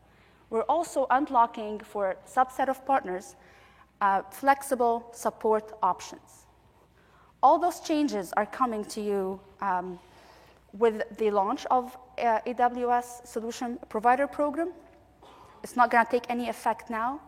We're 0.50 0.64
also 0.64 1.08
unlocking 1.10 1.80
for 1.80 2.12
a 2.12 2.16
subset 2.28 2.68
of 2.68 2.86
partners 2.86 3.36
uh, 4.02 4.22
flexible 4.32 5.08
support 5.14 5.72
options. 5.82 6.46
All 7.42 7.58
those 7.58 7.80
changes 7.80 8.34
are 8.34 8.46
coming 8.46 8.84
to 8.86 9.02
you 9.02 9.40
um, 9.62 9.98
with 10.74 11.04
the 11.18 11.32
launch 11.32 11.66
of 11.68 11.98
uh, 12.18 12.40
AWS 12.46 13.26
Solution 13.26 13.80
Provider 13.88 14.28
Program. 14.28 14.74
It's 15.64 15.78
not 15.78 15.90
going 15.90 16.06
to 16.06 16.12
take 16.12 16.26
any 16.30 16.50
effect 16.50 16.90
now. 16.90 17.22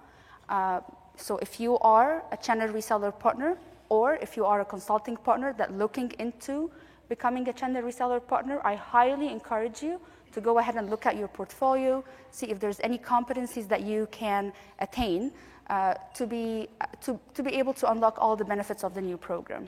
Uh, 0.50 0.82
so 1.16 1.38
if 1.38 1.60
you 1.60 1.80
are 1.80 2.24
a 2.34 2.38
channel 2.38 2.68
reseller 2.68 3.18
partner, 3.18 3.58
or 3.90 4.16
if 4.16 4.36
you 4.36 4.46
are 4.46 4.60
a 4.60 4.66
consulting 4.66 5.16
partner 5.16 5.54
that 5.54 5.72
looking 5.78 6.12
into 6.20 6.70
becoming 7.10 7.48
a 7.50 7.54
channel 7.54 7.82
reseller 7.84 8.26
partner, 8.26 8.60
I 8.64 8.76
highly 8.76 9.30
encourage 9.30 9.82
you 9.82 10.00
to 10.34 10.42
go 10.42 10.60
ahead 10.60 10.76
and 10.76 10.90
look 10.90 11.06
at 11.06 11.16
your 11.16 11.28
portfolio, 11.28 12.04
see 12.32 12.48
if 12.48 12.60
there's 12.60 12.80
any 12.82 12.98
competencies 12.98 13.68
that 13.70 13.82
you 13.82 14.08
can 14.12 14.54
attain 14.80 15.32
uh, 15.70 15.96
to, 16.14 16.28
be, 16.28 16.70
uh, 16.82 16.86
to, 17.02 17.20
to 17.34 17.44
be 17.44 17.52
able 17.56 17.74
to 17.74 17.92
unlock 17.92 18.18
all 18.20 18.36
the 18.36 18.46
benefits 18.46 18.84
of 18.84 18.94
the 18.94 19.02
new 19.02 19.18
program. 19.18 19.68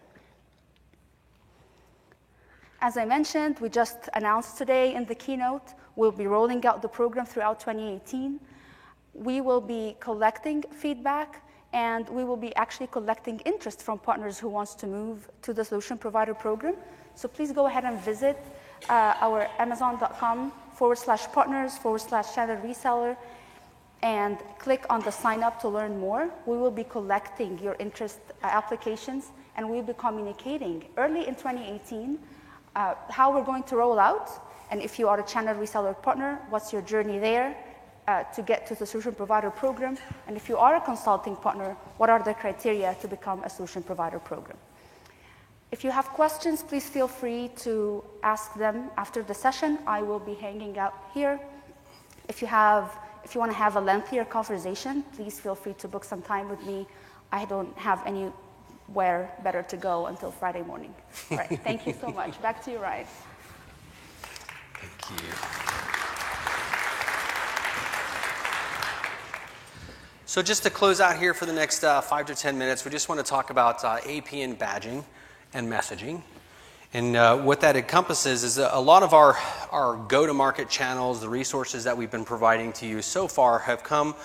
As 2.82 2.98
I 2.98 3.04
mentioned, 3.04 3.60
we 3.60 3.68
just 3.68 4.10
announced 4.14 4.58
today 4.58 4.96
in 4.96 5.06
the 5.06 5.16
keynote, 5.16 5.74
we'll 5.98 6.12
be 6.12 6.28
rolling 6.28 6.66
out 6.66 6.82
the 6.82 6.88
program 6.88 7.26
throughout 7.26 7.60
2018. 7.60 8.40
We 9.14 9.42
will 9.42 9.60
be 9.60 9.98
collecting 10.00 10.64
feedback 10.72 11.44
and 11.74 12.08
we 12.10 12.24
will 12.24 12.38
be 12.38 12.56
actually 12.56 12.88
collecting 12.88 13.40
interest 13.40 13.82
from 13.82 14.00
partners 14.00 14.40
who 14.40 14.48
wants 14.48 14.76
to 14.76 14.88
move 14.88 15.30
to 15.42 15.54
the 15.54 15.66
solution 15.66 15.98
provider 15.98 16.34
program. 16.34 16.76
So 17.20 17.28
please 17.28 17.52
go 17.52 17.66
ahead 17.66 17.84
and 17.84 18.00
visit 18.00 18.38
uh, 18.88 19.14
our 19.20 19.50
amazon.com 19.60 20.54
forward 20.74 20.98
slash 20.98 21.28
partners 21.34 21.78
forward 21.78 22.00
slash 22.00 22.34
channel 22.34 22.56
reseller 22.64 23.18
and 24.02 24.38
click 24.58 24.86
on 24.90 25.02
the 25.02 25.12
sign 25.12 25.44
up 25.44 25.60
to 25.60 25.68
learn 25.68 26.00
more. 26.00 26.30
We 26.46 26.56
will 26.56 26.72
be 26.72 26.86
collecting 26.86 27.60
your 27.60 27.76
interest 27.78 28.20
uh, 28.42 28.48
applications 28.48 29.32
and 29.58 29.70
we'll 29.70 29.84
be 29.84 29.96
communicating 29.98 30.86
early 30.96 31.28
in 31.28 31.36
2018 31.36 32.18
uh, 32.78 32.96
how 33.10 33.36
we're 33.36 33.44
going 33.44 33.64
to 33.64 33.76
roll 33.76 34.00
out, 34.00 34.30
and 34.72 34.82
if 34.82 34.98
you 34.98 35.10
are 35.10 35.20
a 35.20 35.26
channel 35.26 35.56
reseller 35.56 36.02
partner, 36.02 36.40
what's 36.50 36.72
your 36.72 36.84
journey 36.84 37.20
there 37.20 37.58
uh, 38.08 38.24
to 38.36 38.42
get 38.42 38.66
to 38.68 38.76
the 38.76 38.86
solution 38.86 39.14
provider 39.14 39.52
program, 39.52 39.98
and 40.28 40.38
if 40.38 40.48
you 40.48 40.56
are 40.56 40.78
a 40.78 40.82
consulting 40.82 41.36
partner, 41.36 41.76
what 41.98 42.10
are 42.10 42.24
the 42.24 42.34
criteria 42.34 42.96
to 43.02 43.10
become 43.10 43.44
a 43.44 43.50
solution 43.50 43.84
provider 43.84 44.20
program. 44.20 44.58
If 45.72 45.84
you 45.84 45.92
have 45.92 46.06
questions, 46.08 46.64
please 46.64 46.90
feel 46.90 47.08
free 47.08 47.52
to 47.58 48.04
ask 48.24 48.56
them 48.56 48.90
after 48.98 49.22
the 49.22 49.36
session. 49.36 49.78
I 49.86 50.02
will 50.02 50.20
be 50.20 50.34
hanging 50.34 50.80
out 50.80 50.96
here. 51.14 51.40
If 52.28 52.42
you 52.42 52.48
have, 52.48 52.98
if 53.24 53.36
you 53.36 53.40
want 53.40 53.52
to 53.52 53.58
have 53.58 53.76
a 53.76 53.82
lengthier 53.82 54.26
conversation, 54.26 55.04
please 55.16 55.40
feel 55.40 55.54
free 55.54 55.74
to 55.74 55.88
book 55.88 56.04
some 56.04 56.24
time 56.24 56.50
with 56.50 56.64
me. 56.66 56.88
I 57.32 57.46
don't 57.46 57.78
have 57.78 58.02
anywhere 58.08 59.32
better 59.44 59.62
to 59.62 59.78
go 59.78 60.08
until 60.08 60.32
Friday 60.32 60.64
morning. 60.64 60.94
All 61.32 61.38
right, 61.38 61.60
thank 61.64 61.86
you 61.86 61.94
so 62.02 62.08
much. 62.10 62.42
Back 62.42 62.64
to 62.66 62.72
you, 62.72 62.80
Ryan. 62.80 63.06
Thank 64.74 65.22
you. 65.22 65.28
So, 70.26 70.42
just 70.42 70.64
to 70.64 70.70
close 70.70 71.00
out 71.00 71.18
here 71.18 71.34
for 71.34 71.46
the 71.46 71.54
next 71.54 71.84
uh, 71.84 72.02
five 72.02 72.26
to 72.28 72.36
10 72.36 72.58
minutes, 72.58 72.86
we 72.86 72.92
just 72.92 73.10
want 73.10 73.20
to 73.20 73.26
talk 73.26 73.50
about 73.52 73.84
uh, 73.84 73.98
APN 73.98 74.58
badging 74.58 75.04
and 75.54 75.72
messaging. 75.72 76.22
And 76.94 77.16
uh, 77.16 77.38
what 77.38 77.62
that 77.62 77.76
encompasses 77.76 78.44
is 78.44 78.58
a, 78.58 78.80
lot 78.80 79.04
of 79.04 79.14
our, 79.14 79.38
our 79.72 79.96
go 79.96 80.26
to 80.26 80.34
market 80.34 80.70
channels, 80.70 81.22
the 81.22 81.30
resources 81.30 81.84
that 81.84 81.96
we've 81.96 82.10
been 82.10 82.26
providing 82.26 82.74
to 82.74 82.88
you 82.88 83.02
so 83.02 83.28
far, 83.28 83.60
have 83.60 83.84
come 83.84 84.16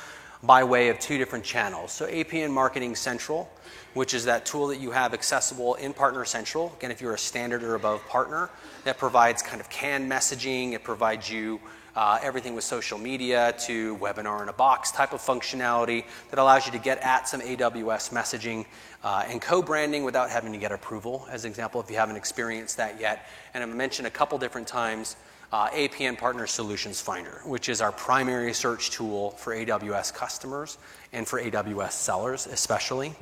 by 0.42 0.64
way 0.64 0.88
of 0.88 0.98
two 0.98 1.18
different 1.18 1.44
channels. 1.44 1.92
So, 1.92 2.06
APN 2.06 2.50
Marketing 2.50 2.94
Central 2.94 3.50
which 3.94 4.12
is 4.12 4.24
that 4.24 4.44
tool 4.44 4.66
that 4.66 4.78
you 4.78 4.90
have 4.90 5.14
accessible 5.14 5.76
in 5.76 5.92
Partner 5.92 6.24
Central. 6.24 6.72
Again, 6.76 6.90
if 6.90 7.00
you're 7.00 7.14
a 7.14 7.18
standard 7.18 7.62
or 7.62 7.76
above 7.76 8.06
partner, 8.08 8.50
that 8.82 8.98
provides 8.98 9.40
kind 9.40 9.60
of 9.60 9.70
canned 9.70 10.10
messaging. 10.10 10.72
It 10.72 10.84
provides 10.84 11.30
you 11.30 11.60
uh, 11.96 12.18
everything 12.22 12.54
with 12.54 12.64
social 12.64 12.98
media 12.98 13.54
to 13.59 13.96
webinar 13.98 14.42
in 14.42 14.48
a 14.48 14.52
box 14.52 14.90
type 14.90 15.12
of 15.12 15.20
functionality 15.20 16.04
that 16.30 16.38
allows 16.38 16.66
you 16.66 16.72
to 16.72 16.78
get 16.78 16.98
at 16.98 17.28
some 17.28 17.40
AWS 17.40 18.12
messaging 18.12 18.66
uh, 19.02 19.24
and 19.28 19.40
co 19.40 19.62
branding 19.62 20.04
without 20.04 20.30
having 20.30 20.52
to 20.52 20.59
get 20.59 20.72
approval, 20.72 21.26
as 21.30 21.44
an 21.44 21.50
example, 21.50 21.80
if 21.80 21.90
you 21.90 21.96
haven't 21.96 22.16
experienced 22.16 22.76
that 22.76 23.00
yet. 23.00 23.28
And 23.54 23.62
I 23.62 23.66
mentioned 23.66 24.07
a 24.07 24.11
couple 24.11 24.38
different 24.38 24.68
times. 24.68 25.16
Uh, 25.52 25.70
APN 25.70 26.18
Partner 26.18 26.48
Solutions 26.48 27.00
Finder, 27.00 27.40
which 27.44 27.68
is 27.68 27.80
our 27.80 27.92
primary 27.92 28.52
search 28.52 28.90
tool 28.90 29.30
for 29.33 29.54
AWS 29.54 30.12
customers 30.12 30.78
and 31.12 31.28
for 31.28 31.40
AWS 31.40 31.92
sellers, 31.92 32.48
especially. 32.48 33.14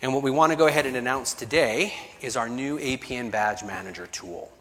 And 0.00 0.14
what 0.14 0.22
we 0.22 0.30
want 0.30 0.52
to 0.52 0.56
go 0.56 0.68
ahead 0.68 0.86
and 0.86 0.94
announce 0.94 1.34
today 1.34 1.92
is 2.20 2.36
our 2.36 2.48
new 2.48 2.78
APN 2.78 3.32
Badge 3.32 3.64
Manager 3.64 4.06
tool. 4.06 4.52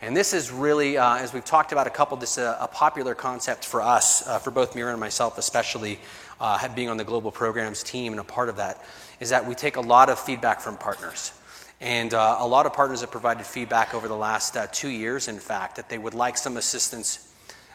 And 0.00 0.16
this 0.16 0.32
is 0.32 0.52
really, 0.52 0.96
uh, 0.96 1.16
as 1.16 1.32
we've 1.32 1.44
talked 1.44 1.72
about 1.72 1.86
a 1.86 1.90
couple, 1.90 2.16
this 2.16 2.38
is 2.38 2.44
a, 2.44 2.56
a 2.60 2.68
popular 2.68 3.14
concept 3.14 3.64
for 3.64 3.82
us, 3.82 4.26
uh, 4.26 4.38
for 4.38 4.50
both 4.50 4.74
Mira 4.74 4.92
and 4.92 5.00
myself, 5.00 5.38
especially 5.38 5.98
uh, 6.40 6.68
being 6.74 6.88
on 6.88 6.96
the 6.96 7.04
global 7.04 7.32
programs 7.32 7.82
team 7.82 8.12
and 8.12 8.20
a 8.20 8.24
part 8.24 8.48
of 8.48 8.56
that, 8.56 8.84
is 9.18 9.30
that 9.30 9.44
we 9.44 9.54
take 9.54 9.76
a 9.76 9.80
lot 9.80 10.08
of 10.08 10.18
feedback 10.18 10.60
from 10.60 10.76
partners. 10.76 11.32
And 11.80 12.14
uh, 12.14 12.36
a 12.38 12.46
lot 12.46 12.66
of 12.66 12.72
partners 12.72 13.00
have 13.00 13.10
provided 13.10 13.44
feedback 13.44 13.94
over 13.94 14.08
the 14.08 14.16
last 14.16 14.56
uh, 14.56 14.66
two 14.70 14.88
years, 14.88 15.28
in 15.28 15.38
fact, 15.38 15.76
that 15.76 15.88
they 15.88 15.98
would 15.98 16.14
like 16.14 16.36
some 16.36 16.56
assistance 16.56 17.32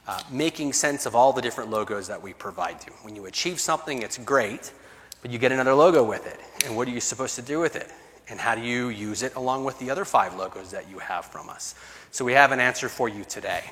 uh, 0.07 0.21
making 0.31 0.73
sense 0.73 1.05
of 1.05 1.15
all 1.15 1.33
the 1.33 1.41
different 1.41 1.69
logos 1.69 2.07
that 2.07 2.21
we 2.21 2.33
provide 2.33 2.77
you. 2.85 2.93
When 3.01 3.15
you 3.15 3.25
achieve 3.25 3.59
something, 3.59 4.01
it's 4.01 4.17
great 4.17 4.71
but 5.23 5.31
you 5.31 5.39
get 5.39 5.53
another 5.53 5.73
logo 5.73 6.03
with 6.03 6.27
it. 6.27 6.37
And 6.65 6.75
what 6.75 6.87
are 6.87 6.91
you 6.91 6.99
supposed 6.99 7.35
to 7.35 7.41
do 7.41 7.59
with 7.59 7.77
it? 7.77 7.89
And 8.29 8.39
how 8.39 8.55
do 8.55 8.61
you 8.61 8.89
use 8.89 9.23
it 9.23 9.35
along 9.35 9.65
with 9.65 9.77
the 9.79 9.89
other 9.89 10.05
five 10.05 10.35
logos 10.35 10.71
that 10.71 10.89
you 10.89 10.99
have 10.99 11.25
from 11.25 11.49
us? 11.49 11.75
So 12.11 12.23
we 12.23 12.33
have 12.33 12.51
an 12.51 12.59
answer 12.59 12.89
for 12.89 13.09
you 13.09 13.23
today. 13.23 13.63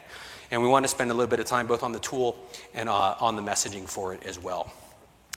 And 0.51 0.61
we 0.61 0.67
want 0.67 0.83
to 0.83 0.89
spend 0.89 1.09
a 1.11 1.13
little 1.13 1.29
bit 1.29 1.39
of 1.39 1.45
time 1.45 1.67
both 1.67 1.81
on 1.81 1.93
the 1.93 1.99
tool 1.99 2.37
and 2.73 2.89
uh, 2.89 3.15
on 3.19 3.35
the 3.35 3.41
messaging 3.41 3.87
for 3.87 4.13
it 4.13 4.23
as 4.23 4.37
well. 4.37 4.71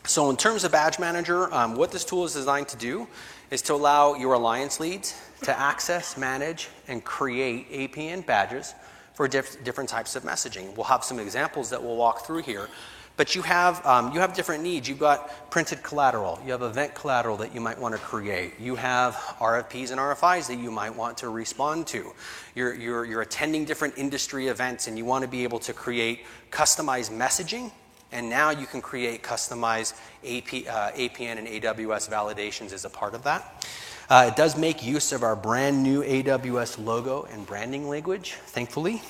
So, 0.07 0.29
in 0.29 0.37
terms 0.37 0.65
of 0.65 0.73
Badge 0.73 0.99
Manager, 0.99 1.53
um, 1.55 1.77
what 1.77 1.91
this 1.91 2.05
tool 2.05 2.27
is 2.27 2.35
designed 2.35 2.69
to 2.69 2.77
do 2.77 3.09
is 3.51 3.63
to 3.63 3.75
allow 3.75 4.15
your 4.15 4.35
alliance 4.35 4.79
leads 4.79 5.19
to 5.45 5.59
access, 5.59 6.19
manage, 6.19 6.69
and 6.89 7.03
create 7.03 7.71
APN 7.71 8.27
badges 8.27 8.75
for 9.15 9.29
diff- 9.29 9.63
different 9.65 9.89
types 9.89 10.15
of 10.15 10.23
messaging. 10.23 10.77
We'll 10.77 10.85
have 10.85 11.05
some 11.05 11.19
examples 11.19 11.71
that 11.71 11.83
we'll 11.83 11.97
walk 11.97 12.27
through 12.27 12.43
here. 12.43 12.69
But 13.17 13.37
you 13.37 13.43
have, 13.43 13.85
um, 13.87 14.13
you 14.13 14.19
have 14.19 14.35
different 14.35 14.65
needs. 14.65 14.89
You've 14.89 14.99
got 14.99 15.51
printed 15.51 15.85
collateral. 15.85 16.41
You 16.45 16.51
have 16.51 16.63
event 16.63 16.97
collateral 16.97 17.37
that 17.37 17.55
you 17.55 17.61
might 17.61 17.79
want 17.79 17.95
to 17.95 18.01
create. 18.01 18.55
You 18.59 18.75
have 18.75 19.15
RFPs 19.39 19.93
and 19.93 20.01
RFIs 20.01 20.49
that 20.49 20.59
you 20.59 20.73
might 20.73 20.95
want 20.95 21.19
to 21.19 21.29
respond 21.29 21.87
to. 21.89 22.13
You're, 22.57 22.75
you're, 22.75 23.05
you're 23.05 23.23
attending 23.23 23.67
different 23.67 23.97
industry 23.97 24.49
events 24.49 24.89
and 24.89 24.99
you 24.99 25.05
want 25.05 25.23
to 25.23 25.29
be 25.29 25.45
able 25.45 25.61
to 25.61 25.73
create 25.73 26.25
customized 26.51 27.13
messaging. 27.13 27.71
And 28.11 28.29
now 28.29 28.51
you 28.51 28.67
can 28.67 28.81
create 28.83 29.23
customized 29.23 29.95
AP, 30.25 30.69
uh, 30.69 30.91
APN 30.93 31.39
and 31.39 31.47
AWS 31.47 32.09
validations 32.11 32.73
as 32.73 32.85
a 32.85 32.91
part 32.91 33.15
of 33.15 33.23
that. 33.25 33.67
Uh, 34.11 34.31
it 34.31 34.37
does 34.37 34.57
make 34.57 34.85
use 34.85 35.13
of 35.13 35.23
our 35.23 35.37
brand 35.37 35.83
new 35.83 36.03
AWS 36.03 36.85
logo 36.85 37.27
and 37.31 37.47
branding 37.47 37.89
language, 37.89 38.33
thankfully. 38.47 39.03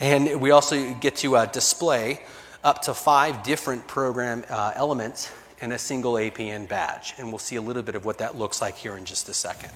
And 0.00 0.40
we 0.40 0.50
also 0.50 0.94
get 0.94 1.16
to 1.16 1.36
uh, 1.36 1.46
display 1.46 2.20
up 2.64 2.82
to 2.82 2.94
five 2.94 3.42
different 3.42 3.86
program 3.86 4.44
uh, 4.48 4.72
elements 4.74 5.30
in 5.60 5.72
a 5.72 5.78
single 5.78 6.14
APN 6.14 6.68
badge. 6.68 7.14
And 7.18 7.28
we'll 7.28 7.38
see 7.38 7.56
a 7.56 7.62
little 7.62 7.82
bit 7.82 7.94
of 7.94 8.04
what 8.04 8.18
that 8.18 8.36
looks 8.36 8.60
like 8.60 8.76
here 8.76 8.96
in 8.96 9.04
just 9.04 9.28
a 9.28 9.34
second. 9.34 9.70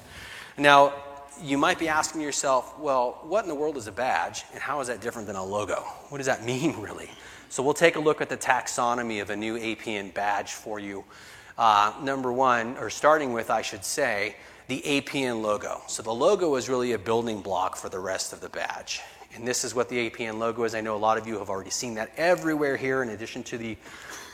Now, 0.57 0.93
you 1.41 1.59
might 1.59 1.79
be 1.79 1.89
asking 1.89 2.21
yourself, 2.21 2.79
well, 2.79 3.19
what 3.23 3.45
in 3.45 3.49
the 3.49 3.55
world 3.55 3.77
is 3.77 3.87
a 3.87 3.93
badge 3.93 4.45
and 4.53 4.61
how 4.61 4.81
is 4.81 4.89
that 4.89 5.01
different 5.01 5.27
than 5.27 5.37
a 5.37 5.45
logo? 5.45 5.77
What 6.09 6.19
does 6.19 6.27
that 6.27 6.45
mean, 6.45 6.81
really? 6.81 7.11
So 7.49 7.63
we'll 7.63 7.75
take 7.75 7.97
a 7.97 8.01
look 8.01 8.21
at 8.21 8.29
the 8.29 8.37
taxonomy 8.37 9.21
of 9.21 9.31
a 9.31 9.37
new 9.37 9.59
APN 9.59 10.15
badge 10.15 10.53
for 10.53 10.79
you. 10.79 11.05
Uh, 11.59 11.93
number 12.03 12.33
one, 12.33 12.77
or 12.79 12.89
starting 12.89 13.33
with, 13.33 13.51
I 13.51 13.63
should 13.63 13.85
say, 13.85 14.37
the 14.69 14.83
APN 14.87 15.43
logo. 15.43 15.83
So 15.87 16.03
the 16.03 16.15
logo 16.15 16.55
is 16.57 16.69
really 16.69 16.93
a 16.93 16.99
building 16.99 17.43
block 17.43 17.77
for 17.77 17.91
the 17.91 17.99
rest 17.99 18.33
of 18.33 18.41
the 18.41 18.49
badge. 18.49 19.03
And 19.35 19.47
this 19.47 19.65
is 19.65 19.75
what 19.75 19.89
the 19.89 20.11
APN 20.11 20.39
logo 20.39 20.65
is. 20.65 20.75
I 20.75 20.81
know 20.81 20.95
a 20.95 20.99
lot 20.99 21.19
of 21.19 21.27
you 21.27 21.39
have 21.39 21.49
already 21.49 21.71
seen 21.71 21.95
that 21.95 22.13
everywhere 22.17 22.77
here 22.77 23.03
in 23.03 23.11
addition 23.11 23.43
to 23.45 23.59
the, 23.59 23.77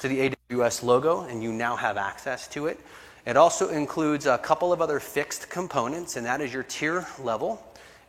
to 0.01 0.09
the 0.09 0.31
AWS 0.51 0.83
logo, 0.83 1.23
and 1.23 1.43
you 1.43 1.53
now 1.53 1.77
have 1.77 1.97
access 1.97 2.49
to 2.49 2.67
it. 2.67 2.81
It 3.27 3.37
also 3.37 3.69
includes 3.69 4.27
a 4.27 4.39
couple 4.39 4.73
of 4.73 4.81
other 4.81 5.01
fixed 5.01 5.51
components, 5.51 6.17
and 6.17 6.27
that 6.27 6.41
is 6.41 6.53
your 6.53 6.63
tier 6.63 7.07
level 7.23 7.63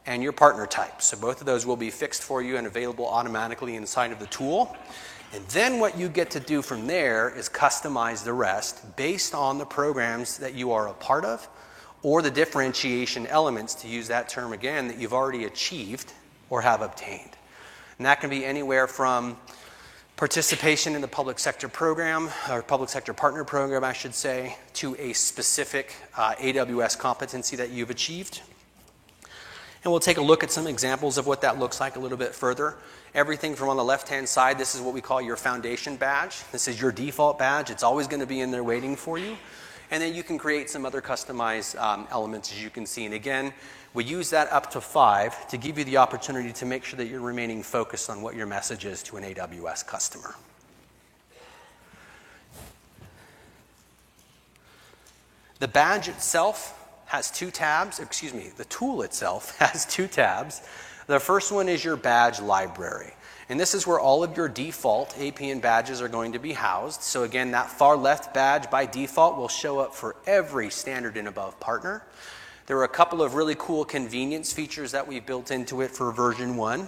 and 0.05 0.23
your 0.23 0.31
partner 0.31 0.65
type. 0.65 1.01
So 1.01 1.17
both 1.17 1.41
of 1.41 1.45
those 1.45 1.65
will 1.65 1.75
be 1.75 1.89
fixed 1.91 2.23
for 2.23 2.41
you 2.41 2.57
and 2.57 2.65
available 2.65 3.07
automatically 3.07 3.75
inside 3.75 4.11
of 4.11 4.19
the 4.19 4.27
tool. 4.27 4.75
And 5.33 5.45
then 5.49 5.79
what 5.79 5.97
you 5.97 6.09
get 6.09 6.31
to 6.31 6.39
do 6.39 6.61
from 6.61 6.87
there 6.87 7.29
is 7.29 7.49
customize 7.49 8.23
the 8.23 8.33
rest 8.33 8.95
based 8.95 9.35
on 9.35 9.59
the 9.59 9.65
programs 9.65 10.37
that 10.39 10.55
you 10.55 10.71
are 10.71 10.87
a 10.87 10.93
part 10.93 11.25
of 11.25 11.47
or 12.01 12.21
the 12.21 12.31
differentiation 12.31 13.27
elements, 13.27 13.75
to 13.75 13.87
use 13.87 14.07
that 14.07 14.29
term 14.29 14.53
again, 14.53 14.87
that 14.87 14.97
you've 14.97 15.13
already 15.13 15.43
achieved 15.43 16.13
or 16.49 16.61
have 16.61 16.81
obtained. 16.81 17.31
And 17.97 18.05
that 18.05 18.21
can 18.21 18.29
be 18.29 18.45
anywhere 18.45 18.87
from 18.87 19.37
participation 20.15 20.95
in 20.95 21.01
the 21.01 21.07
public 21.07 21.39
sector 21.39 21.69
program, 21.69 22.29
or 22.49 22.61
public 22.61 22.89
sector 22.89 23.13
partner 23.13 23.43
program, 23.43 23.83
I 23.83 23.93
should 23.93 24.13
say, 24.13 24.57
to 24.73 24.95
a 24.99 25.13
specific 25.13 25.95
uh, 26.17 26.35
AWS 26.35 26.97
competency 26.97 27.55
that 27.55 27.69
you've 27.69 27.89
achieved. 27.89 28.41
And 29.83 29.91
we'll 29.91 30.01
take 30.01 30.17
a 30.17 30.21
look 30.21 30.43
at 30.43 30.51
some 30.51 30.67
examples 30.67 31.17
of 31.17 31.25
what 31.25 31.41
that 31.41 31.57
looks 31.57 31.79
like 31.79 31.95
a 31.95 31.99
little 31.99 32.17
bit 32.17 32.35
further. 32.35 32.75
Everything 33.15 33.55
from 33.55 33.69
on 33.69 33.77
the 33.77 33.83
left 33.83 34.09
hand 34.09 34.27
side, 34.27 34.57
this 34.57 34.75
is 34.75 34.81
what 34.81 34.93
we 34.93 34.99
call 34.99 35.21
your 35.21 35.37
foundation 35.37 35.95
badge. 35.95 36.43
This 36.51 36.67
is 36.67 36.81
your 36.81 36.91
default 36.91 37.39
badge. 37.39 37.69
It's 37.69 37.83
always 37.83 38.07
going 38.07 38.19
to 38.19 38.27
be 38.27 38.41
in 38.41 38.51
there 38.51 38.63
waiting 38.63 38.97
for 38.97 39.17
you. 39.17 39.37
And 39.91 40.01
then 40.01 40.13
you 40.13 40.23
can 40.23 40.37
create 40.37 40.69
some 40.69 40.85
other 40.85 41.01
customized 41.01 41.79
um, 41.79 42.07
elements 42.11 42.51
as 42.51 42.63
you 42.63 42.69
can 42.69 42.85
see. 42.85 43.05
And 43.05 43.13
again, 43.13 43.53
we 43.93 44.03
use 44.03 44.29
that 44.29 44.51
up 44.51 44.69
to 44.71 44.81
five 44.81 45.47
to 45.49 45.57
give 45.57 45.77
you 45.77 45.83
the 45.83 45.97
opportunity 45.97 46.53
to 46.53 46.65
make 46.65 46.83
sure 46.83 46.97
that 46.97 47.07
you're 47.07 47.21
remaining 47.21 47.63
focused 47.63 48.09
on 48.09 48.21
what 48.21 48.35
your 48.35 48.45
message 48.45 48.85
is 48.85 49.01
to 49.03 49.17
an 49.17 49.23
AWS 49.23 49.85
customer. 49.87 50.35
The 55.59 55.67
badge 55.67 56.07
itself 56.07 56.75
has 57.07 57.31
two 57.31 57.51
tabs. 57.51 57.99
Excuse 57.99 58.33
me, 58.33 58.51
the 58.55 58.65
tool 58.65 59.01
itself 59.01 59.57
has 59.59 59.85
two 59.85 60.07
tabs. 60.07 60.61
The 61.07 61.19
first 61.19 61.51
one 61.51 61.67
is 61.67 61.83
your 61.83 61.95
badge 61.95 62.39
library. 62.39 63.13
And 63.49 63.59
this 63.59 63.73
is 63.73 63.87
where 63.87 63.99
all 63.99 64.23
of 64.23 64.37
your 64.37 64.47
default 64.47 65.15
APN 65.15 65.59
badges 65.59 66.01
are 66.01 66.07
going 66.07 66.33
to 66.33 66.39
be 66.39 66.53
housed. 66.53 67.01
So, 67.01 67.23
again, 67.23 67.51
that 67.51 67.69
far 67.69 67.97
left 67.97 68.31
badge 68.33 68.69
by 68.69 68.85
default 68.85 69.37
will 69.37 69.47
show 69.47 69.79
up 69.79 69.95
for 69.95 70.15
every 70.27 70.69
standard 70.69 71.17
and 71.17 71.27
above 71.27 71.59
partner. 71.59 72.03
There 72.67 72.77
are 72.77 72.83
a 72.83 72.87
couple 72.87 73.23
of 73.23 73.33
really 73.33 73.55
cool 73.57 73.83
convenience 73.83 74.53
features 74.53 74.91
that 74.91 75.07
we 75.07 75.19
built 75.19 75.49
into 75.49 75.81
it 75.81 75.89
for 75.89 76.11
version 76.11 76.55
one. 76.55 76.87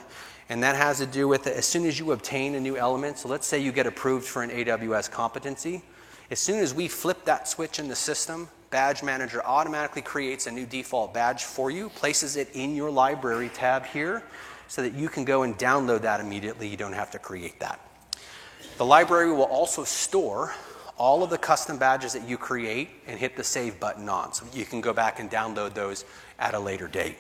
And 0.50 0.62
that 0.62 0.76
has 0.76 1.00
to 1.00 1.08
do 1.08 1.28
with 1.28 1.47
as 1.47 1.65
soon 1.65 1.86
as 1.86 1.97
you 1.97 2.12
obtain 2.12 2.54
a 2.54 2.60
new 2.60 2.78
element, 2.78 3.17
so 3.17 3.30
let's 3.30 3.47
say 3.47 3.58
you 3.58 3.71
get 3.71 3.88
approved 3.88 4.28
for 4.28 4.43
an 4.43 4.52
AWS 4.52 5.10
competency, 5.10 5.82
as 6.30 6.39
soon 6.39 6.60
as 6.60 6.74
we 6.74 6.88
flip 6.88 7.26
that 7.26 7.47
switch 7.47 7.80
in 7.80 7.88
the 7.88 7.95
system, 7.95 8.50
Badge 8.69 9.02
Manager 9.02 9.45
automatically 9.45 10.02
creates 10.02 10.47
a 10.47 10.52
new 10.52 10.65
default 10.65 11.13
badge 11.13 11.43
for 11.43 11.71
you, 11.71 11.89
places 11.89 12.36
it 12.36 12.50
in 12.54 12.76
your 12.76 12.91
library 12.91 13.50
tab 13.54 13.86
here, 13.86 14.24
so 14.71 14.81
that 14.81 14.93
you 14.93 15.10
can 15.10 15.25
go 15.25 15.43
and 15.43 15.57
download 15.57 16.03
that 16.03 16.21
immediately. 16.21 16.65
You 16.65 16.77
don't 16.77 16.93
have 16.93 17.12
to 17.12 17.19
create 17.19 17.60
that. 17.60 17.77
The 18.77 18.86
library 18.86 19.29
will 19.34 19.43
also 19.43 19.84
store 19.84 20.53
all 20.97 21.23
of 21.23 21.29
the 21.29 21.38
custom 21.38 21.77
badges 21.77 22.13
that 22.13 22.25
you 22.25 22.38
create 22.38 22.89
and 23.05 23.19
hit 23.19 23.36
the 23.36 23.43
save 23.43 23.81
button 23.81 24.07
on. 24.07 24.34
So 24.34 24.45
you 24.53 24.63
can 24.63 24.79
go 24.79 24.93
back 24.93 25.19
and 25.19 25.29
download 25.29 25.73
those 25.73 26.05
at 26.39 26.53
a 26.53 26.60
later 26.60 26.88
date. 26.88 27.17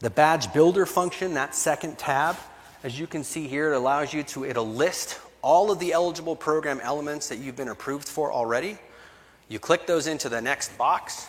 The 0.00 0.10
badge 0.10 0.52
builder 0.52 0.86
function, 0.86 1.34
that 1.34 1.54
second 1.54 1.98
tab, 1.98 2.36
as 2.82 2.98
you 2.98 3.06
can 3.06 3.22
see 3.22 3.46
here, 3.46 3.72
it 3.72 3.76
allows 3.76 4.12
you 4.12 4.24
to, 4.24 4.44
it'll 4.44 4.66
list 4.66 5.20
all 5.40 5.70
of 5.70 5.78
the 5.78 5.92
eligible 5.92 6.34
program 6.34 6.80
elements 6.80 7.28
that 7.28 7.38
you've 7.38 7.54
been 7.54 7.68
approved 7.68 8.08
for 8.08 8.32
already. 8.32 8.76
You 9.48 9.60
click 9.60 9.86
those 9.86 10.08
into 10.08 10.28
the 10.28 10.40
next 10.40 10.76
box, 10.76 11.28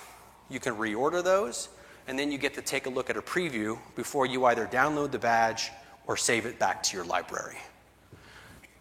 you 0.49 0.59
can 0.59 0.73
reorder 0.77 1.23
those, 1.23 1.69
and 2.07 2.17
then 2.17 2.31
you 2.31 2.37
get 2.37 2.53
to 2.55 2.61
take 2.61 2.85
a 2.85 2.89
look 2.89 3.09
at 3.09 3.17
a 3.17 3.21
preview 3.21 3.77
before 3.95 4.25
you 4.25 4.45
either 4.45 4.65
download 4.67 5.11
the 5.11 5.19
badge 5.19 5.71
or 6.07 6.17
save 6.17 6.45
it 6.45 6.59
back 6.59 6.83
to 6.83 6.97
your 6.97 7.05
library. 7.05 7.57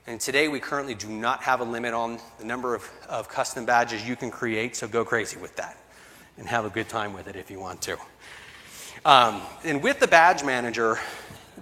And 0.07 0.21
today 0.21 0.49
we 0.49 0.59
currently 0.59 0.95
do 0.95 1.09
not 1.09 1.43
have 1.43 1.61
a 1.61 1.65
limit 1.65 1.95
on 1.95 2.19
the 2.39 2.45
number 2.45 2.75
of, 2.75 2.91
of 3.09 3.29
custom 3.29 3.65
badges 3.65 4.07
you 4.07 4.17
can 4.17 4.31
create, 4.31 4.75
so 4.75 4.89
go 4.89 5.05
crazy 5.05 5.39
with 5.39 5.55
that 5.57 5.79
and 6.39 6.49
have 6.49 6.65
a 6.65 6.71
good 6.71 6.89
time 6.89 7.13
with 7.13 7.29
it 7.29 7.37
if 7.37 7.51
you 7.51 7.61
want 7.61 7.81
to. 7.83 7.97
Um, 9.05 9.43
and 9.65 9.83
with 9.83 10.01
the 10.01 10.09
badge 10.09 10.43
manager, 10.43 10.99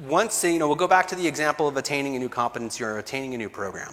once, 0.08 0.42
you 0.42 0.58
know, 0.58 0.68
we'll 0.68 0.76
go 0.76 0.88
back 0.88 1.08
to 1.08 1.14
the 1.14 1.26
example 1.26 1.68
of 1.68 1.76
attaining 1.76 2.16
a 2.16 2.18
new 2.18 2.28
competency 2.28 2.82
or 2.84 2.98
attaining 2.98 3.34
a 3.34 3.38
new 3.38 3.50
program. 3.50 3.92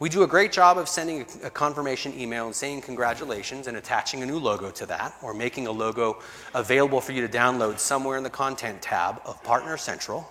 We 0.00 0.08
do 0.08 0.22
a 0.22 0.28
great 0.28 0.52
job 0.52 0.78
of 0.78 0.88
sending 0.88 1.26
a 1.42 1.50
confirmation 1.50 2.16
email 2.16 2.46
and 2.46 2.54
saying 2.54 2.82
congratulations 2.82 3.66
and 3.66 3.76
attaching 3.76 4.22
a 4.22 4.26
new 4.26 4.38
logo 4.38 4.70
to 4.70 4.86
that, 4.86 5.16
or 5.22 5.34
making 5.34 5.66
a 5.66 5.72
logo 5.72 6.22
available 6.54 7.00
for 7.00 7.10
you 7.10 7.26
to 7.26 7.28
download 7.28 7.80
somewhere 7.80 8.16
in 8.16 8.22
the 8.22 8.30
content 8.30 8.80
tab 8.80 9.20
of 9.24 9.42
Partner 9.42 9.76
Central, 9.76 10.28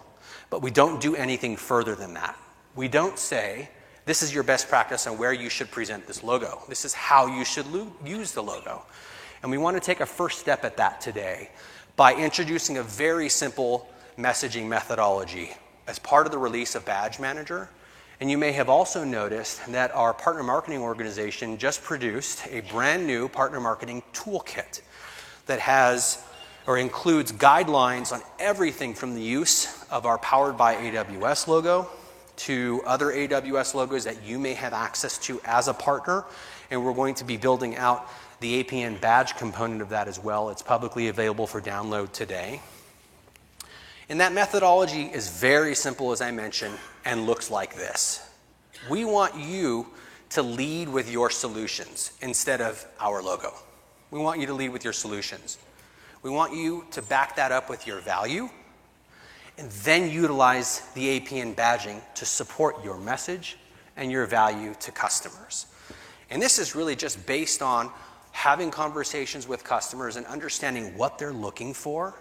but 0.49 0.61
we 0.61 0.71
don't 0.71 1.01
do 1.01 1.17
anything 1.17 1.57
further 1.57 1.95
than 1.95 2.13
that. 2.13 2.37
We 2.77 2.87
don't 2.87 3.19
say, 3.19 3.69
this 4.05 4.23
is 4.23 4.33
your 4.33 4.43
best 4.43 4.69
practice 4.69 5.05
on 5.05 5.17
where 5.17 5.33
you 5.33 5.49
should 5.49 5.69
present 5.69 6.07
this 6.07 6.23
logo. 6.23 6.61
This 6.69 6.85
is 6.85 6.93
how 6.93 7.27
you 7.27 7.43
should 7.43 7.67
lo- 7.67 7.91
use 8.05 8.31
the 8.31 8.43
logo. 8.43 8.83
And 9.41 9.51
we 9.51 9.57
want 9.57 9.75
to 9.75 9.81
take 9.81 9.99
a 9.99 10.05
first 10.05 10.39
step 10.39 10.63
at 10.63 10.77
that 10.77 11.01
today 11.01 11.49
by 11.97 12.15
introducing 12.15 12.77
a 12.77 12.83
very 12.83 13.27
simple 13.27 13.89
messaging 14.17 14.67
methodology 14.67 15.51
as 15.87 15.99
part 15.99 16.25
of 16.25 16.31
the 16.31 16.37
release 16.37 16.73
of 16.73 16.85
Badge 16.85 17.19
Manager. 17.19 17.69
And 18.19 18.31
you 18.31 18.37
may 18.37 18.51
have 18.53 18.67
also 18.67 19.03
noticed 19.03 19.65
that 19.67 19.93
our 19.93 20.11
partner 20.11 20.41
marketing 20.41 20.81
organization 20.81 21.57
just 21.57 21.83
produced 21.83 22.47
a 22.47 22.61
brand 22.61 23.05
new 23.05 23.27
partner 23.27 23.59
marketing 23.59 24.01
toolkit 24.11 24.81
that 25.45 25.59
has 25.59 26.23
or 26.65 26.77
includes 26.77 27.31
guidelines 27.31 28.11
on 28.11 28.21
everything 28.39 28.95
from 28.95 29.13
the 29.13 29.21
use 29.21 29.85
of 29.89 30.05
our 30.05 30.17
powered 30.17 30.57
by 30.57 30.75
AWS 30.75 31.47
logo 31.47 31.89
to 32.37 32.81
other 32.85 33.07
AWS 33.07 33.73
logos 33.75 34.03
that 34.03 34.23
you 34.23 34.39
may 34.39 34.53
have 34.53 34.73
access 34.73 35.17
to 35.19 35.39
as 35.45 35.67
a 35.67 35.73
partner. 35.73 36.25
And 36.71 36.83
we're 36.83 36.93
going 36.93 37.15
to 37.15 37.23
be 37.23 37.37
building 37.37 37.75
out 37.77 38.09
the 38.39 38.63
APN 38.63 38.99
badge 38.99 39.35
component 39.37 39.81
of 39.81 39.89
that 39.89 40.07
as 40.07 40.19
well. 40.19 40.49
It's 40.49 40.61
publicly 40.61 41.07
available 41.07 41.47
for 41.47 41.61
download 41.61 42.11
today. 42.11 42.61
And 44.09 44.21
that 44.21 44.33
methodology 44.33 45.03
is 45.03 45.29
very 45.29 45.75
simple, 45.75 46.11
as 46.11 46.21
I 46.21 46.31
mentioned, 46.31 46.77
and 47.03 47.25
looks 47.25 47.51
like 47.51 47.75
this. 47.75 48.27
We 48.89 49.03
want 49.03 49.35
you 49.35 49.87
to 50.29 50.41
lead 50.41 50.89
with 50.89 51.11
your 51.11 51.29
solutions 51.29 52.11
instead 52.21 52.61
of 52.61 52.85
our 52.99 53.21
logo. 53.21 53.53
We 54.11 54.19
want 54.19 54.39
you 54.39 54.47
to 54.47 54.53
lead 54.53 54.69
with 54.69 54.83
your 54.83 54.93
solutions. 54.93 55.57
We 56.23 56.29
want 56.29 56.53
you 56.53 56.85
to 56.91 57.01
back 57.01 57.35
that 57.35 57.51
up 57.51 57.69
with 57.69 57.85
your 57.85 57.99
value 57.99 58.49
and 59.57 59.71
then 59.71 60.09
utilize 60.09 60.81
the 60.93 61.19
APN 61.19 61.55
badging 61.55 62.01
to 62.15 62.25
support 62.25 62.83
your 62.83 62.97
message 62.97 63.57
and 63.95 64.11
your 64.11 64.25
value 64.25 64.75
to 64.79 64.91
customers. 64.91 65.65
And 66.29 66.41
this 66.41 66.59
is 66.59 66.75
really 66.75 66.95
just 66.95 67.25
based 67.25 67.61
on 67.61 67.89
having 68.31 68.69
conversations 68.69 69.47
with 69.47 69.63
customers 69.63 70.15
and 70.15 70.25
understanding 70.27 70.95
what 70.97 71.17
they're 71.17 71.33
looking 71.33 71.73
for. 71.73 72.13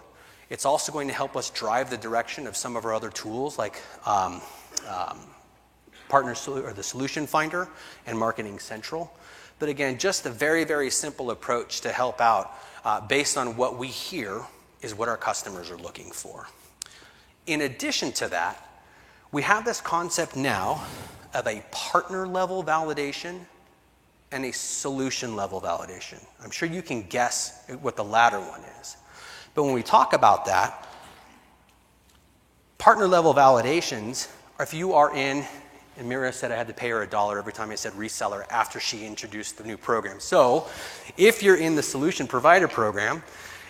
It's 0.49 0.65
also 0.65 0.91
going 0.91 1.07
to 1.07 1.13
help 1.13 1.35
us 1.35 1.49
drive 1.49 1.89
the 1.89 1.97
direction 1.97 2.47
of 2.47 2.55
some 2.55 2.75
of 2.75 2.85
our 2.85 2.93
other 2.93 3.09
tools 3.09 3.57
like 3.57 3.81
um, 4.05 4.41
um, 4.87 5.19
Partner 6.09 6.35
or 6.47 6.73
the 6.73 6.83
Solution 6.83 7.27
Finder 7.27 7.67
and 8.05 8.17
Marketing 8.17 8.59
Central. 8.59 9.11
But 9.59 9.69
again, 9.69 9.97
just 9.97 10.25
a 10.25 10.29
very, 10.29 10.63
very 10.63 10.89
simple 10.89 11.31
approach 11.31 11.81
to 11.81 11.91
help 11.91 12.21
out 12.21 12.53
uh, 12.85 13.01
based 13.01 13.37
on 13.37 13.57
what 13.57 13.77
we 13.77 13.87
hear 13.87 14.41
is 14.81 14.95
what 14.95 15.09
our 15.09 15.17
customers 15.17 15.69
are 15.69 15.77
looking 15.77 16.11
for. 16.11 16.47
In 17.47 17.61
addition 17.61 18.11
to 18.13 18.27
that, 18.29 18.63
we 19.31 19.41
have 19.41 19.65
this 19.65 19.81
concept 19.81 20.35
now 20.35 20.85
of 21.33 21.47
a 21.47 21.63
partner 21.71 22.27
level 22.27 22.63
validation 22.63 23.39
and 24.31 24.45
a 24.45 24.53
solution 24.53 25.35
level 25.35 25.59
validation. 25.59 26.23
I'm 26.43 26.51
sure 26.51 26.69
you 26.69 26.81
can 26.81 27.03
guess 27.03 27.63
what 27.81 27.95
the 27.95 28.03
latter 28.03 28.39
one 28.39 28.61
is. 28.79 28.97
But 29.57 29.63
when 29.63 29.73
we 29.73 29.81
talk 29.81 30.13
about 30.13 30.45
that, 30.45 30.87
partner 32.77 33.07
level 33.07 33.33
validations 33.33 34.31
are 34.59 34.63
if 34.63 34.71
you 34.71 34.93
are 34.93 35.15
in, 35.15 35.43
and 35.97 36.07
Mira 36.07 36.31
said 36.31 36.51
I 36.51 36.55
had 36.55 36.67
to 36.67 36.75
pay 36.75 36.89
her 36.91 37.01
a 37.01 37.07
dollar 37.07 37.39
every 37.39 37.53
time 37.53 37.71
I 37.71 37.75
said 37.75 37.93
reseller 37.93 38.45
after 38.51 38.79
she 38.79 39.03
introduced 39.03 39.57
the 39.57 39.63
new 39.63 39.75
program. 39.75 40.19
So 40.19 40.67
if 41.17 41.41
you're 41.41 41.55
in 41.55 41.75
the 41.75 41.81
solution 41.81 42.27
provider 42.27 42.67
program, 42.67 43.23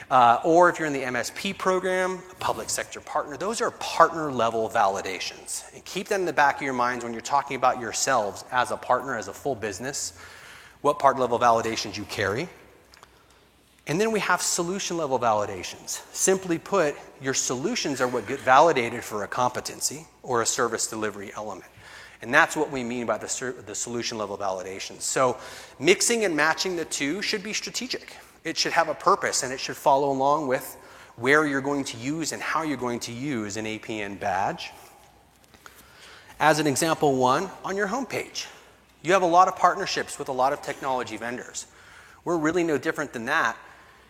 Uh, 0.10 0.40
or 0.46 0.70
if 0.70 0.80
you're 0.80 0.88
in 0.88 0.94
the 0.94 1.04
MSP 1.04 1.58
program, 1.58 2.22
public 2.40 2.70
sector 2.70 3.02
partner, 3.02 3.36
those 3.36 3.60
are 3.60 3.72
partner 3.72 4.32
level 4.32 4.70
validations. 4.70 5.64
And 5.74 5.84
keep 5.84 6.08
that 6.08 6.20
in 6.20 6.26
the 6.26 6.32
back 6.32 6.58
of 6.58 6.62
your 6.62 6.74
minds 6.74 7.04
when 7.04 7.12
you're 7.12 7.22
talking 7.22 7.58
about 7.58 7.82
yourselves 7.82 8.46
as 8.50 8.72
a 8.72 8.78
partner, 8.78 9.18
as 9.18 9.28
a 9.28 9.34
full 9.34 9.56
business, 9.56 10.14
what 10.80 10.98
partner 10.98 11.22
level 11.22 11.38
validations 11.38 11.98
you 11.98 12.06
carry. 12.06 12.48
And 13.88 14.00
then 14.02 14.12
we 14.12 14.20
have 14.20 14.42
solution 14.42 14.98
level 14.98 15.18
validations. 15.18 16.04
Simply 16.14 16.58
put, 16.58 16.96
your 17.22 17.34
solutions 17.34 18.02
are 18.02 18.08
what 18.08 18.28
get 18.28 18.40
validated 18.42 19.02
for 19.02 19.24
a 19.24 19.28
competency 19.28 20.06
or 20.24 20.42
a 20.42 20.46
service 20.46 20.88
delivery 20.88 21.32
element. 21.36 21.72
And 22.22 22.34
that's 22.34 22.56
what 22.56 22.70
we 22.70 22.84
mean 22.84 23.06
by 23.06 23.18
the, 23.18 23.56
the 23.66 23.76
solution 23.76 24.18
level 24.18 24.38
validations. 24.38 25.02
So, 25.02 25.38
mixing 25.80 26.26
and 26.26 26.36
matching 26.36 26.76
the 26.76 26.84
two 26.84 27.22
should 27.22 27.44
be 27.44 27.54
strategic. 27.54 28.14
It 28.44 28.58
should 28.58 28.74
have 28.74 28.90
a 28.90 28.94
purpose 28.94 29.44
and 29.44 29.54
it 29.54 29.60
should 29.60 29.78
follow 29.78 30.12
along 30.12 30.48
with 30.48 30.78
where 31.16 31.48
you're 31.48 31.62
going 31.62 31.86
to 31.86 31.98
use 31.98 32.34
and 32.34 32.42
how 32.42 32.64
you're 32.64 32.78
going 32.78 33.00
to 33.02 33.14
use 33.14 33.56
an 33.56 33.66
APN 33.66 34.20
badge. 34.20 34.72
As 36.40 36.60
an 36.60 36.68
example 36.68 37.16
one, 37.16 37.50
on 37.64 37.78
your 37.78 37.88
homepage, 37.88 38.48
you 39.02 39.14
have 39.14 39.22
a 39.22 39.28
lot 39.28 39.48
of 39.48 39.56
partnerships 39.56 40.20
with 40.20 40.28
a 40.28 40.34
lot 40.34 40.54
of 40.54 40.62
technology 40.62 41.18
vendors. 41.18 41.68
We're 42.26 42.38
really 42.38 42.64
no 42.64 42.78
different 42.78 43.14
than 43.14 43.26
that 43.26 43.58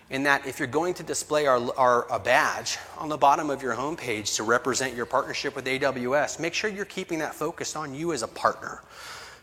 in 0.10 0.24
that 0.24 0.46
if 0.46 0.60
you're 0.60 0.68
going 0.68 0.94
to 0.94 1.04
display 1.04 1.48
our, 1.48 1.60
our, 1.76 2.12
a 2.12 2.20
badge 2.20 2.78
on 2.98 3.10
the 3.10 3.18
bottom 3.18 3.50
of 3.50 3.62
your 3.62 3.76
homepage 3.76 4.38
to 4.38 4.44
represent 4.44 4.96
your 4.96 5.06
partnership 5.06 5.56
with 5.56 5.66
AWS, 5.66 6.40
make 6.40 6.54
sure 6.54 6.70
you're 6.70 6.86
keeping 6.86 7.20
that 7.20 7.36
focused 7.36 7.76
on 7.76 7.94
you 7.94 8.14
as 8.14 8.22
a 8.22 8.28
partner. 8.28 8.82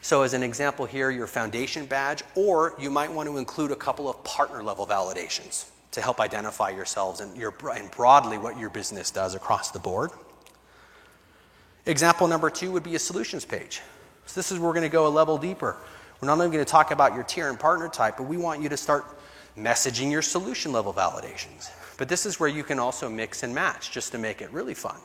So, 0.00 0.22
as 0.22 0.34
an 0.34 0.42
example 0.42 0.84
here, 0.84 1.10
your 1.10 1.26
foundation 1.26 1.86
badge, 1.86 2.22
or 2.34 2.74
you 2.78 2.90
might 2.90 3.10
want 3.10 3.28
to 3.28 3.38
include 3.38 3.70
a 3.70 3.76
couple 3.76 4.08
of 4.08 4.22
partner 4.22 4.62
level 4.62 4.86
validations 4.86 5.70
to 5.92 6.02
help 6.02 6.20
identify 6.20 6.70
yourselves 6.70 7.20
and, 7.20 7.34
your, 7.36 7.54
and 7.74 7.90
broadly 7.90 8.36
what 8.36 8.58
your 8.58 8.68
business 8.68 9.10
does 9.10 9.34
across 9.34 9.70
the 9.70 9.78
board. 9.78 10.10
Example 11.86 12.28
number 12.28 12.50
two 12.50 12.70
would 12.72 12.82
be 12.82 12.96
a 12.96 12.98
solutions 12.98 13.46
page. 13.46 13.80
So, 14.26 14.38
this 14.38 14.52
is 14.52 14.58
where 14.58 14.68
we're 14.68 14.74
going 14.74 14.82
to 14.82 14.92
go 14.92 15.06
a 15.06 15.08
level 15.08 15.38
deeper. 15.38 15.76
We're 16.20 16.26
not 16.26 16.34
only 16.34 16.48
going 16.48 16.64
to 16.64 16.70
talk 16.70 16.90
about 16.90 17.14
your 17.14 17.24
tier 17.24 17.48
and 17.48 17.58
partner 17.58 17.88
type, 17.88 18.16
but 18.18 18.24
we 18.24 18.36
want 18.36 18.62
you 18.62 18.68
to 18.68 18.76
start 18.76 19.04
messaging 19.56 20.10
your 20.10 20.22
solution 20.22 20.72
level 20.72 20.92
validations. 20.92 21.70
But 21.96 22.08
this 22.08 22.26
is 22.26 22.40
where 22.40 22.48
you 22.48 22.64
can 22.64 22.78
also 22.78 23.08
mix 23.08 23.42
and 23.42 23.54
match 23.54 23.90
just 23.90 24.12
to 24.12 24.18
make 24.18 24.42
it 24.42 24.50
really 24.52 24.74
fun. 24.74 24.96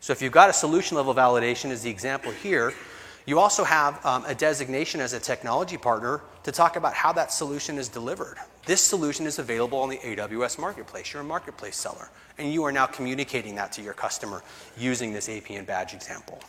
So 0.00 0.12
if 0.12 0.20
you've 0.20 0.32
got 0.32 0.50
a 0.50 0.52
solution 0.52 0.96
level 0.96 1.14
validation, 1.14 1.70
as 1.70 1.82
the 1.82 1.90
example 1.90 2.32
here, 2.32 2.72
you 3.24 3.38
also 3.38 3.62
have 3.62 4.04
um, 4.04 4.24
a 4.26 4.34
designation 4.34 5.00
as 5.00 5.12
a 5.12 5.20
technology 5.20 5.76
partner 5.76 6.22
to 6.42 6.50
talk 6.50 6.74
about 6.74 6.94
how 6.94 7.12
that 7.12 7.32
solution 7.32 7.78
is 7.78 7.88
delivered. 7.88 8.36
This 8.66 8.80
solution 8.80 9.26
is 9.26 9.38
available 9.38 9.78
on 9.78 9.88
the 9.88 9.98
AWS 9.98 10.58
marketplace. 10.58 11.12
You're 11.12 11.22
a 11.22 11.24
marketplace 11.24 11.76
seller, 11.76 12.08
and 12.38 12.52
you 12.52 12.64
are 12.64 12.72
now 12.72 12.86
communicating 12.86 13.54
that 13.54 13.70
to 13.72 13.82
your 13.82 13.94
customer 13.94 14.42
using 14.76 15.12
this 15.12 15.28
APN 15.28 15.66
badge 15.66 15.94
example. 15.94 16.40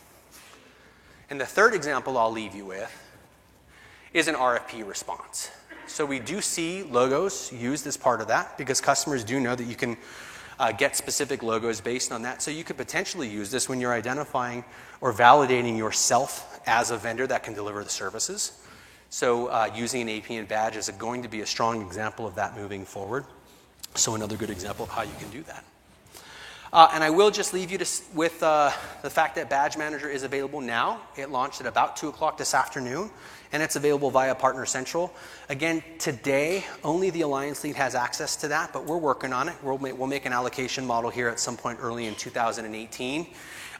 And 1.30 1.40
the 1.40 1.46
third 1.46 1.74
example 1.74 2.18
I'll 2.18 2.32
leave 2.32 2.54
you 2.54 2.64
with 2.64 2.92
is 4.12 4.28
an 4.28 4.34
RFP 4.34 4.86
response. 4.86 5.50
So 5.86 6.04
we 6.04 6.18
do 6.18 6.40
see 6.40 6.82
logos 6.82 7.52
used 7.52 7.86
as 7.86 7.96
part 7.96 8.20
of 8.20 8.28
that 8.28 8.56
because 8.58 8.80
customers 8.80 9.24
do 9.24 9.40
know 9.40 9.54
that 9.54 9.64
you 9.64 9.76
can 9.76 9.96
uh, 10.58 10.72
get 10.72 10.96
specific 10.96 11.42
logos 11.42 11.80
based 11.80 12.12
on 12.12 12.22
that. 12.22 12.42
So 12.42 12.50
you 12.50 12.64
could 12.64 12.76
potentially 12.76 13.28
use 13.28 13.50
this 13.50 13.68
when 13.68 13.80
you're 13.80 13.92
identifying 13.92 14.64
or 15.00 15.12
validating 15.12 15.76
yourself 15.76 16.60
as 16.66 16.90
a 16.90 16.96
vendor 16.96 17.26
that 17.26 17.42
can 17.42 17.54
deliver 17.54 17.84
the 17.84 17.90
services. 17.90 18.60
So 19.10 19.46
uh, 19.48 19.70
using 19.74 20.02
an 20.02 20.20
APN 20.20 20.48
badge 20.48 20.76
is 20.76 20.88
going 20.90 21.22
to 21.22 21.28
be 21.28 21.42
a 21.42 21.46
strong 21.46 21.82
example 21.82 22.26
of 22.26 22.34
that 22.36 22.56
moving 22.56 22.84
forward. 22.84 23.24
So 23.94 24.14
another 24.14 24.36
good 24.36 24.50
example 24.50 24.84
of 24.84 24.90
how 24.90 25.02
you 25.02 25.14
can 25.18 25.30
do 25.30 25.42
that. 25.44 25.64
Uh, 26.74 26.90
and 26.92 27.04
I 27.04 27.10
will 27.10 27.30
just 27.30 27.54
leave 27.54 27.70
you 27.70 27.78
to, 27.78 27.86
with 28.14 28.42
uh, 28.42 28.72
the 29.02 29.08
fact 29.08 29.36
that 29.36 29.48
Badge 29.48 29.76
Manager 29.76 30.08
is 30.08 30.24
available 30.24 30.60
now. 30.60 31.02
It 31.16 31.30
launched 31.30 31.60
at 31.60 31.68
about 31.68 31.96
2 31.96 32.08
o'clock 32.08 32.36
this 32.36 32.52
afternoon, 32.52 33.10
and 33.52 33.62
it's 33.62 33.76
available 33.76 34.10
via 34.10 34.34
Partner 34.34 34.66
Central. 34.66 35.14
Again, 35.48 35.84
today, 36.00 36.64
only 36.82 37.10
the 37.10 37.20
Alliance 37.20 37.62
Lead 37.62 37.76
has 37.76 37.94
access 37.94 38.34
to 38.34 38.48
that, 38.48 38.72
but 38.72 38.86
we're 38.86 38.98
working 38.98 39.32
on 39.32 39.48
it. 39.48 39.54
We'll 39.62 39.78
make, 39.78 39.96
we'll 39.96 40.08
make 40.08 40.26
an 40.26 40.32
allocation 40.32 40.84
model 40.84 41.10
here 41.10 41.28
at 41.28 41.38
some 41.38 41.56
point 41.56 41.78
early 41.80 42.06
in 42.06 42.16
2018. 42.16 43.28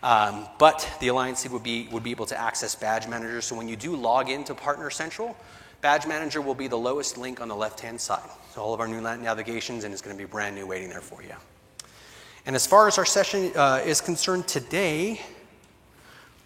Um, 0.04 0.46
but 0.60 0.88
the 1.00 1.08
Alliance 1.08 1.44
Lead 1.44 1.52
would 1.52 1.64
be, 1.64 1.88
would 1.90 2.04
be 2.04 2.12
able 2.12 2.26
to 2.26 2.40
access 2.40 2.76
Badge 2.76 3.08
Manager. 3.08 3.40
So 3.40 3.56
when 3.56 3.66
you 3.66 3.74
do 3.74 3.96
log 3.96 4.30
into 4.30 4.54
Partner 4.54 4.88
Central, 4.90 5.36
Badge 5.80 6.06
Manager 6.06 6.40
will 6.40 6.54
be 6.54 6.68
the 6.68 6.78
lowest 6.78 7.18
link 7.18 7.40
on 7.40 7.48
the 7.48 7.56
left 7.56 7.80
hand 7.80 8.00
side. 8.00 8.30
So 8.54 8.62
all 8.62 8.72
of 8.72 8.78
our 8.78 8.86
new 8.86 9.00
navigations, 9.00 9.82
and 9.82 9.92
it's 9.92 10.00
going 10.00 10.16
to 10.16 10.22
be 10.22 10.30
brand 10.30 10.54
new 10.54 10.68
waiting 10.68 10.90
there 10.90 11.00
for 11.00 11.24
you. 11.24 11.34
And 12.46 12.54
as 12.54 12.66
far 12.66 12.88
as 12.88 12.98
our 12.98 13.06
session 13.06 13.52
uh, 13.56 13.80
is 13.86 14.02
concerned 14.02 14.46
today, 14.46 15.20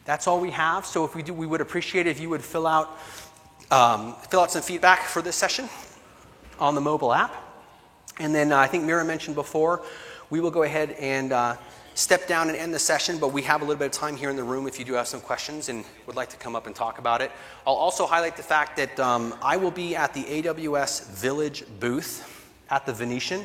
that's 0.04 0.28
all 0.28 0.40
we 0.40 0.52
have. 0.52 0.86
So 0.86 1.04
if 1.04 1.16
we 1.16 1.22
do, 1.24 1.34
we 1.34 1.46
would 1.46 1.60
appreciate 1.60 2.06
if 2.06 2.20
you 2.20 2.30
would 2.30 2.42
fill 2.42 2.68
out, 2.68 2.96
um, 3.72 4.14
fill 4.30 4.40
out 4.40 4.52
some 4.52 4.62
feedback 4.62 5.02
for 5.02 5.22
this 5.22 5.34
session 5.34 5.68
on 6.60 6.76
the 6.76 6.80
mobile 6.80 7.12
app. 7.12 7.34
And 8.20 8.32
then 8.32 8.52
uh, 8.52 8.58
I 8.58 8.68
think 8.68 8.84
Mira 8.84 9.04
mentioned 9.04 9.34
before, 9.34 9.82
we 10.30 10.40
will 10.40 10.52
go 10.52 10.62
ahead 10.62 10.92
and 10.92 11.32
uh, 11.32 11.56
step 11.94 12.28
down 12.28 12.48
and 12.48 12.56
end 12.56 12.72
the 12.72 12.78
session, 12.78 13.18
but 13.18 13.32
we 13.32 13.42
have 13.42 13.60
a 13.60 13.64
little 13.64 13.78
bit 13.78 13.86
of 13.86 13.92
time 13.92 14.16
here 14.16 14.30
in 14.30 14.36
the 14.36 14.44
room 14.44 14.68
if 14.68 14.78
you 14.78 14.84
do 14.84 14.92
have 14.92 15.08
some 15.08 15.20
questions 15.20 15.68
and 15.68 15.84
would 16.06 16.14
like 16.14 16.28
to 16.28 16.36
come 16.36 16.54
up 16.54 16.68
and 16.68 16.76
talk 16.76 17.00
about 17.00 17.20
it. 17.20 17.32
I'll 17.66 17.74
also 17.74 18.06
highlight 18.06 18.36
the 18.36 18.42
fact 18.44 18.76
that 18.76 19.00
um, 19.00 19.34
I 19.42 19.56
will 19.56 19.72
be 19.72 19.96
at 19.96 20.14
the 20.14 20.22
AWS 20.22 21.10
Village 21.10 21.64
booth 21.80 22.54
at 22.70 22.86
the 22.86 22.92
Venetian 22.92 23.44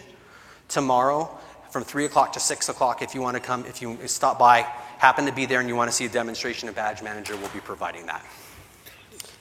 tomorrow 0.67 1.35
from 1.73 1.83
3 1.83 2.05
o'clock 2.05 2.33
to 2.33 2.39
6 2.39 2.69
o'clock 2.69 3.01
if 3.01 3.15
you 3.15 3.21
want 3.21 3.35
to 3.35 3.41
come, 3.41 3.65
if 3.65 3.81
you 3.81 3.97
stop 4.05 4.37
by, 4.37 4.61
happen 4.99 5.25
to 5.25 5.33
be 5.33 5.47
there 5.47 5.59
and 5.59 5.67
you 5.67 5.75
want 5.75 5.89
to 5.89 5.95
see 5.95 6.05
a 6.05 6.09
demonstration 6.09 6.69
of 6.69 6.75
Badge 6.75 7.01
Manager, 7.01 7.35
we'll 7.35 7.49
be 7.49 7.59
providing 7.59 8.05
that. 8.05 8.23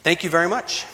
Thank 0.03 0.25
you 0.25 0.31
very 0.31 0.49
much. 0.49 0.87